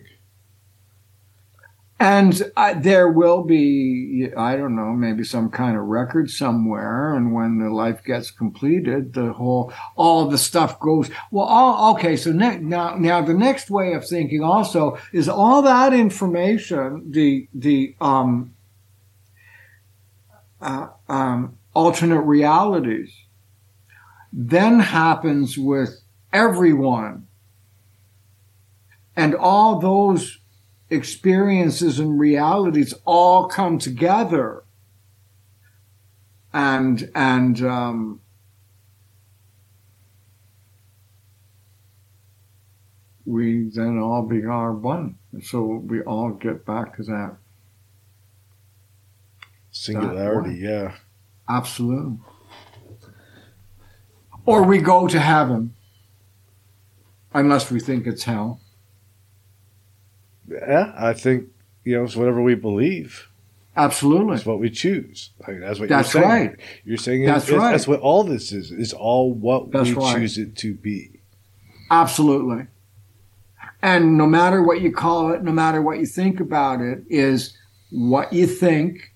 And 2.00 2.50
uh, 2.56 2.74
there 2.74 3.08
will 3.08 3.44
be, 3.44 4.28
I 4.36 4.56
don't 4.56 4.74
know, 4.74 4.92
maybe 4.92 5.22
some 5.22 5.48
kind 5.48 5.76
of 5.76 5.84
record 5.84 6.28
somewhere. 6.28 7.14
And 7.14 7.32
when 7.32 7.58
the 7.58 7.70
life 7.70 8.02
gets 8.04 8.30
completed, 8.32 9.14
the 9.14 9.32
whole, 9.32 9.72
all 9.94 10.28
the 10.28 10.36
stuff 10.36 10.80
goes, 10.80 11.08
well, 11.30 11.46
all, 11.46 11.94
okay. 11.94 12.16
So 12.16 12.32
ne- 12.32 12.58
now, 12.58 12.96
now 12.96 13.22
the 13.22 13.32
next 13.32 13.70
way 13.70 13.92
of 13.92 14.06
thinking 14.06 14.42
also 14.42 14.98
is 15.12 15.28
all 15.28 15.62
that 15.62 15.94
information, 15.94 17.12
the, 17.12 17.48
the, 17.54 17.94
um, 18.00 18.54
uh, 20.60 20.88
um, 21.08 21.58
alternate 21.74 22.22
realities 22.22 23.24
then 24.36 24.80
happens 24.80 25.56
with 25.56 26.00
everyone 26.32 27.28
and 29.14 29.34
all 29.34 29.78
those 29.78 30.38
experiences 30.90 31.98
and 31.98 32.18
realities 32.18 32.94
all 33.04 33.46
come 33.48 33.78
together. 33.78 34.62
And 36.52 37.10
and 37.14 37.60
um, 37.62 38.20
we 43.24 43.70
then 43.74 43.98
all 43.98 44.22
become 44.22 44.82
one. 44.82 45.18
And 45.32 45.44
so 45.44 45.62
we 45.62 46.00
all 46.02 46.30
get 46.30 46.64
back 46.64 46.96
to 46.96 47.02
that. 47.04 47.36
Singularity, 49.72 50.56
yeah. 50.60 50.94
absolute 51.48 52.20
or 54.46 54.62
we 54.62 54.78
go 54.78 55.08
to 55.08 55.18
heaven 55.18 55.74
unless 57.32 57.70
we 57.70 57.80
think 57.80 58.06
it's 58.06 58.24
hell 58.24 58.60
Yeah, 60.48 60.92
I 60.96 61.12
think, 61.14 61.48
you 61.84 61.96
know, 61.96 62.04
it's 62.04 62.16
whatever 62.16 62.42
we 62.42 62.54
believe. 62.54 63.28
absolutely 63.76 64.36
It's 64.36 64.46
what 64.46 64.58
we 64.60 64.70
choose. 64.70 65.30
Like, 65.46 65.60
that's 65.60 65.80
what 65.80 65.88
That's 65.88 66.12
you're 66.14 66.22
saying. 66.22 66.46
right. 66.48 66.56
You're 66.84 66.96
saying 66.98 67.24
That's 67.26 67.50
right. 67.50 67.72
that's 67.72 67.88
what 67.88 68.00
all 68.00 68.24
this 68.24 68.52
is. 68.52 68.70
It's 68.70 68.92
all 68.92 69.32
what 69.32 69.70
That's 69.72 69.90
we 69.90 69.94
right. 69.96 70.16
choose 70.16 70.38
it 70.38 70.56
to 70.56 70.74
be. 70.74 71.20
Absolutely. 71.90 72.66
And 73.82 74.16
no 74.16 74.26
matter 74.26 74.62
what 74.62 74.80
you 74.80 74.92
call 74.92 75.32
it, 75.32 75.42
no 75.42 75.52
matter 75.52 75.82
what 75.82 75.98
you 75.98 76.06
think 76.06 76.40
about 76.40 76.80
it, 76.80 77.04
is 77.08 77.56
what 77.90 78.32
you 78.32 78.46
think 78.46 79.12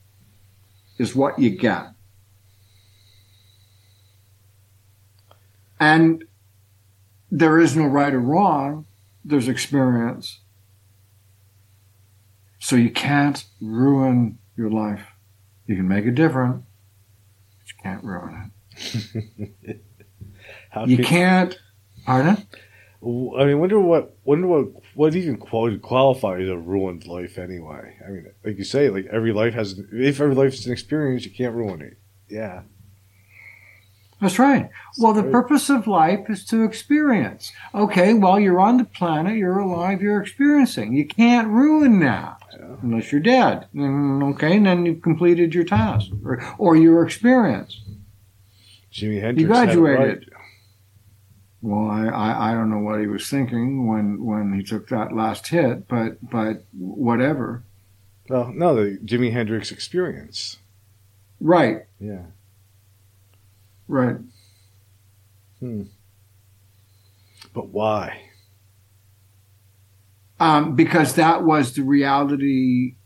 is 0.99 1.15
what 1.15 1.39
you 1.39 1.51
get. 1.51 1.87
And 5.81 6.25
there 7.31 7.59
is 7.61 7.77
no 7.77 7.85
right 7.85 8.13
or 8.13 8.21
wrong, 8.21 8.87
there's 9.25 9.49
experience. 9.49 10.41
So 12.69 12.77
you 12.77 12.91
can't 12.91 13.43
ruin 13.63 14.37
your 14.55 14.69
life. 14.69 15.01
You 15.67 15.75
can 15.77 15.89
make 15.89 16.05
it 16.05 16.15
different, 16.15 16.65
but 17.61 17.67
you 17.69 17.75
can't 17.83 18.05
ruin 18.05 18.51
it. 18.77 19.81
How 20.71 20.85
You 20.85 20.97
can- 20.99 21.05
can't, 21.07 21.59
pardon? 22.05 22.47
I 23.03 23.45
mean, 23.47 23.59
wonder 23.59 23.81
what, 23.81 24.19
wonder 24.25 24.47
what, 24.47 24.67
what 24.95 25.15
even 25.17 25.39
qual- 25.39 25.79
qualifies 25.79 26.47
a 26.47 26.59
ruined 26.59 27.07
life 27.07 27.39
anyway. 27.39 27.97
I 28.07 28.11
mean, 28.11 28.27
like 28.45 28.59
you 28.59 28.65
say, 28.65 28.91
like 28.91 29.07
every 29.11 29.33
life 29.33 29.55
has, 29.55 29.81
if 29.91 30.21
every 30.21 30.35
life 30.35 30.53
is 30.53 30.67
an 30.67 30.73
experience, 30.73 31.25
you 31.25 31.31
can't 31.31 31.55
ruin 31.55 31.81
it. 31.81 31.97
Yeah. 32.29 32.65
That's 34.21 34.39
right. 34.39 34.69
Well, 34.99 35.15
the 35.15 35.23
Right. 35.23 35.33
purpose 35.33 35.71
of 35.71 35.87
life 35.87 36.29
is 36.29 36.45
to 36.47 36.65
experience. 36.65 37.51
Okay, 37.75 38.13
well, 38.13 38.39
you're 38.39 38.61
on 38.61 38.77
the 38.77 38.85
planet, 38.85 39.39
you're 39.39 39.59
alive, 39.59 40.03
you're 40.03 40.21
experiencing. 40.21 40.93
You 40.93 41.07
can't 41.07 41.49
ruin 41.49 42.01
that 42.01 42.37
unless 42.83 43.11
you're 43.13 43.21
dead. 43.21 43.67
Mm, 43.75 44.35
Okay, 44.35 44.57
and 44.57 44.67
then 44.67 44.87
you've 44.87 45.03
completed 45.03 45.55
your 45.55 45.65
task 45.65 46.11
or, 46.25 46.43
or 46.59 46.77
your 46.77 47.05
experience. 47.05 47.81
Jimi 48.93 49.21
Hendrix. 49.21 49.49
had 49.49 49.69
it 49.71 49.75
graduated. 49.77 50.19
right. 50.33 50.43
Well, 51.61 51.91
I, 51.91 52.07
I, 52.07 52.51
I 52.51 52.55
don't 52.55 52.71
know 52.71 52.79
what 52.79 53.01
he 53.01 53.07
was 53.09 53.29
thinking 53.29 53.87
when, 53.89 54.25
when 54.25 54.53
he 54.55 54.63
took 54.63 54.89
that 54.91 55.13
last 55.13 55.49
hit, 55.49 55.89
but 55.89 56.19
but 56.31 56.65
whatever. 56.73 57.65
Well, 58.29 58.53
no, 58.55 58.75
the 58.77 58.99
Jimi 58.99 59.33
Hendrix 59.33 59.73
experience. 59.73 60.59
Right, 61.41 61.85
Yeah. 61.99 62.27
right. 63.89 64.17
Hmm. 65.61 65.83
But 67.53 67.69
why? 67.69 68.28
Um, 70.41 70.77
because 70.77 71.15
that 71.15 71.43
was 71.43 71.75
the 71.75 71.83
reality 71.83 72.97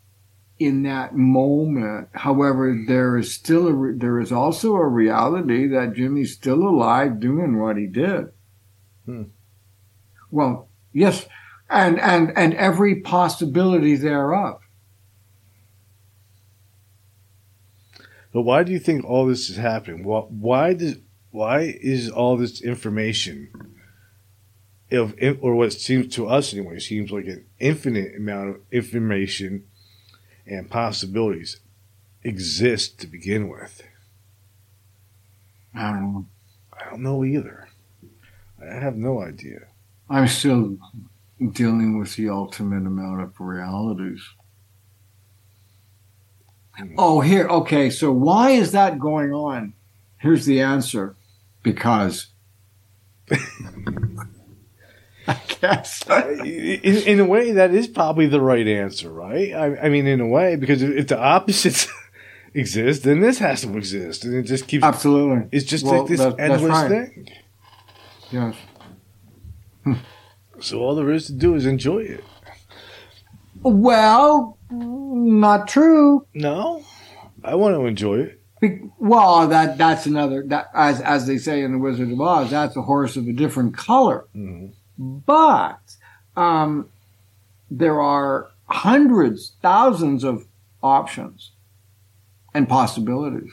in 0.59 0.83
that 0.83 1.15
moment. 1.15 2.09
However, 2.13 2.77
there 2.87 3.17
is 3.17 3.33
still 3.33 3.67
a 3.67 3.73
re- 3.73 3.97
there 3.97 4.19
is 4.19 4.31
also 4.31 4.75
a 4.75 4.87
reality 4.87 5.67
that 5.67 5.93
Jimmy's 5.93 6.33
still 6.33 6.63
alive 6.63 7.19
doing 7.19 7.59
what 7.59 7.77
he 7.77 7.87
did. 7.87 8.27
Hmm. 9.05 9.23
Well, 10.31 10.69
yes, 10.91 11.27
and 11.69 11.99
and 11.99 12.31
and 12.37 12.53
every 12.53 13.01
possibility 13.01 13.95
thereof. 13.95 14.59
But 18.31 18.41
why 18.41 18.63
do 18.63 18.71
you 18.71 18.79
think 18.79 19.05
all 19.05 19.27
this 19.27 19.49
is 19.49 19.57
happening? 19.57 20.03
Why, 20.03 20.21
why 20.21 20.73
does 20.73 20.97
why 21.31 21.77
is 21.81 22.09
all 22.09 22.37
this 22.37 22.61
information, 22.61 23.49
of 24.93 25.15
or 25.41 25.55
what 25.55 25.73
seems 25.73 26.13
to 26.15 26.27
us 26.27 26.53
anyway, 26.53 26.79
seems 26.79 27.11
like 27.11 27.25
an 27.25 27.45
infinite 27.59 28.15
amount 28.15 28.49
of 28.49 28.61
information 28.71 29.65
and 30.45 30.69
possibilities 30.69 31.59
exist 32.23 32.99
to 32.99 33.07
begin 33.07 33.49
with? 33.49 33.83
I 35.75 35.91
don't 35.91 36.13
know. 36.13 36.25
I 36.71 36.89
don't 36.89 37.01
know 37.01 37.23
either. 37.23 37.69
I 38.61 38.73
have 38.73 38.95
no 38.95 39.21
idea. 39.21 39.67
I'm 40.09 40.27
still 40.27 40.77
dealing 41.51 41.99
with 41.99 42.15
the 42.15 42.29
ultimate 42.29 42.85
amount 42.85 43.21
of 43.21 43.39
realities. 43.39 44.21
Hmm. 46.71 46.95
Oh, 46.97 47.21
here. 47.21 47.47
Okay, 47.47 47.89
so 47.89 48.11
why 48.11 48.51
is 48.51 48.71
that 48.71 48.99
going 48.99 49.33
on? 49.33 49.73
Here's 50.17 50.45
the 50.45 50.61
answer. 50.61 51.15
Because. 51.61 52.27
I 55.27 55.37
guess. 55.61 56.03
in, 56.07 56.95
in 57.07 57.19
a 57.19 57.25
way, 57.25 57.51
that 57.53 57.73
is 57.73 57.87
probably 57.87 58.27
the 58.27 58.41
right 58.41 58.67
answer, 58.67 59.11
right? 59.11 59.53
I, 59.53 59.85
I 59.85 59.89
mean, 59.89 60.05
in 60.07 60.19
a 60.21 60.27
way, 60.27 60.55
because 60.55 60.81
if, 60.83 60.89
if 60.91 61.07
the 61.07 61.17
opposites 61.19 61.87
exist, 62.53 63.03
then 63.03 63.21
this 63.21 63.39
has 63.39 63.61
to 63.61 63.77
exist, 63.77 64.25
and 64.25 64.35
it 64.35 64.43
just 64.43 64.67
keeps. 64.67 64.83
Absolutely. 64.83 65.47
It's 65.51 65.65
just 65.65 65.85
Well, 65.85 65.99
like 66.01 66.09
this 66.09 66.19
that- 66.19 66.39
endless 66.39 66.71
right. 66.71 66.89
thing. 66.89 67.27
Yes. 68.31 68.55
So 70.59 70.79
all 70.79 70.95
there 70.95 71.11
is 71.11 71.25
to 71.27 71.33
do 71.33 71.55
is 71.55 71.65
enjoy 71.65 71.99
it. 71.99 72.23
Well, 73.61 74.57
not 74.69 75.67
true. 75.67 76.25
No, 76.33 76.83
I 77.43 77.55
want 77.55 77.75
to 77.75 77.85
enjoy 77.85 78.19
it. 78.19 78.41
Be- 78.61 78.81
Well, 78.97 79.47
that 79.49 79.77
that's 79.77 80.05
another 80.05 80.43
that 80.47 80.69
as 80.73 81.01
as 81.01 81.27
they 81.27 81.37
say 81.37 81.63
in 81.63 81.73
the 81.73 81.77
Wizard 81.79 82.11
of 82.11 82.19
Oz, 82.21 82.49
that's 82.51 82.75
a 82.75 82.81
horse 82.81 83.17
of 83.17 83.27
a 83.27 83.33
different 83.33 83.75
color. 83.75 84.25
Mhm. 84.35 84.73
But 84.97 85.95
um, 86.35 86.89
there 87.69 87.99
are 88.01 88.49
hundreds, 88.67 89.53
thousands 89.61 90.23
of 90.23 90.45
options 90.81 91.51
and 92.53 92.67
possibilities. 92.69 93.51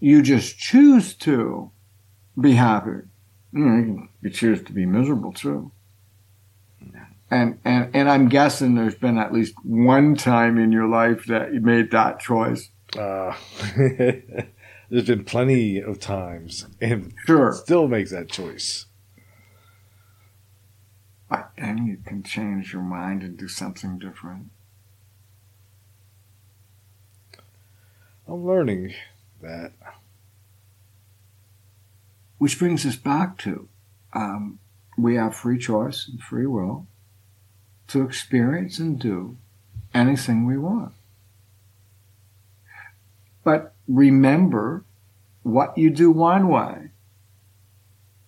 You 0.00 0.22
just 0.22 0.58
choose 0.58 1.14
to 1.14 1.70
be 2.40 2.52
happy. 2.52 3.02
You, 3.52 3.58
know, 3.64 3.76
you 3.76 3.84
can- 4.22 4.32
choose 4.32 4.62
to 4.64 4.72
be 4.72 4.86
miserable 4.86 5.32
too. 5.32 5.70
And, 7.30 7.58
and 7.64 7.90
and 7.94 8.10
I'm 8.10 8.28
guessing 8.28 8.74
there's 8.74 8.94
been 8.94 9.16
at 9.16 9.32
least 9.32 9.54
one 9.64 10.16
time 10.16 10.58
in 10.58 10.70
your 10.70 10.86
life 10.86 11.24
that 11.26 11.54
you 11.54 11.60
made 11.60 11.90
that 11.92 12.20
choice. 12.20 12.68
Uh, 12.96 13.34
there's 14.92 15.06
been 15.06 15.24
plenty 15.24 15.78
of 15.78 15.98
times, 15.98 16.66
and 16.78 17.14
Sure. 17.24 17.50
still 17.54 17.88
makes 17.88 18.10
that 18.10 18.28
choice. 18.28 18.84
But 21.30 21.50
then 21.56 21.86
you 21.86 21.96
can 21.96 22.22
change 22.22 22.74
your 22.74 22.82
mind 22.82 23.22
and 23.22 23.38
do 23.38 23.48
something 23.48 23.98
different. 23.98 24.50
I'm 28.28 28.44
learning 28.44 28.92
that. 29.40 29.72
Which 32.36 32.58
brings 32.58 32.84
us 32.84 32.96
back 32.96 33.38
to 33.38 33.68
um, 34.12 34.58
we 34.98 35.14
have 35.14 35.34
free 35.34 35.56
choice 35.56 36.06
and 36.06 36.20
free 36.20 36.46
will 36.46 36.86
to 37.88 38.02
experience 38.02 38.78
and 38.78 38.98
do 38.98 39.38
anything 39.94 40.44
we 40.44 40.58
want. 40.58 40.92
But 43.42 43.71
remember 43.88 44.84
what 45.42 45.76
you 45.76 45.90
do 45.90 46.10
one 46.10 46.48
way, 46.48 46.90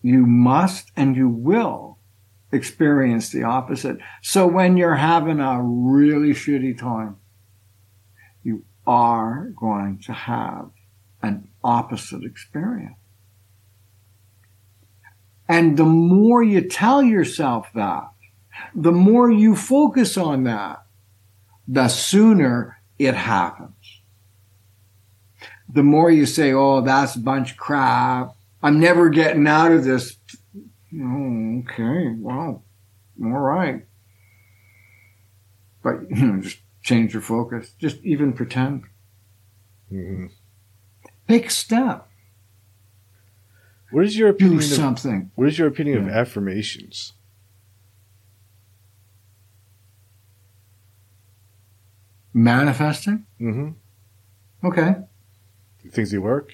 you 0.02 0.26
must 0.26 0.90
and 0.96 1.16
you 1.16 1.28
will 1.28 1.98
experience 2.52 3.30
the 3.30 3.42
opposite. 3.42 3.98
So 4.22 4.46
when 4.46 4.76
you're 4.76 4.96
having 4.96 5.40
a 5.40 5.61
really 5.62 6.30
shitty 6.30 6.78
time, 6.78 7.16
you 8.42 8.64
are 8.86 9.52
going 9.57 9.98
to 10.07 10.12
have 10.12 10.70
an 11.22 11.48
opposite 11.62 12.22
experience. 12.24 12.96
And 15.48 15.76
the 15.76 15.84
more 15.84 16.42
you 16.42 16.62
tell 16.62 17.02
yourself 17.02 17.68
that, 17.74 18.11
the 18.74 18.92
more 18.92 19.30
you 19.30 19.57
focus 19.57 20.16
on 20.16 20.44
that, 20.44 20.84
the 21.66 21.88
sooner 21.88 22.80
it 22.98 23.14
happens. 23.14 23.74
The 25.69 25.83
more 25.83 26.11
you 26.11 26.27
say, 26.27 26.53
oh, 26.53 26.81
that's 26.83 27.17
a 27.17 27.21
bunch 27.21 27.53
of 27.53 27.57
crap. 27.57 28.35
I'm 28.62 28.79
never 28.81 29.09
getting 29.09 29.47
out 29.47 29.73
of 29.73 29.85
this 29.85 30.17
Oh, 30.97 31.62
okay. 31.65 32.15
well, 32.19 32.62
All 33.23 33.29
right. 33.31 33.85
But 35.83 36.09
you 36.11 36.27
know, 36.27 36.41
just 36.43 36.59
change 36.83 37.12
your 37.12 37.23
focus. 37.23 37.73
Just 37.79 37.97
even 38.05 38.33
pretend. 38.33 38.85
hmm 39.89 40.27
Take 41.27 41.47
a 41.47 41.51
step. 41.51 42.07
What 43.91 44.05
is 44.05 44.17
your 44.17 44.31
Do 44.31 44.37
opinion? 44.37 44.59
Of, 44.59 44.65
something. 44.65 45.31
what 45.35 45.49
is 45.49 45.59
your 45.59 45.69
opinion 45.69 45.99
of 45.99 46.09
affirmations? 46.09 47.12
Manifesting. 52.33 53.27
hmm 53.39 53.71
Okay. 54.62 54.97
You 55.85 55.91
think 55.91 56.09
they 56.09 56.18
work? 56.18 56.53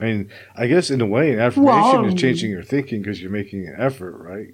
I 0.00 0.04
mean, 0.04 0.30
I 0.56 0.66
guess 0.66 0.90
in 0.90 1.00
a 1.00 1.06
way, 1.06 1.32
an 1.32 1.40
affirmation 1.40 2.02
Well, 2.02 2.06
is 2.06 2.14
changing 2.14 2.50
your 2.50 2.62
thinking 2.62 3.02
because 3.02 3.22
you're 3.22 3.30
making 3.30 3.66
an 3.66 3.76
effort, 3.78 4.16
right? 4.18 4.48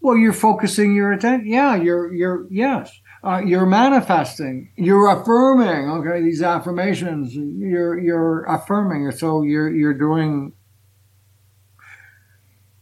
Well, 0.00 0.16
you're 0.16 0.32
focusing 0.32 0.94
your 0.94 1.12
attention. 1.12 1.48
Yeah, 1.48 1.74
you're 1.76 2.12
you're 2.12 2.46
yes. 2.50 2.92
Uh, 3.24 3.42
you're 3.44 3.66
manifesting. 3.66 4.70
You're 4.76 5.08
affirming. 5.08 5.90
Okay, 5.90 6.22
these 6.22 6.40
affirmations. 6.40 7.34
You're 7.34 7.98
you're 7.98 8.44
affirming. 8.44 9.10
So 9.12 9.42
you're 9.42 9.70
you're 9.70 9.94
doing. 9.94 10.52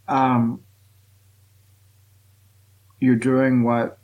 Um. 0.09 0.63
You're 3.01 3.17
doing 3.17 3.63
what 3.63 3.99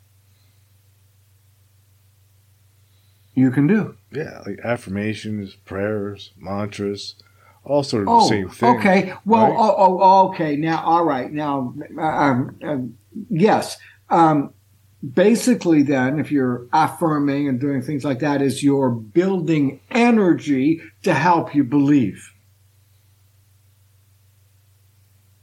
you 3.35 3.51
can 3.51 3.67
do. 3.67 3.97
Yeah, 4.15 4.43
like 4.47 4.61
affirmations, 4.65 5.55
prayers, 5.55 6.33
mantras, 6.39 7.15
all 7.65 7.83
sort 7.83 8.03
of 8.05 8.09
Oh, 8.11 8.21
the 8.23 8.29
same 8.29 8.49
thing. 8.49 8.77
okay. 8.79 9.15
Well, 9.25 9.49
right? 9.49 9.57
oh, 9.59 9.99
oh, 10.01 10.29
okay. 10.31 10.57
Now, 10.57 10.83
all 10.85 11.05
right. 11.05 11.33
Now, 11.33 11.75
um, 11.99 12.57
um, 12.63 12.99
yes. 13.31 13.79
Um, 14.11 14.53
basically, 15.15 15.83
then, 15.83 16.19
if 16.19 16.31
you're 16.33 16.67
affirming 16.73 17.49
and 17.49 17.59
doing 17.61 17.81
things 17.83 18.05
like 18.05 18.19
that, 18.19 18.43
is 18.43 18.63
you're 18.63 18.91
building 18.91 19.81
energy 19.91 20.83
to 21.05 21.15
help 21.15 21.55
you 21.55 21.65
believe. 21.65 22.33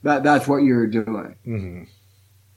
That 0.04 0.24
that's 0.24 0.48
what 0.48 0.58
you're 0.64 0.88
doing. 0.88 1.36
hmm 1.44 1.84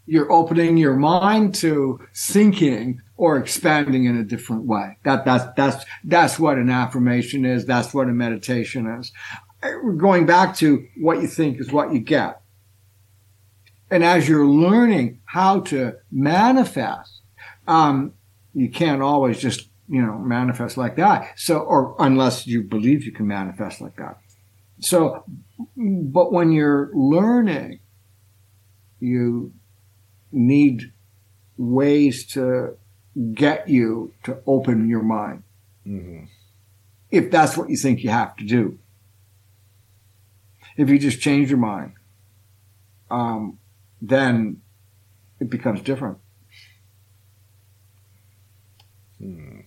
You're 0.07 0.31
opening 0.31 0.77
your 0.77 0.95
mind 0.97 1.55
to 1.57 2.01
thinking 2.15 3.01
or 3.23 3.39
expanding 3.39 4.05
in 4.07 4.17
a 4.17 4.25
different 4.25 4.65
way. 4.65 4.99
That 5.05 5.25
that's 5.25 5.45
that's 5.57 5.85
that's 6.03 6.41
what 6.41 6.59
an 6.59 6.69
affirmation 6.69 7.45
is. 7.45 7.65
That's 7.65 7.95
what 7.95 8.09
a 8.09 8.13
meditation 8.13 8.89
is. 8.89 9.13
Going 9.97 10.27
back 10.27 10.57
to 10.57 10.85
what 10.97 11.23
you 11.23 11.29
think 11.29 11.61
is 11.61 11.71
what 11.71 11.95
you 11.95 12.01
get. 12.01 12.41
And 13.93 14.03
as 14.03 14.29
you're 14.29 14.45
learning 14.45 15.21
how 15.25 15.61
to 15.61 15.99
manifest, 16.11 17.21
um, 17.69 18.15
you 18.55 18.69
can't 18.69 19.03
always 19.03 19.39
just 19.39 19.69
you 19.89 20.03
know 20.05 20.19
manifest 20.19 20.77
like 20.77 20.97
that. 20.97 21.39
So, 21.39 21.61
or 21.61 21.95
unless 22.01 22.49
you 22.49 22.65
believe 22.65 23.05
you 23.05 23.13
can 23.13 23.29
manifest 23.29 23.81
like 23.81 23.95
that. 23.99 24.19
So, 24.81 25.23
but 25.77 26.33
when 26.33 26.51
you're 26.51 26.91
learning, 26.93 27.79
you 28.99 29.53
need 30.33 30.93
ways 31.57 32.27
to 32.33 32.79
get 33.35 33.69
you 33.69 34.13
to 34.25 34.39
open 34.47 34.89
your 34.89 35.03
mind 35.03 35.43
hmm 35.85 36.25
if 37.11 37.31
that's 37.31 37.59
what 37.59 37.69
you 37.69 37.77
think 37.77 38.03
you 38.03 38.09
have 38.09 38.35
to 38.37 38.45
do. 38.45 38.79
If 40.79 40.89
you 40.89 40.99
just 40.99 41.21
change 41.21 41.51
your 41.51 41.59
mind, 41.59 41.93
um, 43.11 43.59
then 44.01 44.63
it 45.39 45.51
becomes 45.51 45.83
different. 45.83 46.17
Hmm. 49.19 49.61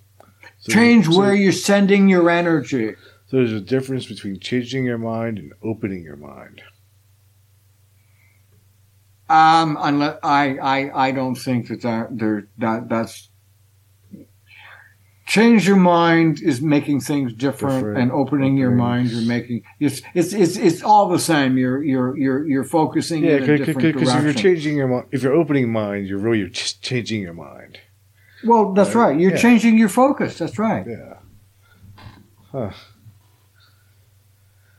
So- 0.57 0.73
Change 0.73 1.05
so- 1.05 1.19
where 1.19 1.35
you're 1.35 1.51
sending 1.51 2.09
your 2.09 2.29
energy. 2.31 2.95
So 3.27 3.37
there's 3.37 3.53
a 3.53 3.61
difference 3.61 4.07
between 4.07 4.39
changing 4.39 4.83
your 4.85 4.97
mind 4.97 5.37
and 5.37 5.53
opening 5.63 6.01
your 6.03 6.17
mind. 6.17 6.63
Um, 9.29 9.77
unless 9.79 10.17
I, 10.23 10.57
I, 10.57 11.07
I 11.07 11.11
don't 11.11 11.35
think 11.35 11.67
that 11.67 11.81
that 11.81 12.17
there 12.17 12.47
that 12.57 12.89
that's 12.89 13.29
change 15.25 15.67
your 15.67 15.75
mind 15.77 16.41
is 16.41 16.61
making 16.61 17.01
things 17.01 17.33
different, 17.33 17.77
Different. 17.77 17.97
and 17.99 18.11
opening 18.11 18.57
your 18.57 18.71
mind 18.71 19.09
you're 19.09 19.21
making 19.27 19.63
it's 19.79 20.01
it's 20.13 20.33
it's 20.33 20.55
it's 20.55 20.83
all 20.83 21.09
the 21.09 21.19
same. 21.19 21.57
You're 21.57 21.83
you're 21.83 22.17
you're 22.17 22.47
you're 22.47 22.63
focusing 22.63 23.23
Yeah, 23.23 23.37
in 23.37 23.43
a 23.49 23.57
different 23.57 23.79
because 23.81 24.13
if 24.13 24.23
you're 24.23 24.33
changing 24.33 24.77
your 24.77 24.87
mind, 24.87 25.07
if 25.11 25.23
you're 25.23 25.33
opening 25.33 25.71
mind, 25.71 26.07
you're 26.07 26.19
really 26.19 26.47
just 26.49 26.81
changing 26.83 27.21
your 27.21 27.33
mind. 27.33 27.79
well, 28.43 28.73
that's 28.73 28.93
Right. 28.93 29.11
right. 29.11 29.19
You're 29.19 29.31
Yeah. 29.31 29.37
changing 29.37 29.77
your 29.77 29.89
focus. 29.89 30.37
That's 30.37 30.59
right. 30.59 30.85
Yeah. 30.87 31.13
Huh. 32.51 32.71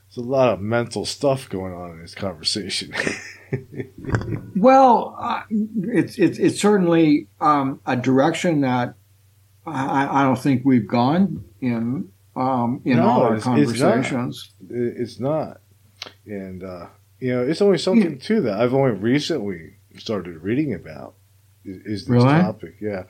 There's 0.09 0.24
a 0.24 0.28
lot 0.30 0.51
of 0.53 0.61
mental 0.61 1.05
stuff 1.05 1.49
going 1.49 1.74
on 1.74 1.90
in 1.90 2.01
this 2.01 2.14
conversation. 2.14 2.92
Well, 4.57 5.16
uh, 5.20 5.42
it's 5.51 6.18
it's 6.18 6.38
it's 6.38 6.61
certainly 6.61 7.28
um, 7.40 7.80
a 7.86 7.94
direction 7.97 8.62
that 8.62 8.94
I, 9.67 10.21
I 10.21 10.23
don't 10.23 10.39
think 10.39 10.62
we've 10.64 10.87
gone 10.87 11.45
in 11.61 12.11
um, 12.37 12.81
in 12.85 12.97
No, 12.99 13.09
all 13.09 13.21
our 13.23 13.37
it's- 13.37 13.47
it's 13.47 13.81
not. 13.81 13.93
conversations. 13.95 14.51
It's 14.71 15.19
not. 15.21 15.61
And, 16.27 16.62
uh, 16.62 16.87
you 17.19 17.33
know, 17.35 17.43
it's 17.43 17.62
only 17.62 17.79
something 17.79 18.19
to 18.19 18.41
that. 18.43 18.61
I've 18.61 18.75
only 18.75 18.93
recently 18.93 19.77
started 19.97 20.37
reading 20.43 20.75
about 20.75 21.14
is, 21.64 21.77
is 21.79 22.01
this 22.03 22.09
Really? 22.11 22.29
topic. 22.41 22.77
Yeah. 22.81 23.05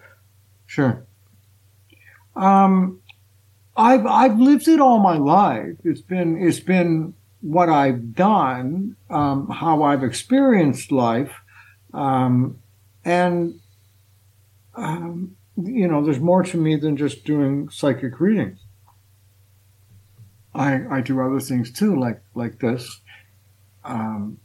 Sure. 0.67 1.05
Um, 2.35 3.01
I've 3.77 4.07
I've 4.07 4.39
lived 4.39 4.69
it 4.69 4.81
all 4.81 4.99
my 5.01 5.17
life. 5.19 5.77
It's 5.85 6.01
been 6.01 6.37
it's 6.41 6.61
been 6.61 7.15
what 7.41 7.69
I've 7.69 8.15
done, 8.15 8.97
um, 9.11 9.49
how 9.51 9.83
I've 9.83 10.03
experienced 10.03 10.91
life, 10.91 11.33
um, 11.93 12.59
and 13.05 13.61
um, 14.75 15.36
you 15.57 15.89
know, 15.89 16.05
there's 16.05 16.21
more 16.21 16.43
to 16.43 16.57
me 16.57 16.77
than 16.77 16.97
just 16.97 17.25
doing 17.25 17.69
psychic 17.71 18.21
readings. 18.21 18.61
I 20.55 20.81
I 20.91 21.01
do 21.01 21.21
other 21.21 21.41
things 21.41 21.71
too, 21.71 21.99
like 21.99 22.23
like 22.35 22.59
this. 22.59 23.01
Um, 23.85 24.39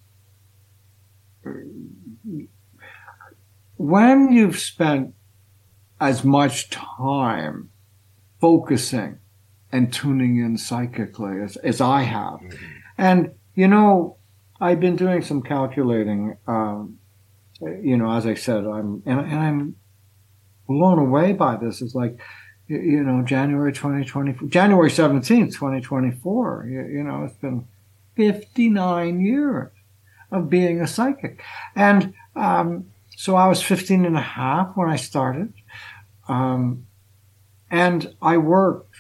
when 3.78 4.32
you've 4.32 4.59
spent 4.59 5.16
as 5.99 6.24
much 6.24 6.70
time 6.70 7.70
focusing 8.39 9.20
and 9.72 9.93
tuning 9.93 10.38
in 10.38 10.57
psychically 10.57 11.41
as, 11.41 11.55
as 11.57 11.80
I 11.80 12.01
have. 12.01 12.39
And, 12.97 13.32
you 13.55 13.68
know, 13.68 14.18
I've 14.59 14.80
been 14.80 14.95
doing 14.95 15.22
some 15.22 15.41
calculating. 15.41 16.38
Um, 16.47 16.97
you 17.62 17.95
know, 17.97 18.12
as 18.12 18.26
I 18.26 18.34
said, 18.34 18.66
I'm, 18.66 19.03
and, 19.05 19.20
and 19.20 19.39
I'm 19.39 19.76
blown 20.72 20.99
away 20.99 21.34
by 21.34 21.55
this. 21.57 21.82
It's 21.82 21.95
like, 21.95 22.19
you, 22.67 23.03
know, 23.03 23.24
January 23.24 23.74
2024, 23.74 24.47
January 24.47 24.89
17th, 24.89 25.53
2024, 25.53 26.67
you, 26.69 26.82
you 26.86 27.03
know, 27.03 27.26
it's 27.26 27.36
been 27.36 27.67
59 28.15 29.19
years 29.19 29.72
of 30.32 30.49
being 30.49 30.80
a 30.82 30.88
psychic. 30.88 31.43
And, 31.76 32.13
um, 32.36 32.91
so 33.17 33.36
I 33.36 33.47
was 33.47 33.61
15 33.61 34.05
and 34.05 34.17
a 34.17 34.22
half 34.22 34.76
when 34.76 34.89
I 34.89 34.95
started. 34.95 35.53
Um, 36.28 36.88
and 37.69 38.15
I 38.22 38.38
worked 38.38 38.95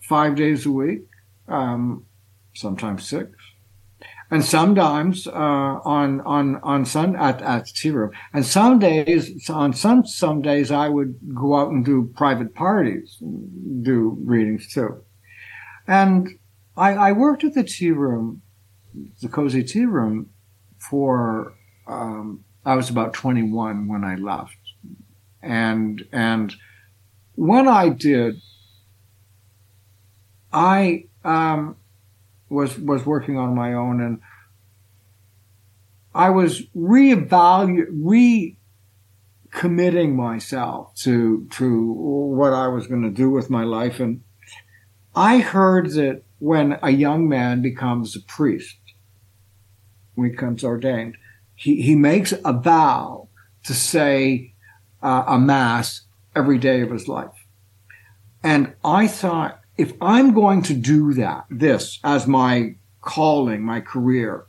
five 0.00 0.36
days 0.36 0.64
a 0.66 0.70
week, 0.70 1.02
um, 1.48 2.06
sometimes 2.54 3.06
six. 3.06 3.30
And 4.32 4.42
sometimes 4.44 5.26
uh, 5.26 5.30
on 5.30 6.22
on 6.22 6.56
on 6.62 6.86
sun 6.86 7.14
at 7.16 7.42
at 7.42 7.66
room, 7.84 8.12
and 8.32 8.46
some 8.46 8.78
days 8.78 9.48
on 9.50 9.74
some 9.74 10.06
some 10.06 10.40
days 10.40 10.70
I 10.70 10.88
would 10.88 11.14
go 11.34 11.54
out 11.54 11.70
and 11.70 11.84
do 11.84 12.10
private 12.16 12.54
parties, 12.54 13.18
do 13.82 14.16
readings 14.24 14.72
too. 14.72 15.04
And 15.86 16.28
I, 16.76 16.94
I 16.94 17.12
worked 17.12 17.44
at 17.44 17.54
the 17.54 17.64
tea 17.64 17.90
room, 17.90 18.42
the 19.20 19.28
cozy 19.28 19.62
tea 19.62 19.84
room, 19.84 20.30
for 20.78 21.54
um, 21.86 22.44
I 22.64 22.76
was 22.76 22.90
about 22.90 23.12
21 23.12 23.88
when 23.88 24.04
I 24.04 24.14
left. 24.16 24.56
And, 25.42 26.04
and 26.12 26.54
when 27.34 27.66
I 27.66 27.88
did, 27.88 28.36
I, 30.52 31.06
um, 31.24 31.76
was, 32.52 32.78
was 32.78 33.06
working 33.06 33.38
on 33.38 33.54
my 33.54 33.72
own 33.74 34.00
and 34.00 34.20
I 36.14 36.30
was 36.30 36.62
reevaluating, 36.76 38.56
recommitting 39.52 40.14
myself 40.14 40.94
to, 40.96 41.46
to 41.52 41.92
what 41.92 42.52
I 42.52 42.68
was 42.68 42.86
going 42.86 43.02
to 43.02 43.10
do 43.10 43.30
with 43.30 43.50
my 43.50 43.64
life. 43.64 44.00
And 44.00 44.22
I 45.14 45.38
heard 45.38 45.90
that 45.92 46.22
when 46.38 46.78
a 46.82 46.90
young 46.90 47.28
man 47.28 47.62
becomes 47.62 48.16
a 48.16 48.20
priest, 48.20 48.76
when 50.14 50.28
he 50.28 50.32
becomes 50.32 50.64
ordained. 50.64 51.16
He, 51.54 51.82
he 51.82 51.94
makes 51.94 52.32
a 52.44 52.52
vow 52.52 53.28
to 53.64 53.74
say 53.74 54.54
uh, 55.02 55.24
a 55.26 55.38
mass 55.38 56.02
every 56.34 56.58
day 56.58 56.80
of 56.80 56.90
his 56.90 57.08
life. 57.08 57.46
And 58.42 58.74
I 58.84 59.06
thought, 59.06 59.60
if 59.82 59.92
I'm 60.00 60.32
going 60.32 60.62
to 60.62 60.74
do 60.74 61.12
that, 61.14 61.46
this 61.50 61.98
as 62.04 62.28
my 62.28 62.76
calling, 63.00 63.64
my 63.64 63.80
career, 63.80 64.46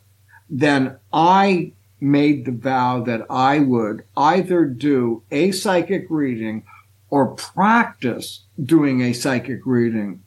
then 0.48 0.98
I 1.12 1.72
made 2.00 2.46
the 2.46 2.52
vow 2.52 3.02
that 3.02 3.26
I 3.32 3.58
would 3.58 4.04
either 4.16 4.66
do 4.66 5.24
a 5.32 5.52
psychic 5.52 6.06
reading 6.12 6.66
or 7.10 7.34
practice 7.34 8.44
doing 8.64 9.02
a 9.02 9.14
psychic 9.14 9.66
reading 9.66 10.22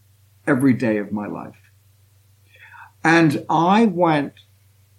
every 0.45 0.73
day 0.73 0.97
of 0.97 1.13
my 1.13 1.29
life. 1.29 1.71
And 3.05 3.47
I 3.49 3.87
went 3.87 4.33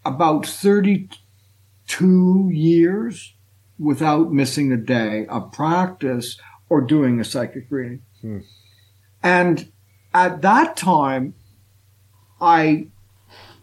about 0.05 0.45
32 0.45 2.49
years 2.53 3.33
without 3.77 4.31
missing 4.31 4.71
a 4.71 4.77
day 4.77 5.27
of 5.27 5.51
practice 5.51 6.39
or 6.69 6.79
doing 6.79 7.19
a 7.19 7.25
psychic 7.25 7.65
reading. 7.69 8.03
Hmm. 8.21 8.39
And 9.21 9.69
at 10.25 10.41
that 10.41 10.75
time, 10.75 11.35
I 12.41 12.87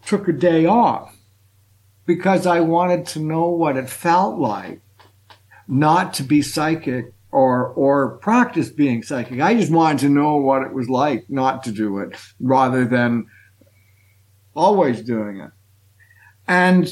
took 0.06 0.28
a 0.28 0.32
day 0.32 0.66
off 0.66 1.16
because 2.06 2.46
I 2.46 2.60
wanted 2.60 3.06
to 3.08 3.20
know 3.20 3.48
what 3.48 3.76
it 3.76 3.88
felt 3.88 4.38
like 4.38 4.80
not 5.66 6.14
to 6.14 6.22
be 6.22 6.42
psychic 6.42 7.12
or 7.32 7.66
or 7.68 8.18
practice 8.18 8.70
being 8.70 9.02
psychic. 9.02 9.40
I 9.40 9.54
just 9.54 9.72
wanted 9.72 10.00
to 10.00 10.08
know 10.08 10.36
what 10.36 10.62
it 10.62 10.72
was 10.72 10.88
like 10.88 11.28
not 11.28 11.64
to 11.64 11.72
do 11.72 11.98
it 11.98 12.16
rather 12.38 12.84
than 12.84 13.26
always 14.54 15.02
doing 15.02 15.40
it. 15.40 15.50
And 16.46 16.88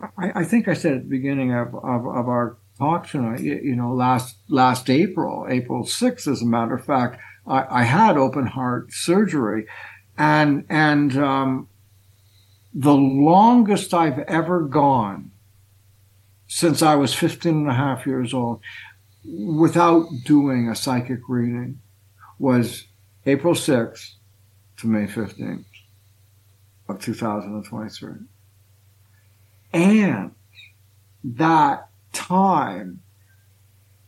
I, 0.00 0.40
I 0.40 0.44
think 0.44 0.68
I 0.68 0.74
said 0.74 0.94
at 0.94 1.02
the 1.02 1.08
beginning 1.08 1.52
of, 1.52 1.74
of, 1.74 2.06
of 2.06 2.28
our 2.28 2.56
talk 2.78 3.08
tonight, 3.08 3.40
you, 3.40 3.60
you, 3.62 3.76
know, 3.76 3.92
last 3.92 4.36
last 4.48 4.88
April, 4.88 5.46
April 5.48 5.84
6th, 5.84 6.26
as 6.30 6.42
a 6.42 6.46
matter 6.46 6.74
of 6.74 6.84
fact, 6.84 7.20
I, 7.46 7.80
I 7.80 7.82
had 7.84 8.16
open 8.16 8.46
heart 8.46 8.92
surgery 8.92 9.66
and 10.16 10.64
and 10.68 11.16
um, 11.16 11.68
the 12.72 12.94
longest 12.94 13.94
I've 13.94 14.18
ever 14.20 14.62
gone 14.62 15.30
since 16.46 16.82
I 16.82 16.94
was 16.94 17.14
15 17.14 17.52
and 17.52 17.68
a 17.68 17.74
half 17.74 18.06
years 18.06 18.34
old 18.34 18.60
without 19.24 20.06
doing 20.24 20.68
a 20.68 20.76
psychic 20.76 21.20
reading 21.28 21.80
was 22.38 22.86
April 23.26 23.54
6th 23.54 24.14
to 24.78 24.86
May 24.86 25.06
15th 25.06 25.64
of 26.88 27.00
2023. 27.00 28.12
And 29.72 30.32
that 31.24 31.88
time 32.12 33.02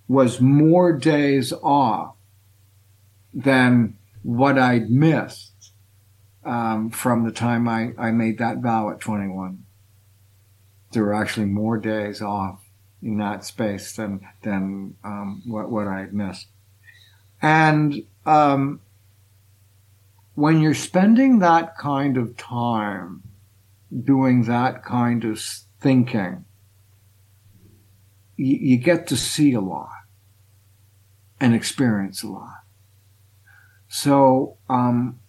was 0.06 0.40
more 0.40 0.92
days 0.92 1.52
off 1.62 2.15
than 3.36 3.96
what 4.22 4.58
I'd 4.58 4.90
missed 4.90 5.52
um, 6.44 6.90
from 6.90 7.24
the 7.24 7.30
time 7.30 7.68
I, 7.68 7.92
I 7.98 8.10
made 8.10 8.38
that 8.38 8.58
vow 8.58 8.90
at 8.90 8.98
21. 8.98 9.64
There 10.92 11.04
were 11.04 11.14
actually 11.14 11.46
more 11.46 11.76
days 11.76 12.22
off 12.22 12.60
in 13.02 13.18
that 13.18 13.44
space 13.44 13.92
than 13.92 14.26
than 14.42 14.96
um, 15.04 15.42
what 15.46 15.70
what 15.70 15.86
I 15.86 16.00
had 16.00 16.14
missed. 16.14 16.46
And 17.42 18.04
um, 18.24 18.80
when 20.34 20.60
you're 20.60 20.74
spending 20.74 21.40
that 21.40 21.76
kind 21.76 22.16
of 22.16 22.36
time 22.38 23.22
doing 24.04 24.44
that 24.44 24.82
kind 24.82 25.24
of 25.24 25.38
thinking, 25.80 26.44
you, 28.36 28.56
you 28.56 28.76
get 28.78 29.06
to 29.08 29.16
see 29.16 29.52
a 29.52 29.60
lot 29.60 29.90
and 31.38 31.54
experience 31.54 32.22
a 32.22 32.28
lot. 32.28 32.55
So 33.96 34.58
um, 34.68 35.20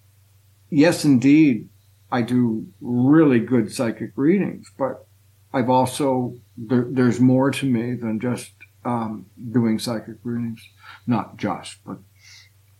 yes, 0.69 1.05
indeed, 1.05 1.69
I 2.11 2.21
do 2.21 2.67
really 2.81 3.39
good 3.39 3.71
psychic 3.71 4.11
readings, 4.17 4.69
but 4.77 5.07
I've 5.53 5.69
also, 5.69 6.35
there, 6.57 6.85
there's 6.89 7.21
more 7.21 7.49
to 7.49 7.65
me 7.65 7.93
than 7.93 8.19
just 8.19 8.51
um, 8.83 9.27
doing 9.53 9.79
psychic 9.79 10.17
readings. 10.21 10.67
Not 11.07 11.37
just, 11.37 11.77
but, 11.85 11.99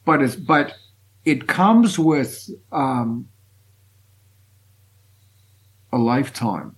but 0.04 0.22
it's, 0.22 0.36
but 0.36 0.74
it 1.24 1.48
comes 1.48 1.98
with 1.98 2.50
um, 2.74 3.30
a 5.94 5.98
lifetime 5.98 6.76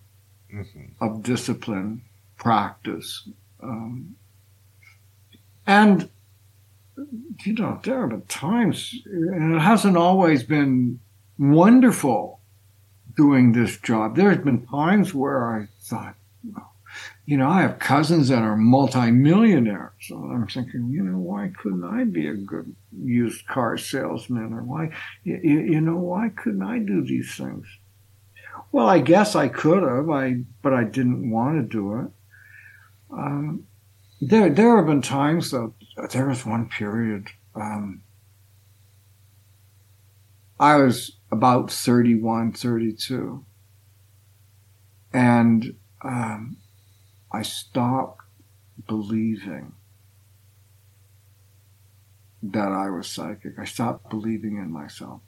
mm-hmm. 0.54 1.04
of 1.04 1.24
discipline, 1.24 2.04
practice, 2.38 3.28
um, 3.64 4.16
and 5.66 6.12
you 7.44 7.54
know, 7.54 7.80
there 7.84 8.02
have 8.02 8.10
been 8.10 8.22
times, 8.24 8.96
and 9.06 9.56
it 9.56 9.60
hasn't 9.60 9.98
always 9.98 10.44
been 10.44 11.00
wonderful 11.38 12.42
doing 13.16 13.52
this 13.52 13.78
job. 13.78 14.16
There's 14.16 14.38
been 14.38 14.66
times 14.68 15.14
where 15.14 15.62
I 15.62 15.68
thought, 15.82 16.16
you 17.26 17.38
know, 17.38 17.48
I 17.48 17.62
have 17.62 17.80
cousins 17.80 18.30
that 18.30 18.42
are 18.42 18.56
multimillionaires. 18.56 19.92
So 20.02 20.16
I'm 20.16 20.48
thinking, 20.48 20.90
you 20.90 21.04
know, 21.04 21.18
why 21.18 21.52
couldn't 21.62 21.84
I 21.84 22.04
be 22.06 22.28
a 22.28 22.34
good 22.34 22.76
used 22.92 23.46
car 23.46 23.78
salesman? 23.78 24.54
Or 24.54 24.64
why, 24.64 24.92
you, 25.24 25.38
you 25.38 25.82
know, 25.82 25.98
why 25.98 26.30
couldn't 26.30 26.64
I 26.64 26.80
do 26.80 27.04
these 27.06 27.36
things? 27.36 27.68
Well, 28.72 28.88
I 28.88 29.00
guess 29.00 29.36
I 29.36 29.48
could 29.48 29.84
have, 29.84 30.10
I, 30.10 30.42
but 30.62 30.74
I 30.74 30.84
didn't 30.84 31.30
want 31.30 31.58
to 31.58 31.64
do 31.64 32.00
it. 32.00 32.08
Um, 33.12 33.68
there, 34.22 34.50
there 34.50 34.78
have 34.78 34.88
been 34.88 35.02
times 35.02 35.52
though 35.52 35.74
there 36.08 36.28
was 36.28 36.46
one 36.46 36.70
period. 36.70 37.30
Um, 37.56 38.04
I 40.60 40.76
was 40.76 41.18
about 41.32 41.72
31, 41.72 42.54
32. 42.54 43.46
And 45.14 45.76
um, 46.02 46.58
I 47.32 47.42
stopped 47.42 48.22
believing 48.88 49.74
that 52.42 52.72
I 52.72 52.90
was 52.90 53.08
psychic. 53.08 53.60
I 53.60 53.66
stopped 53.66 54.10
believing 54.10 54.58
in 54.58 54.72
myself. 54.72 55.22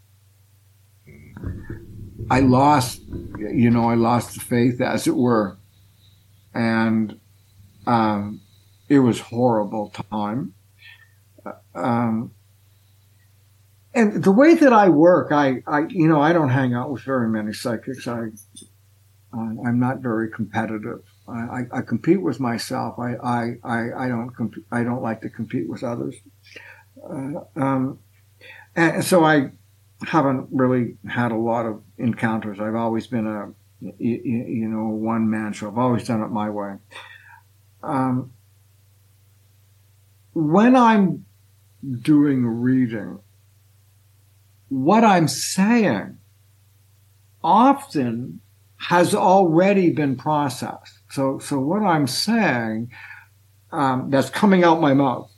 I 2.30 2.40
lost, 2.40 3.02
you 3.38 3.70
know, 3.70 3.90
I 3.90 3.96
lost 3.96 4.36
the 4.36 4.40
faith, 4.40 4.80
as 4.80 5.08
it 5.08 5.16
were. 5.16 5.58
And 6.54 7.20
um, 7.88 8.42
it 8.88 9.00
was 9.00 9.20
horrible 9.20 9.90
time 10.12 10.54
um, 11.76 12.32
and 13.94 14.24
the 14.24 14.32
way 14.32 14.56
that 14.56 14.72
I 14.72 14.90
work, 14.90 15.32
I, 15.32 15.64
I, 15.68 15.82
you 15.90 16.08
know, 16.08 16.22
I 16.22 16.32
don't 16.32 16.50
hang 16.50 16.74
out 16.74 16.92
with 16.92 17.04
very 17.04 17.28
many 17.28 17.54
psychics. 17.54 18.08
I, 18.08 18.30
I'm 19.34 19.80
not 19.80 20.00
very 20.00 20.30
competitive. 20.30 21.04
I, 21.28 21.32
I, 21.32 21.62
I, 21.80 21.82
compete 21.82 22.22
with 22.22 22.40
myself. 22.40 23.00
I, 23.00 23.16
I, 23.16 23.54
I, 23.64 24.06
I 24.06 24.08
don't 24.08 24.30
comp- 24.36 24.66
I 24.72 24.84
don't 24.84 25.02
like 25.02 25.22
to 25.22 25.30
compete 25.30 25.70
with 25.70 25.84
others. 25.84 26.16
Uh, 27.04 27.42
um, 27.56 28.00
and 28.76 29.04
so 29.04 29.24
I 29.24 29.52
haven't 30.06 30.48
really 30.52 30.98
had 31.08 31.32
a 31.32 31.36
lot 31.36 31.66
of 31.66 31.82
encounters. 31.98 32.60
I've 32.60 32.76
always 32.76 33.08
been 33.08 33.28
a, 33.28 33.54
you, 33.98 34.18
you 34.24 34.68
know, 34.68 34.88
one 34.88 35.30
man 35.30 35.54
show. 35.54 35.68
I've 35.68 35.78
always 35.78 36.08
done 36.08 36.22
it 36.22 36.30
my 36.30 36.50
way. 36.50 36.76
Um, 37.84 38.34
when 40.34 40.76
I'm 40.76 41.26
doing 42.02 42.46
reading, 42.46 43.20
what 44.70 45.04
I'm 45.04 45.28
saying 45.28 46.18
often 47.44 48.42
has 48.78 49.14
already 49.14 49.92
been 49.92 50.16
processed. 50.16 51.00
So, 51.10 51.40
so 51.40 51.60
what 51.60 51.84
I'm 51.84 52.08
saying 52.08 52.92
um, 53.72 54.10
that's 54.10 54.30
coming 54.30 54.64
out 54.64 54.82
my 54.82 54.94
mouth, 54.94 55.32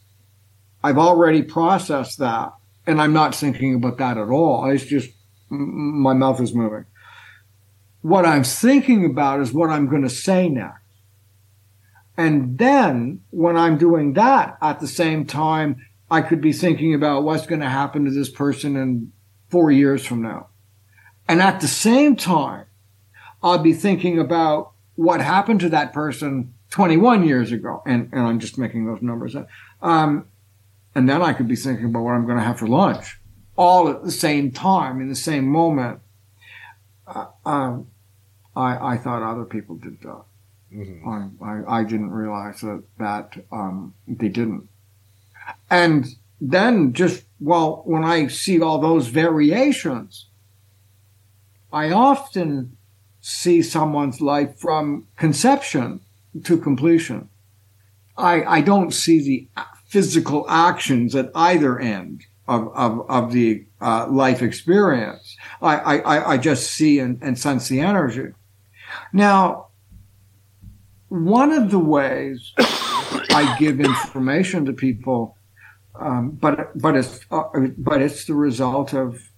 I've 0.84 0.98
already 0.98 1.42
processed 1.42 2.20
that, 2.20 2.54
and 2.86 3.02
I'm 3.02 3.14
not 3.14 3.36
thinking 3.36 3.76
about 3.76 3.98
that 3.98 4.18
at 4.18 4.30
all. 4.30 4.70
It's 4.70 4.86
just 4.86 5.10
my 5.50 6.14
mouth 6.14 6.42
is 6.42 6.54
moving. 6.54 6.86
What 8.02 8.26
I'm 8.26 8.44
thinking 8.44 9.06
about 9.06 9.40
is 9.40 9.54
what 9.54 9.70
I'm 9.70 9.88
going 9.88 10.02
to 10.02 10.10
say 10.10 10.50
next. 10.50 10.80
And 12.18 12.58
then 12.58 13.22
when 13.32 13.58
I'm 13.58 13.78
doing 13.78 14.14
that 14.14 14.58
at 14.62 14.80
the 14.80 14.88
same 14.88 15.26
time, 15.26 15.78
I 16.14 16.22
could 16.22 16.42
be 16.42 16.54
thinking 16.54 16.94
about 16.94 17.24
what's 17.24 17.48
going 17.48 17.62
to 17.62 17.70
happen 17.70 18.06
to 18.06 18.12
this 18.12 18.30
person 18.30 18.76
in 18.76 19.12
four 19.50 19.72
years 19.72 20.06
from 20.06 20.22
now. 20.22 20.50
And 21.28 21.42
at 21.42 21.60
the 21.60 21.68
same 21.68 22.16
time, 22.16 22.68
I'll 23.42 23.58
be 23.58 23.74
thinking 23.74 24.20
about 24.20 24.74
what 24.94 25.22
happened 25.22 25.62
to 25.62 25.70
that 25.70 25.92
person 25.92 26.54
21 26.70 27.28
years 27.28 27.52
ago. 27.52 27.82
And, 27.88 28.10
and 28.14 28.22
I'm 28.22 28.40
just 28.40 28.60
making 28.60 28.86
those 28.86 29.02
numbers 29.02 29.36
up. 29.36 29.48
Um, 29.82 30.28
and 30.94 31.10
then 31.10 31.24
I 31.24 31.34
could 31.34 31.48
be 31.48 31.56
thinking 31.56 31.86
about 31.86 32.04
what 32.04 32.12
I'm 32.12 32.28
going 32.28 32.38
to 32.38 32.44
have 32.44 32.60
for 32.60 32.68
lunch 32.68 33.18
all 33.58 33.90
at 33.90 34.04
the 34.04 34.12
same 34.12 34.52
time 34.52 35.02
in 35.02 35.10
the 35.10 35.16
same 35.16 35.48
moment. 35.48 36.00
Uh, 37.08 37.26
um, 37.44 37.88
I, 38.56 38.94
I 38.94 38.98
thought 38.98 39.24
other 39.24 39.46
people 39.46 39.78
did 39.78 40.00
that. 40.02 40.24
hmm 40.72 41.10
I, 41.10 41.30
I, 41.44 41.80
I 41.80 41.84
didn't 41.84 42.12
realize 42.12 42.62
that, 42.62 42.84
that 43.00 43.34
um, 43.52 43.96
they 44.08 44.30
didn't. 44.30 44.70
And 45.70 46.08
then 46.40 46.94
just, 46.94 47.24
well, 47.40 47.82
when 47.86 48.04
I 48.04 48.28
see 48.28 48.62
all 48.62 48.80
those 48.80 49.08
variations, 49.08 50.28
I 51.72 51.92
often 51.92 52.78
see 53.22 53.62
someone's 53.62 54.22
life 54.22 54.58
from 54.60 55.08
conception 55.18 56.02
to 56.44 56.58
completion. 56.58 57.30
I, 58.18 58.44
I 58.44 58.62
don't 58.62 58.92
see 58.94 59.22
the 59.22 59.48
physical 59.88 60.46
actions 60.50 61.16
at 61.16 61.32
either 61.34 61.80
end 61.80 62.26
of, 62.48 62.72
of, 62.76 63.10
of 63.10 63.32
the 63.32 63.66
uh, 63.82 64.08
life 64.08 64.42
experience. 64.42 65.38
I, 65.62 65.76
I, 65.78 66.34
I- 66.34 66.38
just 66.38 66.72
see 66.72 67.00
and, 67.00 67.18
and 67.22 67.40
sense 67.40 67.68
the 67.70 67.80
energy. 67.80 68.34
Now, 69.12 69.68
one 71.10 71.52
of 71.52 71.72
the 71.72 71.80
ways 71.80 72.54
I 73.32 73.56
give 73.58 73.80
information 73.80 74.66
to 74.66 74.74
people, 74.74 75.38
um, 76.00 76.32
but 76.32 76.78
but 76.80 76.96
it's 76.96 77.26
uh, 77.32 77.44
but 77.78 78.02
it's 78.02 78.26
the 78.26 78.36
result 78.36 78.94
of 78.94 79.30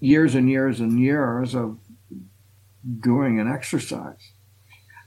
years 0.00 0.34
and 0.34 0.48
years 0.48 0.80
and 0.80 1.00
years 1.00 1.54
of 1.54 1.78
doing 3.00 3.40
an 3.40 3.48
exercise. 3.48 4.32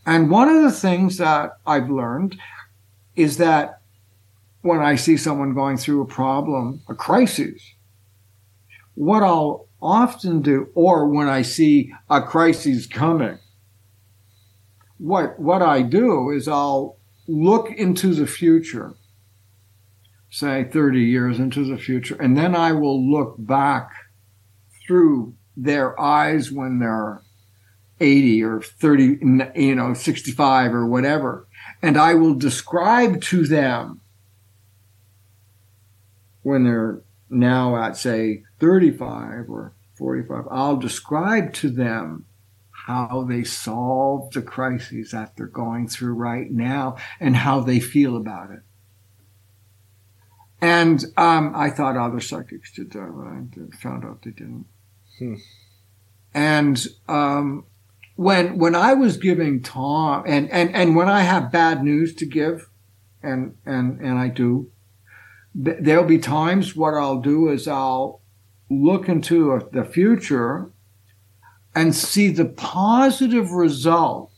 And 0.06 0.30
one 0.30 0.50
of 0.50 0.64
the 0.64 0.72
things 0.72 1.18
that 1.18 1.58
I've 1.66 1.90
learned 1.90 2.38
is 3.16 3.38
that 3.38 3.82
when 4.62 4.80
I 4.80 4.96
see 4.96 5.18
someone 5.18 5.54
going 5.54 5.78
through 5.78 6.02
a 6.02 6.06
problem, 6.06 6.82
a 6.90 6.96
crisis, 6.96 7.62
what 8.96 9.24
I'll 9.24 9.68
often 9.82 10.42
do, 10.42 10.70
or 10.76 11.08
when 11.08 11.30
I 11.30 11.42
see 11.44 11.94
a 12.10 12.22
crisis 12.22 12.86
coming, 12.86 13.40
what 14.98 15.40
what 15.40 15.62
I 15.62 15.82
do 15.82 16.32
is 16.32 16.48
I'll 16.48 16.99
look 17.30 17.70
into 17.72 18.14
the 18.14 18.26
future, 18.26 18.96
say 20.30 20.64
30 20.64 21.02
years 21.02 21.40
into 21.40 21.64
the 21.64 21.78
future, 21.78 22.16
and 22.16 22.36
then 22.36 22.56
I 22.56 22.72
will 22.72 23.00
look 23.00 23.36
back 23.38 23.92
through 24.86 25.36
their 25.56 26.00
eyes 26.00 26.52
when 26.52 26.80
they're 26.80 27.22
80 28.00 28.44
or 28.44 28.62
30, 28.62 29.04
you 29.56 29.76
know, 29.76 29.94
65 29.94 30.74
or 30.74 30.88
whatever, 30.88 31.48
and 31.82 31.98
I 31.98 32.16
will 32.16 32.34
describe 32.34 33.22
to 33.24 33.46
them 33.46 34.02
when 36.42 36.64
they're 36.64 37.02
now 37.30 37.76
at 37.78 37.96
say 37.96 38.44
35 38.60 39.50
or 39.50 39.74
45, 39.96 40.46
I'll 40.50 40.78
describe 40.78 41.54
to 41.56 41.70
them 41.70 42.26
how 42.90 43.24
they 43.30 43.44
solve 43.44 44.32
the 44.32 44.42
crises 44.42 45.12
that 45.12 45.38
they're 45.38 45.46
going 45.46 45.88
through 45.88 46.14
right 46.14 46.50
now 46.50 46.98
and 47.20 47.36
how 47.36 47.60
they 47.60 47.80
feel 47.80 48.18
about 48.18 48.50
it. 48.50 48.62
And 50.60 51.06
um, 51.16 51.54
I 51.56 51.70
thought 51.70 51.96
other 51.96 52.20
psychics 52.20 52.74
did 52.74 52.92
that, 52.94 53.12
but 53.16 53.28
I 53.28 53.78
found 53.78 54.04
out 54.04 54.24
they 54.24 54.32
didn't. 54.32 54.66
Hmm. 55.20 55.36
And 56.34 56.88
um, 57.08 57.66
when 58.16 58.58
when 58.58 58.74
I 58.74 58.96
was 58.96 59.18
giving 59.18 59.62
Tom, 59.62 60.24
and, 60.26 60.50
and, 60.50 60.74
and 60.74 60.96
when 60.96 61.08
I 61.08 61.22
have 61.22 61.52
bad 61.52 61.84
news 61.84 62.16
to 62.16 62.26
give, 62.26 62.70
and 63.22 63.56
and 63.68 64.00
and 64.00 64.18
I 64.18 64.30
do, 64.30 64.72
th- 65.64 65.78
there'll 65.80 66.06
be 66.06 66.18
times 66.18 66.76
what 66.76 66.96
I'll 66.96 67.22
do 67.22 67.50
is 67.50 67.68
I'll 67.68 68.22
look 68.68 69.08
into 69.08 69.70
the 69.72 69.86
future 69.86 70.72
and 71.76 71.96
see 71.96 72.30
the 72.30 72.46
positive 72.46 73.52
result 73.52 74.32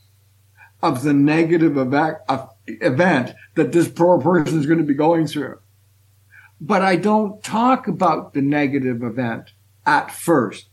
of 0.82 1.02
the 1.02 1.12
negative 1.12 1.76
event, 1.76 2.18
uh, 2.28 2.46
event 2.66 3.34
that 3.54 3.72
this 3.72 3.88
poor 3.88 4.20
person 4.20 4.58
is 4.58 4.66
going 4.66 4.78
to 4.78 4.84
be 4.84 4.94
going 4.94 5.26
through. 5.26 5.58
But 6.60 6.82
I 6.82 6.96
don't 6.96 7.42
talk 7.42 7.88
about 7.88 8.34
the 8.34 8.42
negative 8.42 9.02
event 9.02 9.52
at 9.86 10.10
first. 10.12 10.68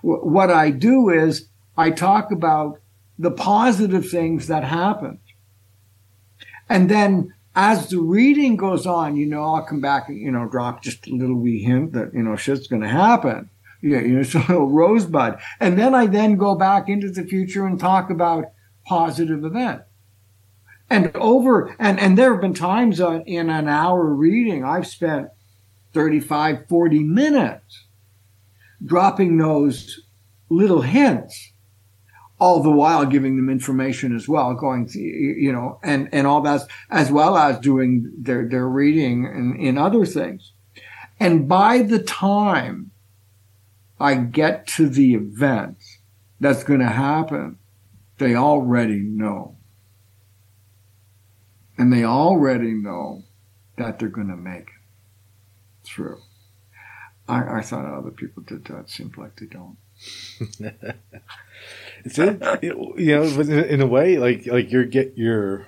Wh- 0.00 0.24
What 0.24 0.50
I 0.50 0.70
do 0.70 1.10
is 1.10 1.48
I 1.76 1.90
talk 1.90 2.30
about 2.30 2.80
the 3.18 3.30
positive 3.30 4.08
things 4.08 4.46
that 4.46 4.64
happened. 4.64 5.18
And 6.68 6.88
then 6.88 7.34
as 7.54 7.88
the 7.88 7.98
reading 8.00 8.56
goes 8.56 8.86
on, 8.86 9.16
you 9.16 9.26
know, 9.26 9.42
I'll 9.42 9.62
come 9.62 9.80
back 9.80 10.08
and, 10.08 10.18
you 10.18 10.30
know, 10.30 10.46
drop 10.46 10.82
just 10.82 11.06
a 11.08 11.14
little 11.14 11.36
wee 11.36 11.62
hint 11.62 11.92
that, 11.92 12.14
you 12.14 12.22
know, 12.22 12.36
shit's 12.36 12.68
going 12.68 12.82
to 12.82 12.88
happen. 12.88 13.50
Yeah, 13.80 14.00
you 14.00 14.16
know, 14.16 14.20
little 14.48 14.68
rosebud. 14.68 15.38
And 15.60 15.78
then 15.78 15.94
I 15.94 16.06
then 16.06 16.36
go 16.36 16.54
back 16.54 16.88
into 16.88 17.10
the 17.10 17.24
future 17.24 17.66
and 17.66 17.78
talk 17.78 18.10
about 18.10 18.46
positive 18.86 19.44
event. 19.44 19.82
And 20.90 21.14
over, 21.14 21.76
and, 21.78 22.00
and 22.00 22.16
there 22.16 22.32
have 22.32 22.40
been 22.40 22.54
times 22.54 23.00
uh, 23.00 23.20
in 23.26 23.50
an 23.50 23.68
hour 23.68 24.04
reading, 24.06 24.64
I've 24.64 24.86
spent 24.86 25.28
35, 25.92 26.66
40 26.68 26.98
minutes 27.00 27.84
dropping 28.84 29.36
those 29.36 30.00
little 30.48 30.80
hints, 30.80 31.52
all 32.40 32.62
the 32.62 32.70
while 32.70 33.04
giving 33.04 33.36
them 33.36 33.50
information 33.50 34.14
as 34.14 34.28
well, 34.28 34.54
going, 34.54 34.88
you 34.94 35.52
know, 35.52 35.78
and, 35.82 36.08
and 36.12 36.26
all 36.26 36.40
that, 36.42 36.62
as 36.90 37.10
well 37.10 37.36
as 37.36 37.58
doing 37.58 38.10
their, 38.16 38.48
their 38.48 38.66
reading 38.66 39.26
and 39.26 39.60
in 39.60 39.76
other 39.76 40.06
things. 40.06 40.52
And 41.20 41.48
by 41.48 41.82
the 41.82 41.98
time 41.98 42.92
I 44.00 44.14
get 44.14 44.66
to 44.68 44.88
the 44.88 45.14
event 45.14 45.78
that's 46.40 46.62
going 46.64 46.80
to 46.80 46.86
happen, 46.86 47.58
they 48.18 48.34
already 48.34 49.00
know. 49.00 49.56
And 51.76 51.92
they 51.92 52.04
already 52.04 52.72
know 52.72 53.24
that 53.76 53.98
they're 53.98 54.08
going 54.08 54.28
to 54.28 54.36
make 54.36 54.68
it 54.68 55.84
through. 55.84 56.20
I, 57.28 57.58
I 57.58 57.62
thought 57.62 57.84
other 57.84 58.10
people 58.10 58.42
did 58.42 58.64
that. 58.66 58.80
It 58.80 58.90
seems 58.90 59.16
like 59.16 59.36
they 59.36 59.46
don't. 59.46 59.76
It's 62.04 62.18
in, 62.18 62.40
you 62.62 63.16
know, 63.16 63.22
in 63.22 63.80
a 63.80 63.86
way, 63.86 64.18
like 64.18 64.46
like 64.46 64.70
you're 64.70 64.84
get 64.84 65.14
you're 65.16 65.66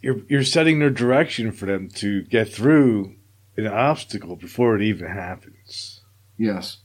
you're 0.00 0.22
you're 0.28 0.44
setting 0.44 0.78
their 0.78 0.90
direction 0.90 1.52
for 1.52 1.66
them 1.66 1.88
to 1.96 2.22
get 2.22 2.48
through 2.48 3.14
an 3.58 3.66
obstacle 3.66 4.36
before 4.36 4.76
it 4.76 4.82
even 4.82 5.08
happens. 5.08 6.00
Yes. 6.36 6.78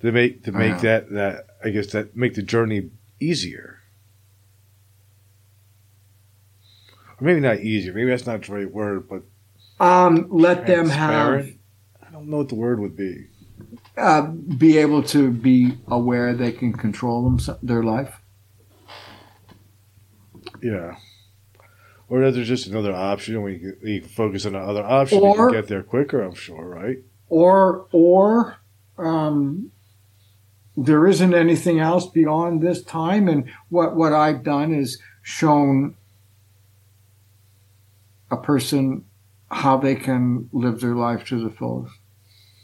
To 0.00 0.12
make 0.12 0.44
to 0.44 0.52
make 0.52 0.74
Uh-huh. 0.74 0.82
that 0.82 1.10
that 1.10 1.46
I 1.64 1.70
guess 1.70 1.88
that 1.92 2.16
make 2.16 2.34
the 2.34 2.42
journey 2.42 2.90
easier. 3.20 3.80
Or 7.20 7.24
maybe 7.24 7.40
not 7.40 7.60
easier. 7.60 7.92
Maybe 7.92 8.10
that's 8.10 8.26
not 8.26 8.42
the 8.44 8.52
right 8.54 8.72
word, 8.72 9.08
but 9.08 9.22
Um, 9.84 10.26
let 10.30 10.66
them 10.66 10.88
have. 10.88 11.50
I 12.00 12.10
don't 12.12 12.28
know 12.28 12.38
what 12.38 12.48
the 12.48 12.54
word 12.54 12.78
would 12.80 12.96
be. 12.96 13.26
uh, 13.96 14.22
be 14.22 14.78
able 14.78 15.02
to 15.02 15.32
be 15.32 15.76
aware 15.88 16.32
they 16.32 16.52
can 16.52 16.72
control 16.72 17.28
them, 17.28 17.56
their 17.62 17.82
life. 17.82 18.20
Yeah. 20.62 20.96
Or 22.10 22.20
that 22.20 22.32
there's 22.32 22.48
just 22.48 22.66
another 22.66 22.94
option. 22.94 23.42
We 23.42 23.58
can, 23.58 23.76
we 23.82 24.00
can 24.00 24.08
focus 24.08 24.46
on 24.46 24.52
the 24.52 24.58
other 24.58 24.82
option. 24.82 25.20
Or- 25.22 25.50
can 25.50 25.60
get 25.60 25.68
there 25.68 25.82
quicker, 25.82 26.22
I'm 26.22 26.34
sure, 26.34 26.64
right? 26.66 26.98
or 27.28 27.86
or 27.92 28.56
um, 28.96 29.70
there 30.76 31.06
isn't 31.06 31.34
anything 31.34 31.78
else 31.78 32.06
beyond 32.06 32.62
this 32.62 32.82
time. 32.82 33.28
And 33.28 33.50
what 33.68 33.96
what 33.96 34.12
I've 34.12 34.42
done 34.42 34.74
is 34.74 35.00
shown 35.22 35.94
a 38.30 38.36
person 38.36 39.04
how 39.50 39.76
they 39.78 39.94
can 39.94 40.48
live 40.52 40.80
their 40.80 40.94
life 40.94 41.24
to 41.26 41.42
the 41.42 41.50
fullest. 41.50 41.94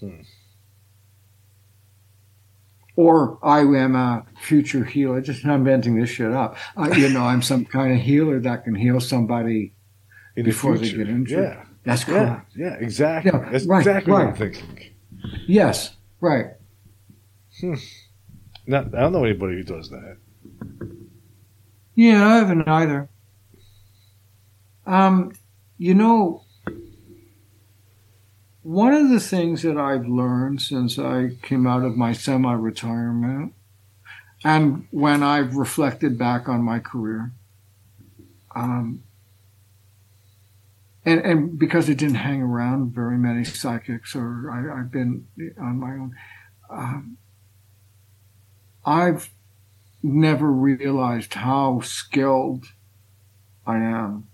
Hmm. 0.00 0.20
Or 2.96 3.38
I 3.42 3.60
am 3.60 3.96
a 3.96 4.24
future 4.40 4.84
healer. 4.84 5.20
Just 5.20 5.44
not 5.44 5.56
inventing 5.56 5.96
this 5.96 6.10
shit 6.10 6.30
up. 6.32 6.56
Uh, 6.76 6.90
you 6.96 7.08
know, 7.08 7.22
I'm 7.24 7.42
some 7.42 7.64
kind 7.64 7.92
of 7.92 8.00
healer 8.00 8.38
that 8.40 8.64
can 8.64 8.74
heal 8.74 9.00
somebody. 9.00 9.72
In 10.36 10.44
Before 10.44 10.76
the 10.76 10.88
they 10.90 10.96
get 10.96 11.08
injured. 11.08 11.44
Yeah. 11.44 11.64
That's 11.84 12.02
Yeah. 12.08 12.14
correct. 12.14 12.52
Yeah, 12.56 12.74
exactly. 12.80 13.30
Yeah, 13.34 13.50
That's 13.50 13.66
right, 13.66 13.78
exactly 13.78 14.12
what 14.12 14.22
I'm 14.26 14.34
thinking. 14.34 14.64
Yes, 15.46 15.94
right. 16.20 16.46
Not, 18.66 18.94
I 18.94 19.00
don't 19.00 19.12
know 19.12 19.24
anybody 19.24 19.54
who 19.56 19.62
does 19.62 19.90
that. 19.90 20.16
Yeah, 21.94 22.26
I 22.26 22.36
haven't 22.36 22.66
either. 22.66 23.08
Um, 24.86 25.32
you 25.78 25.94
know, 25.94 26.43
one 28.64 28.94
of 28.94 29.10
the 29.10 29.20
things 29.20 29.60
that 29.62 29.76
I've 29.76 30.08
learned 30.08 30.62
since 30.62 30.98
I 30.98 31.32
came 31.42 31.66
out 31.66 31.84
of 31.84 31.98
my 31.98 32.12
semi-retirement, 32.12 33.52
and 34.42 34.88
when 34.90 35.22
I've 35.22 35.54
reflected 35.54 36.18
back 36.18 36.48
on 36.48 36.62
my 36.62 36.78
career, 36.78 37.32
um, 38.56 39.02
and 41.04 41.20
and 41.20 41.58
because 41.58 41.90
I 41.90 41.92
didn't 41.92 42.16
hang 42.16 42.40
around 42.40 42.94
very 42.94 43.18
many 43.18 43.44
psychics, 43.44 44.16
or 44.16 44.50
I, 44.50 44.80
I've 44.80 44.90
been 44.90 45.26
on 45.60 45.78
my 45.78 45.90
own, 45.90 46.16
um, 46.70 47.18
I've 48.86 49.30
never 50.02 50.50
realized 50.50 51.34
how 51.34 51.80
skilled 51.80 52.66
I 53.66 53.76
am. 53.76 54.28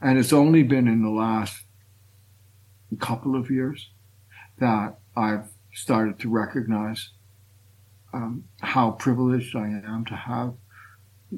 And 0.00 0.18
it's 0.18 0.32
only 0.32 0.62
been 0.62 0.88
in 0.88 1.02
the 1.02 1.10
last 1.10 1.61
couple 2.96 3.36
of 3.36 3.50
years 3.50 3.90
that 4.58 4.98
I've 5.16 5.48
started 5.72 6.18
to 6.20 6.28
recognize 6.28 7.10
um, 8.12 8.44
how 8.60 8.92
privileged 8.92 9.56
I 9.56 9.66
am 9.66 10.04
to 10.06 10.14
have 10.14 10.54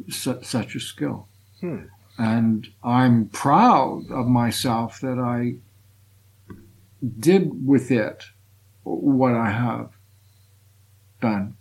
su- 0.09 0.43
such 0.43 0.75
a 0.75 0.81
skill. 0.81 1.29
Hmm. 1.61 1.85
And 2.19 2.69
I'm 2.83 3.29
proud 3.29 4.11
of 4.11 4.27
myself 4.27 5.01
that 5.01 5.19
I 5.19 5.57
did 7.19 7.67
with 7.67 7.91
it 7.91 8.25
what 8.83 9.35
I 9.35 9.51
have 9.51 9.91
done. 11.21 11.57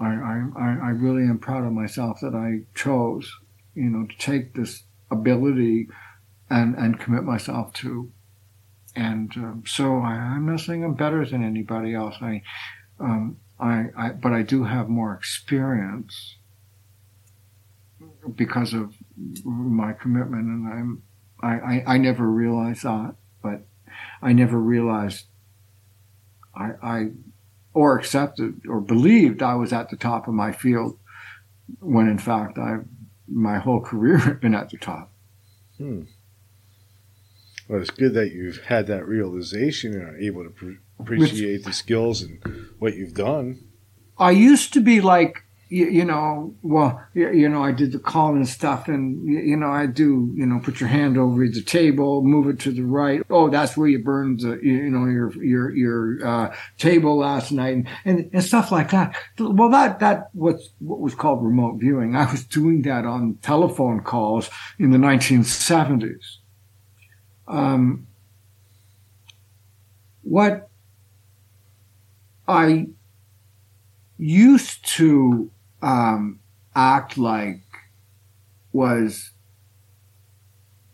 I, 0.00 0.06
I, 0.06 0.44
I 0.56 0.78
I 0.82 0.90
really 0.90 1.24
am 1.24 1.38
proud 1.38 1.64
of 1.64 1.72
myself 1.72 2.20
that 2.20 2.34
I 2.34 2.62
chose, 2.74 3.32
you 3.74 3.90
know, 3.90 4.06
to 4.06 4.16
take 4.18 4.54
this 4.54 4.82
ability 5.10 5.88
and, 6.52 6.76
and 6.76 7.00
commit 7.00 7.24
myself 7.24 7.72
to. 7.72 8.12
And 8.94 9.32
um, 9.36 9.64
so 9.66 9.98
I, 9.98 10.12
I'm 10.12 10.46
not 10.46 10.60
saying 10.60 10.84
I'm 10.84 10.94
better 10.94 11.24
than 11.24 11.42
anybody 11.42 11.94
else. 11.94 12.16
I, 12.20 12.42
um, 13.00 13.38
I, 13.58 13.86
I, 13.96 14.08
but 14.10 14.32
I 14.32 14.42
do 14.42 14.64
have 14.64 14.88
more 14.88 15.14
experience 15.14 16.36
because 18.36 18.74
of 18.74 18.94
my 19.44 19.92
commitment, 19.92 20.46
and 20.46 20.68
I'm, 20.68 21.02
I, 21.42 21.54
I, 21.54 21.84
I 21.94 21.98
never 21.98 22.28
realized 22.28 22.82
that, 22.82 23.14
but 23.42 23.62
I 24.20 24.32
never 24.32 24.58
realized 24.58 25.26
I, 26.54 26.72
I, 26.82 27.08
or 27.72 27.98
accepted 27.98 28.66
or 28.68 28.80
believed 28.80 29.42
I 29.42 29.54
was 29.54 29.72
at 29.72 29.88
the 29.88 29.96
top 29.96 30.28
of 30.28 30.34
my 30.34 30.52
field, 30.52 30.98
when 31.80 32.08
in 32.08 32.18
fact 32.18 32.58
I, 32.58 32.80
my 33.26 33.58
whole 33.58 33.80
career 33.80 34.18
had 34.18 34.40
been 34.40 34.54
at 34.54 34.68
the 34.68 34.76
top. 34.76 35.10
Hmm. 35.78 36.02
Well, 37.72 37.80
it's 37.80 37.90
good 37.90 38.12
that 38.12 38.32
you've 38.32 38.64
had 38.64 38.86
that 38.88 39.08
realization 39.08 39.94
and 39.94 40.02
are 40.02 40.18
able 40.18 40.44
to 40.44 40.50
pre- 40.50 40.76
appreciate 41.00 41.64
the 41.64 41.72
skills 41.72 42.20
and 42.20 42.38
what 42.78 42.96
you've 42.96 43.14
done. 43.14 43.64
I 44.18 44.32
used 44.32 44.74
to 44.74 44.82
be 44.82 45.00
like, 45.00 45.38
you, 45.70 45.86
you 45.86 46.04
know, 46.04 46.54
well, 46.60 47.02
you, 47.14 47.48
know, 47.48 47.64
I 47.64 47.72
did 47.72 47.92
the 47.92 47.98
calling 47.98 48.44
stuff 48.44 48.88
and, 48.88 49.26
you, 49.26 49.56
know, 49.56 49.70
I 49.70 49.86
do, 49.86 50.30
you 50.36 50.44
know, 50.44 50.60
put 50.62 50.80
your 50.80 50.90
hand 50.90 51.16
over 51.16 51.48
the 51.48 51.62
table, 51.62 52.22
move 52.22 52.46
it 52.48 52.60
to 52.60 52.72
the 52.72 52.82
right. 52.82 53.22
Oh, 53.30 53.48
that's 53.48 53.74
where 53.74 53.88
you 53.88 54.00
burned 54.00 54.40
the, 54.40 54.60
you, 54.62 54.74
you 54.74 54.90
know, 54.90 55.06
your, 55.06 55.32
your, 55.42 55.70
your, 55.74 56.26
uh, 56.26 56.54
table 56.76 57.16
last 57.16 57.52
night 57.52 57.74
and, 57.74 57.88
and, 58.04 58.30
and 58.34 58.44
stuff 58.44 58.70
like 58.70 58.90
that. 58.90 59.16
Well, 59.38 59.70
that, 59.70 59.98
that 60.00 60.28
was 60.34 60.74
what 60.80 61.00
was 61.00 61.14
called 61.14 61.42
remote 61.42 61.80
viewing. 61.80 62.16
I 62.16 62.30
was 62.30 62.44
doing 62.44 62.82
that 62.82 63.06
on 63.06 63.38
telephone 63.40 64.02
calls 64.02 64.50
in 64.78 64.90
the 64.90 64.98
1970s. 64.98 66.36
Um, 67.52 68.06
what 70.22 70.70
I 72.48 72.86
used 74.16 74.86
to 74.96 75.50
um, 75.82 76.40
act 76.74 77.18
like 77.18 77.60
was, 78.72 79.32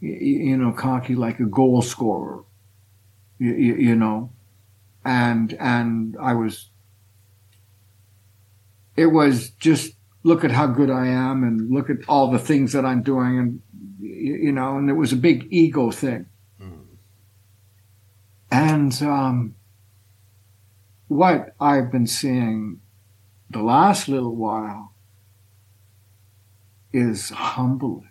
you 0.01 0.57
know, 0.57 0.73
cocky 0.73 1.15
like 1.15 1.39
a 1.39 1.45
goal 1.45 1.81
scorer, 1.81 2.43
you, 3.39 3.55
you 3.55 3.95
know, 3.95 4.31
and 5.05 5.55
and 5.61 6.17
I 6.21 6.35
was. 6.35 6.71
It 8.97 9.07
was 9.07 9.51
just 9.51 9.95
look 10.25 10.43
at 10.43 10.51
how 10.51 10.67
good 10.67 10.91
I 10.91 11.07
am 11.07 11.45
and 11.45 11.71
look 11.71 11.89
at 11.89 11.99
all 12.09 12.33
the 12.33 12.39
things 12.41 12.73
that 12.73 12.85
I'm 12.85 13.03
doing 13.03 13.39
and 13.39 13.63
you 14.01 14.51
know, 14.51 14.77
and 14.77 14.91
it 14.91 14.95
was 14.95 15.13
a 15.13 15.17
big 15.17 15.47
ego 15.51 15.93
thing. 15.93 16.27
And 18.51 19.01
um, 19.03 19.55
what 21.09 21.55
I've 21.61 21.93
been 21.93 22.07
seeing 22.07 22.81
the 23.51 23.63
last 23.63 24.09
little 24.09 24.37
while 24.37 24.93
is 26.93 27.31
humbling, 27.31 28.11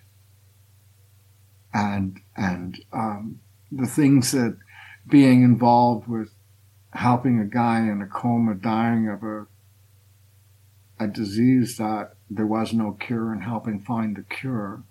and 1.74 2.22
and 2.36 2.80
um, 2.94 3.40
the 3.72 3.88
things 3.88 4.32
that 4.32 4.58
being 5.08 5.44
involved 5.44 6.08
with 6.08 6.34
helping 6.94 7.40
a 7.40 7.46
guy 7.46 7.80
in 7.82 8.02
a 8.02 8.08
coma 8.08 8.56
dying 8.56 9.08
of 9.08 9.24
a 9.24 9.48
a 11.00 11.08
disease 11.08 11.78
that 11.78 12.14
there 12.30 12.48
was 12.48 12.74
no 12.74 12.92
cure 12.92 13.32
and 13.32 13.44
helping 13.44 13.80
find 13.80 14.16
the 14.16 14.24
cure, 14.24 14.84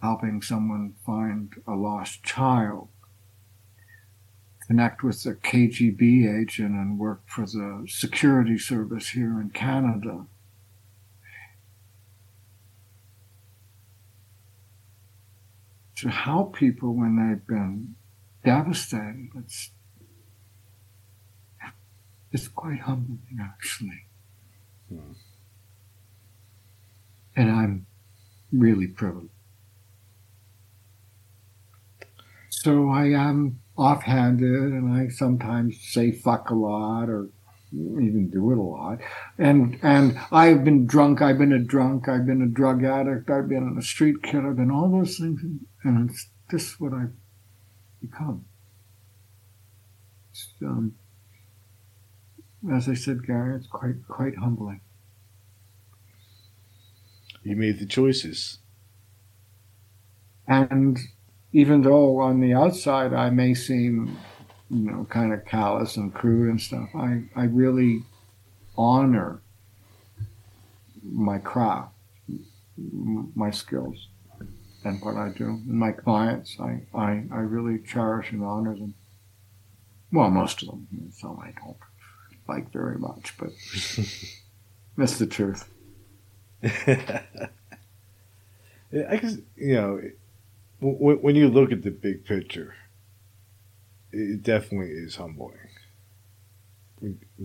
helping 0.00 0.40
someone 0.40 0.94
find 1.04 1.54
a 1.66 1.74
lost 1.74 2.22
child 2.22 2.88
connect 4.66 5.02
with 5.02 5.22
the 5.22 5.34
KGB 5.34 6.40
agent 6.40 6.70
and 6.70 6.98
work 6.98 7.22
for 7.26 7.46
the 7.46 7.86
security 7.88 8.58
service 8.58 9.10
here 9.10 9.40
in 9.40 9.50
Canada. 9.50 10.26
To 15.96 16.08
help 16.08 16.56
people 16.56 16.94
when 16.94 17.16
they've 17.16 17.46
been 17.46 17.94
devastated, 18.44 19.30
it's, 19.38 19.70
it's 22.32 22.48
quite 22.48 22.80
humbling 22.80 23.38
actually. 23.40 24.06
Hmm. 24.88 25.12
And 27.36 27.50
I'm 27.50 27.86
really 28.52 28.86
privileged. 28.86 29.30
So 32.50 32.88
I 32.88 33.06
am 33.06 33.60
offhanded 33.76 34.72
and 34.72 34.92
I 34.92 35.08
sometimes 35.08 35.80
say 35.80 36.12
fuck 36.12 36.50
a 36.50 36.54
lot 36.54 37.08
or 37.08 37.28
even 37.72 38.30
do 38.30 38.52
it 38.52 38.58
a 38.58 38.62
lot. 38.62 38.98
And 39.38 39.78
and 39.82 40.18
I've 40.30 40.64
been 40.64 40.86
drunk, 40.86 41.22
I've 41.22 41.38
been 41.38 41.52
a 41.52 41.58
drunk, 41.58 42.08
I've 42.08 42.26
been 42.26 42.42
a 42.42 42.46
drug 42.46 42.84
addict, 42.84 43.30
I've 43.30 43.48
been 43.48 43.76
a 43.76 43.82
street 43.82 44.22
kid, 44.22 44.44
I've 44.44 44.56
been 44.56 44.70
all 44.70 44.90
those 44.90 45.18
things 45.18 45.40
and 45.82 46.10
it's 46.10 46.28
just 46.50 46.80
what 46.80 46.92
I've 46.92 47.12
become. 48.00 48.44
Um, 50.62 50.94
as 52.72 52.88
I 52.88 52.94
said, 52.94 53.26
Gary, 53.26 53.56
it's 53.56 53.66
quite 53.66 54.06
quite 54.08 54.36
humbling. 54.36 54.80
You 57.42 57.56
made 57.56 57.78
the 57.78 57.86
choices. 57.86 58.58
And 60.46 60.98
even 61.54 61.82
though 61.82 62.18
on 62.18 62.40
the 62.40 62.52
outside 62.52 63.14
I 63.14 63.30
may 63.30 63.54
seem, 63.54 64.18
you 64.68 64.90
know, 64.90 65.06
kind 65.08 65.32
of 65.32 65.44
callous 65.44 65.96
and 65.96 66.12
crude 66.12 66.50
and 66.50 66.60
stuff, 66.60 66.88
I, 66.96 67.22
I 67.36 67.44
really 67.44 68.02
honor 68.76 69.40
my 71.00 71.38
craft, 71.38 71.92
my 72.76 73.52
skills, 73.52 74.08
and 74.82 75.00
what 75.00 75.14
I 75.14 75.28
do. 75.28 75.44
And 75.44 75.68
my 75.68 75.92
clients, 75.92 76.56
I, 76.58 76.82
I, 76.92 77.22
I 77.30 77.38
really 77.38 77.78
cherish 77.78 78.32
and 78.32 78.42
honor 78.42 78.74
them. 78.74 78.94
Well, 80.10 80.30
most 80.30 80.60
of 80.62 80.70
them. 80.70 80.88
Some 81.12 81.38
I 81.38 81.52
don't 81.64 81.76
like 82.48 82.72
very 82.72 82.98
much, 82.98 83.32
but 83.38 83.50
that's 84.96 85.18
the 85.18 85.26
truth. 85.26 85.70
I 86.64 87.26
guess 88.92 89.36
you 89.56 89.74
know 89.74 90.00
when, 90.00 90.23
when 90.84 91.34
you 91.34 91.48
look 91.48 91.72
at 91.72 91.82
the 91.82 91.90
big 91.90 92.24
picture, 92.24 92.74
it 94.12 94.42
definitely 94.42 94.90
is 94.90 95.16
humbling. 95.16 95.56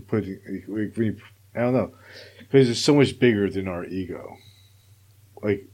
Putting, 0.07 0.39
I 1.55 1.59
don't 1.59 1.73
know, 1.73 1.93
because 2.39 2.69
it's 2.69 2.79
so 2.79 2.95
much 2.95 3.17
bigger 3.17 3.49
than 3.49 3.67
our 3.67 3.85
ego. 3.85 4.37
Like, 5.41 5.67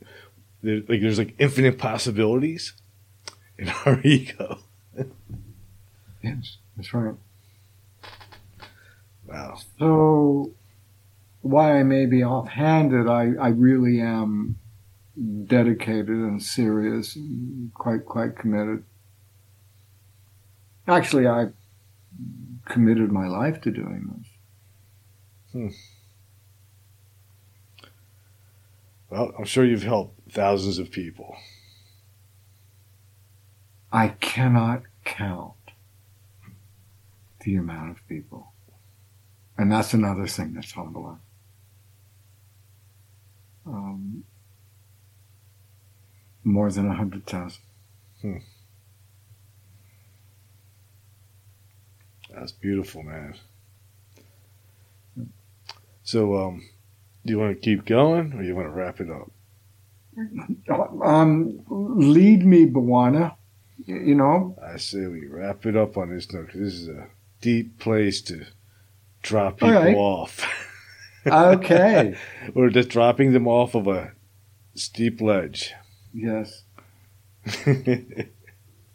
there, 0.61 0.81
like 0.87 1.01
there's 1.01 1.17
like 1.17 1.35
infinite 1.39 1.77
possibilities 1.77 2.73
in 3.57 3.69
our 3.85 3.99
ego. 4.01 4.59
Yes, 6.21 6.57
that's 6.75 6.93
right. 6.93 7.15
Wow. 9.27 9.59
So, 9.79 10.53
why 11.41 11.79
I 11.79 11.83
may 11.83 12.05
be 12.05 12.23
offhanded, 12.23 13.07
I, 13.07 13.33
I 13.39 13.49
really 13.49 14.01
am 14.01 14.57
dedicated 15.45 16.09
and 16.09 16.41
serious, 16.41 17.15
and 17.15 17.73
quite 17.73 18.05
quite 18.05 18.37
committed. 18.37 18.83
Actually, 20.87 21.27
I 21.27 21.47
committed 22.65 23.11
my 23.11 23.27
life 23.27 23.61
to 23.61 23.71
doing 23.71 24.25
this. 25.53 25.75
Well, 29.09 29.33
I'm 29.37 29.45
sure 29.45 29.63
you've 29.63 29.83
helped 29.83 30.31
thousands 30.31 30.77
of 30.79 30.91
people. 30.91 31.37
I 33.91 34.09
cannot 34.09 34.83
count 35.05 35.53
the 37.45 37.55
amount 37.55 37.91
of 37.91 38.07
people. 38.09 38.51
And 39.57 39.71
that's 39.71 39.93
another 39.93 40.27
thing 40.27 40.53
that's 40.53 40.73
humbling. 40.73 41.19
Um, 43.65 44.25
more 46.45 46.71
than 46.71 46.87
a 46.87 46.93
hundred 46.93 47.25
thousand. 47.25 47.61
That's 52.33 52.51
beautiful, 52.51 53.03
man. 53.03 53.35
So, 56.03 56.35
um, 56.37 56.69
do 57.25 57.33
you 57.33 57.39
want 57.39 57.55
to 57.55 57.61
keep 57.61 57.85
going 57.85 58.33
or 58.33 58.43
you 58.43 58.55
want 58.55 58.67
to 58.67 58.71
wrap 58.71 58.99
it 58.99 59.09
up? 59.09 59.31
Um, 61.03 61.61
lead 61.67 62.45
me, 62.45 62.65
Bawana. 62.67 63.35
You 63.85 64.15
know, 64.15 64.57
I 64.63 64.77
say 64.77 65.07
we 65.07 65.27
wrap 65.27 65.65
it 65.65 65.75
up 65.75 65.97
on 65.97 66.13
this 66.13 66.31
note 66.31 66.47
because 66.47 66.61
this 66.61 66.73
is 66.73 66.87
a 66.87 67.07
deep 67.41 67.79
place 67.79 68.21
to 68.23 68.45
drop 69.21 69.59
people 69.59 69.73
right. 69.73 69.95
off. 69.95 70.45
okay. 71.25 72.17
We're 72.53 72.69
just 72.69 72.89
dropping 72.89 73.33
them 73.33 73.47
off 73.47 73.75
of 73.75 73.87
a 73.87 74.13
steep 74.75 75.19
ledge. 75.19 75.73
Yes. 76.15 76.63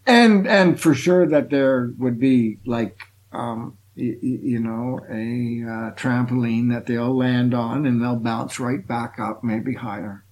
And 0.06 0.46
and 0.48 0.80
for 0.80 0.94
sure 0.94 1.26
that 1.28 1.50
there 1.50 1.92
would 1.98 2.18
be 2.18 2.58
like 2.64 2.98
um, 3.32 3.76
y- 3.96 4.16
y- 4.20 4.40
you 4.42 4.58
know 4.58 4.98
a 5.08 5.62
uh, 5.70 5.94
trampoline 5.94 6.70
that 6.72 6.86
they'll 6.86 7.16
land 7.16 7.54
on 7.54 7.86
and 7.86 8.02
they'll 8.02 8.16
bounce 8.16 8.58
right 8.58 8.84
back 8.84 9.18
up, 9.20 9.44
maybe 9.44 9.74
higher. 9.74 10.24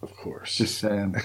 of 0.00 0.16
course. 0.16 0.54
Just 0.56 0.78
saying. 0.78 1.16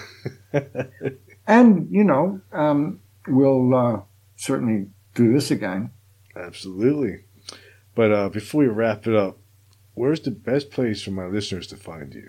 and 1.46 1.88
you 1.90 2.04
know, 2.04 2.40
um, 2.52 3.00
we'll 3.26 3.74
uh, 3.74 4.00
certainly 4.36 4.88
do 5.14 5.32
this 5.32 5.50
again. 5.50 5.90
Absolutely. 6.36 7.24
But 7.94 8.12
uh, 8.12 8.28
before 8.28 8.62
we 8.62 8.68
wrap 8.68 9.06
it 9.06 9.14
up, 9.14 9.38
where's 9.94 10.20
the 10.20 10.30
best 10.30 10.70
place 10.70 11.00
for 11.02 11.10
my 11.12 11.26
listeners 11.26 11.68
to 11.68 11.76
find 11.76 12.12
you? 12.12 12.28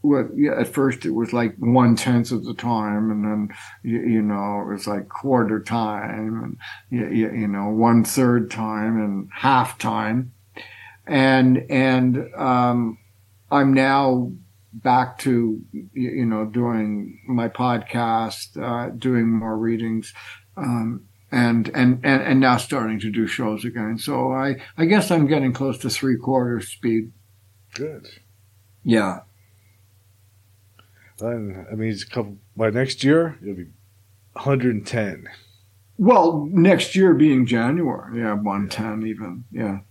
What, 0.02 0.30
yeah, 0.36 0.60
at 0.60 0.68
first 0.68 1.06
it 1.06 1.12
was 1.12 1.32
like 1.32 1.56
one 1.58 1.96
tenth 1.96 2.32
of 2.32 2.44
the 2.44 2.56
time, 2.56 3.12
and 3.12 3.24
then 3.24 3.56
you, 3.84 4.00
you 4.02 4.22
know 4.24 4.62
it 4.62 4.74
was 4.74 4.88
like 4.88 5.10
quarter 5.10 5.60
time, 5.60 6.44
and 6.44 6.58
you, 6.90 7.08
you, 7.08 7.32
you 7.42 7.48
know 7.48 7.70
one 7.70 8.04
third 8.04 8.50
time, 8.50 8.98
and 9.00 9.30
half 9.32 9.78
time, 9.78 10.34
and 11.06 11.66
and 11.70 12.34
um, 12.36 12.98
I'm 13.52 13.76
now 13.76 14.32
back 14.74 15.20
to 15.20 15.62
you 15.94 16.26
know 16.26 16.46
doing 16.46 17.22
my 17.28 17.48
podcast, 17.48 18.58
uh, 18.60 18.90
doing 18.90 19.30
more 19.32 19.56
readings, 19.56 20.16
um, 20.58 21.06
and, 21.32 21.70
and 21.74 22.00
and 22.04 22.22
and 22.22 22.40
now 22.40 22.58
starting 22.58 23.00
to 23.00 23.10
do 23.10 23.26
shows 23.28 23.64
again. 23.66 23.98
So 23.98 24.32
I 24.32 24.58
I 24.78 24.86
guess 24.86 25.10
I'm 25.12 25.28
getting 25.28 25.54
close 25.54 25.78
to 25.80 25.90
three 25.90 26.18
quarters 26.18 26.68
speed. 26.68 27.12
Good. 27.74 28.08
Yeah. 28.84 29.20
And, 31.22 31.68
I 31.72 31.76
mean, 31.76 31.90
it's 31.92 32.02
a 32.04 32.08
couple, 32.10 32.38
by 32.58 32.72
next 32.72 33.04
year, 33.04 33.38
it'll 33.44 33.54
be 33.54 33.68
110. 34.34 35.30
Well, 36.00 36.48
next 36.52 36.96
year 36.96 37.14
being 37.14 37.46
January, 37.46 38.20
yeah, 38.22 38.34
one 38.34 38.68
ten 38.70 39.06
even, 39.06 39.44
yeah, 39.52 39.82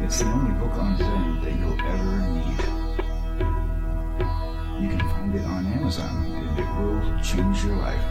It's 0.01 0.20
the 0.20 0.27
only 0.27 0.53
book 0.59 0.75
on 0.75 0.97
Zen 0.97 1.41
that 1.43 1.53
you'll 1.59 1.81
ever 1.81 2.20
need. 2.31 2.61
You 4.81 4.89
can 4.97 5.01
find 5.11 5.35
it 5.35 5.45
on 5.45 5.66
Amazon 5.66 6.25
and 6.33 6.59
it 6.59 6.69
will 6.79 7.20
change 7.20 7.65
your 7.65 7.77
life. 7.77 8.05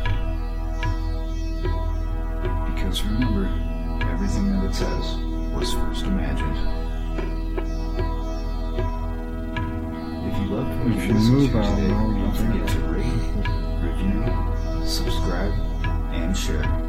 Because 2.74 3.04
remember, 3.04 3.48
everything 4.12 4.52
that 4.52 4.66
it 4.70 4.76
says 4.76 5.18
was 5.56 5.74
first 5.74 6.06
imagined. 6.06 6.58
If 10.28 10.38
you 10.40 10.46
loved 10.56 10.80
what 10.80 10.98
If 10.98 11.08
you 11.08 11.14
you 11.16 11.32
move, 11.32 11.52
to 11.52 11.58
I'll 11.58 11.76
today, 11.76 11.88
don't 11.88 12.36
forget 12.36 12.68
to 12.68 12.80
rate, 12.80 13.28
review, 13.82 14.86
subscribe, 14.86 15.54
and 16.12 16.36
share. 16.38 16.87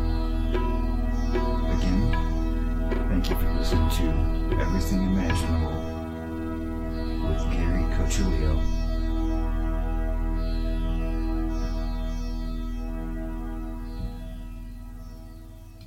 You 3.19 3.35
for 3.35 3.53
listening 3.53 3.91
to 3.91 4.61
Everything 4.61 5.03
Imaginable 5.03 5.73
with 7.29 7.53
Gary 7.53 7.83
Cacciolillo. 7.97 8.78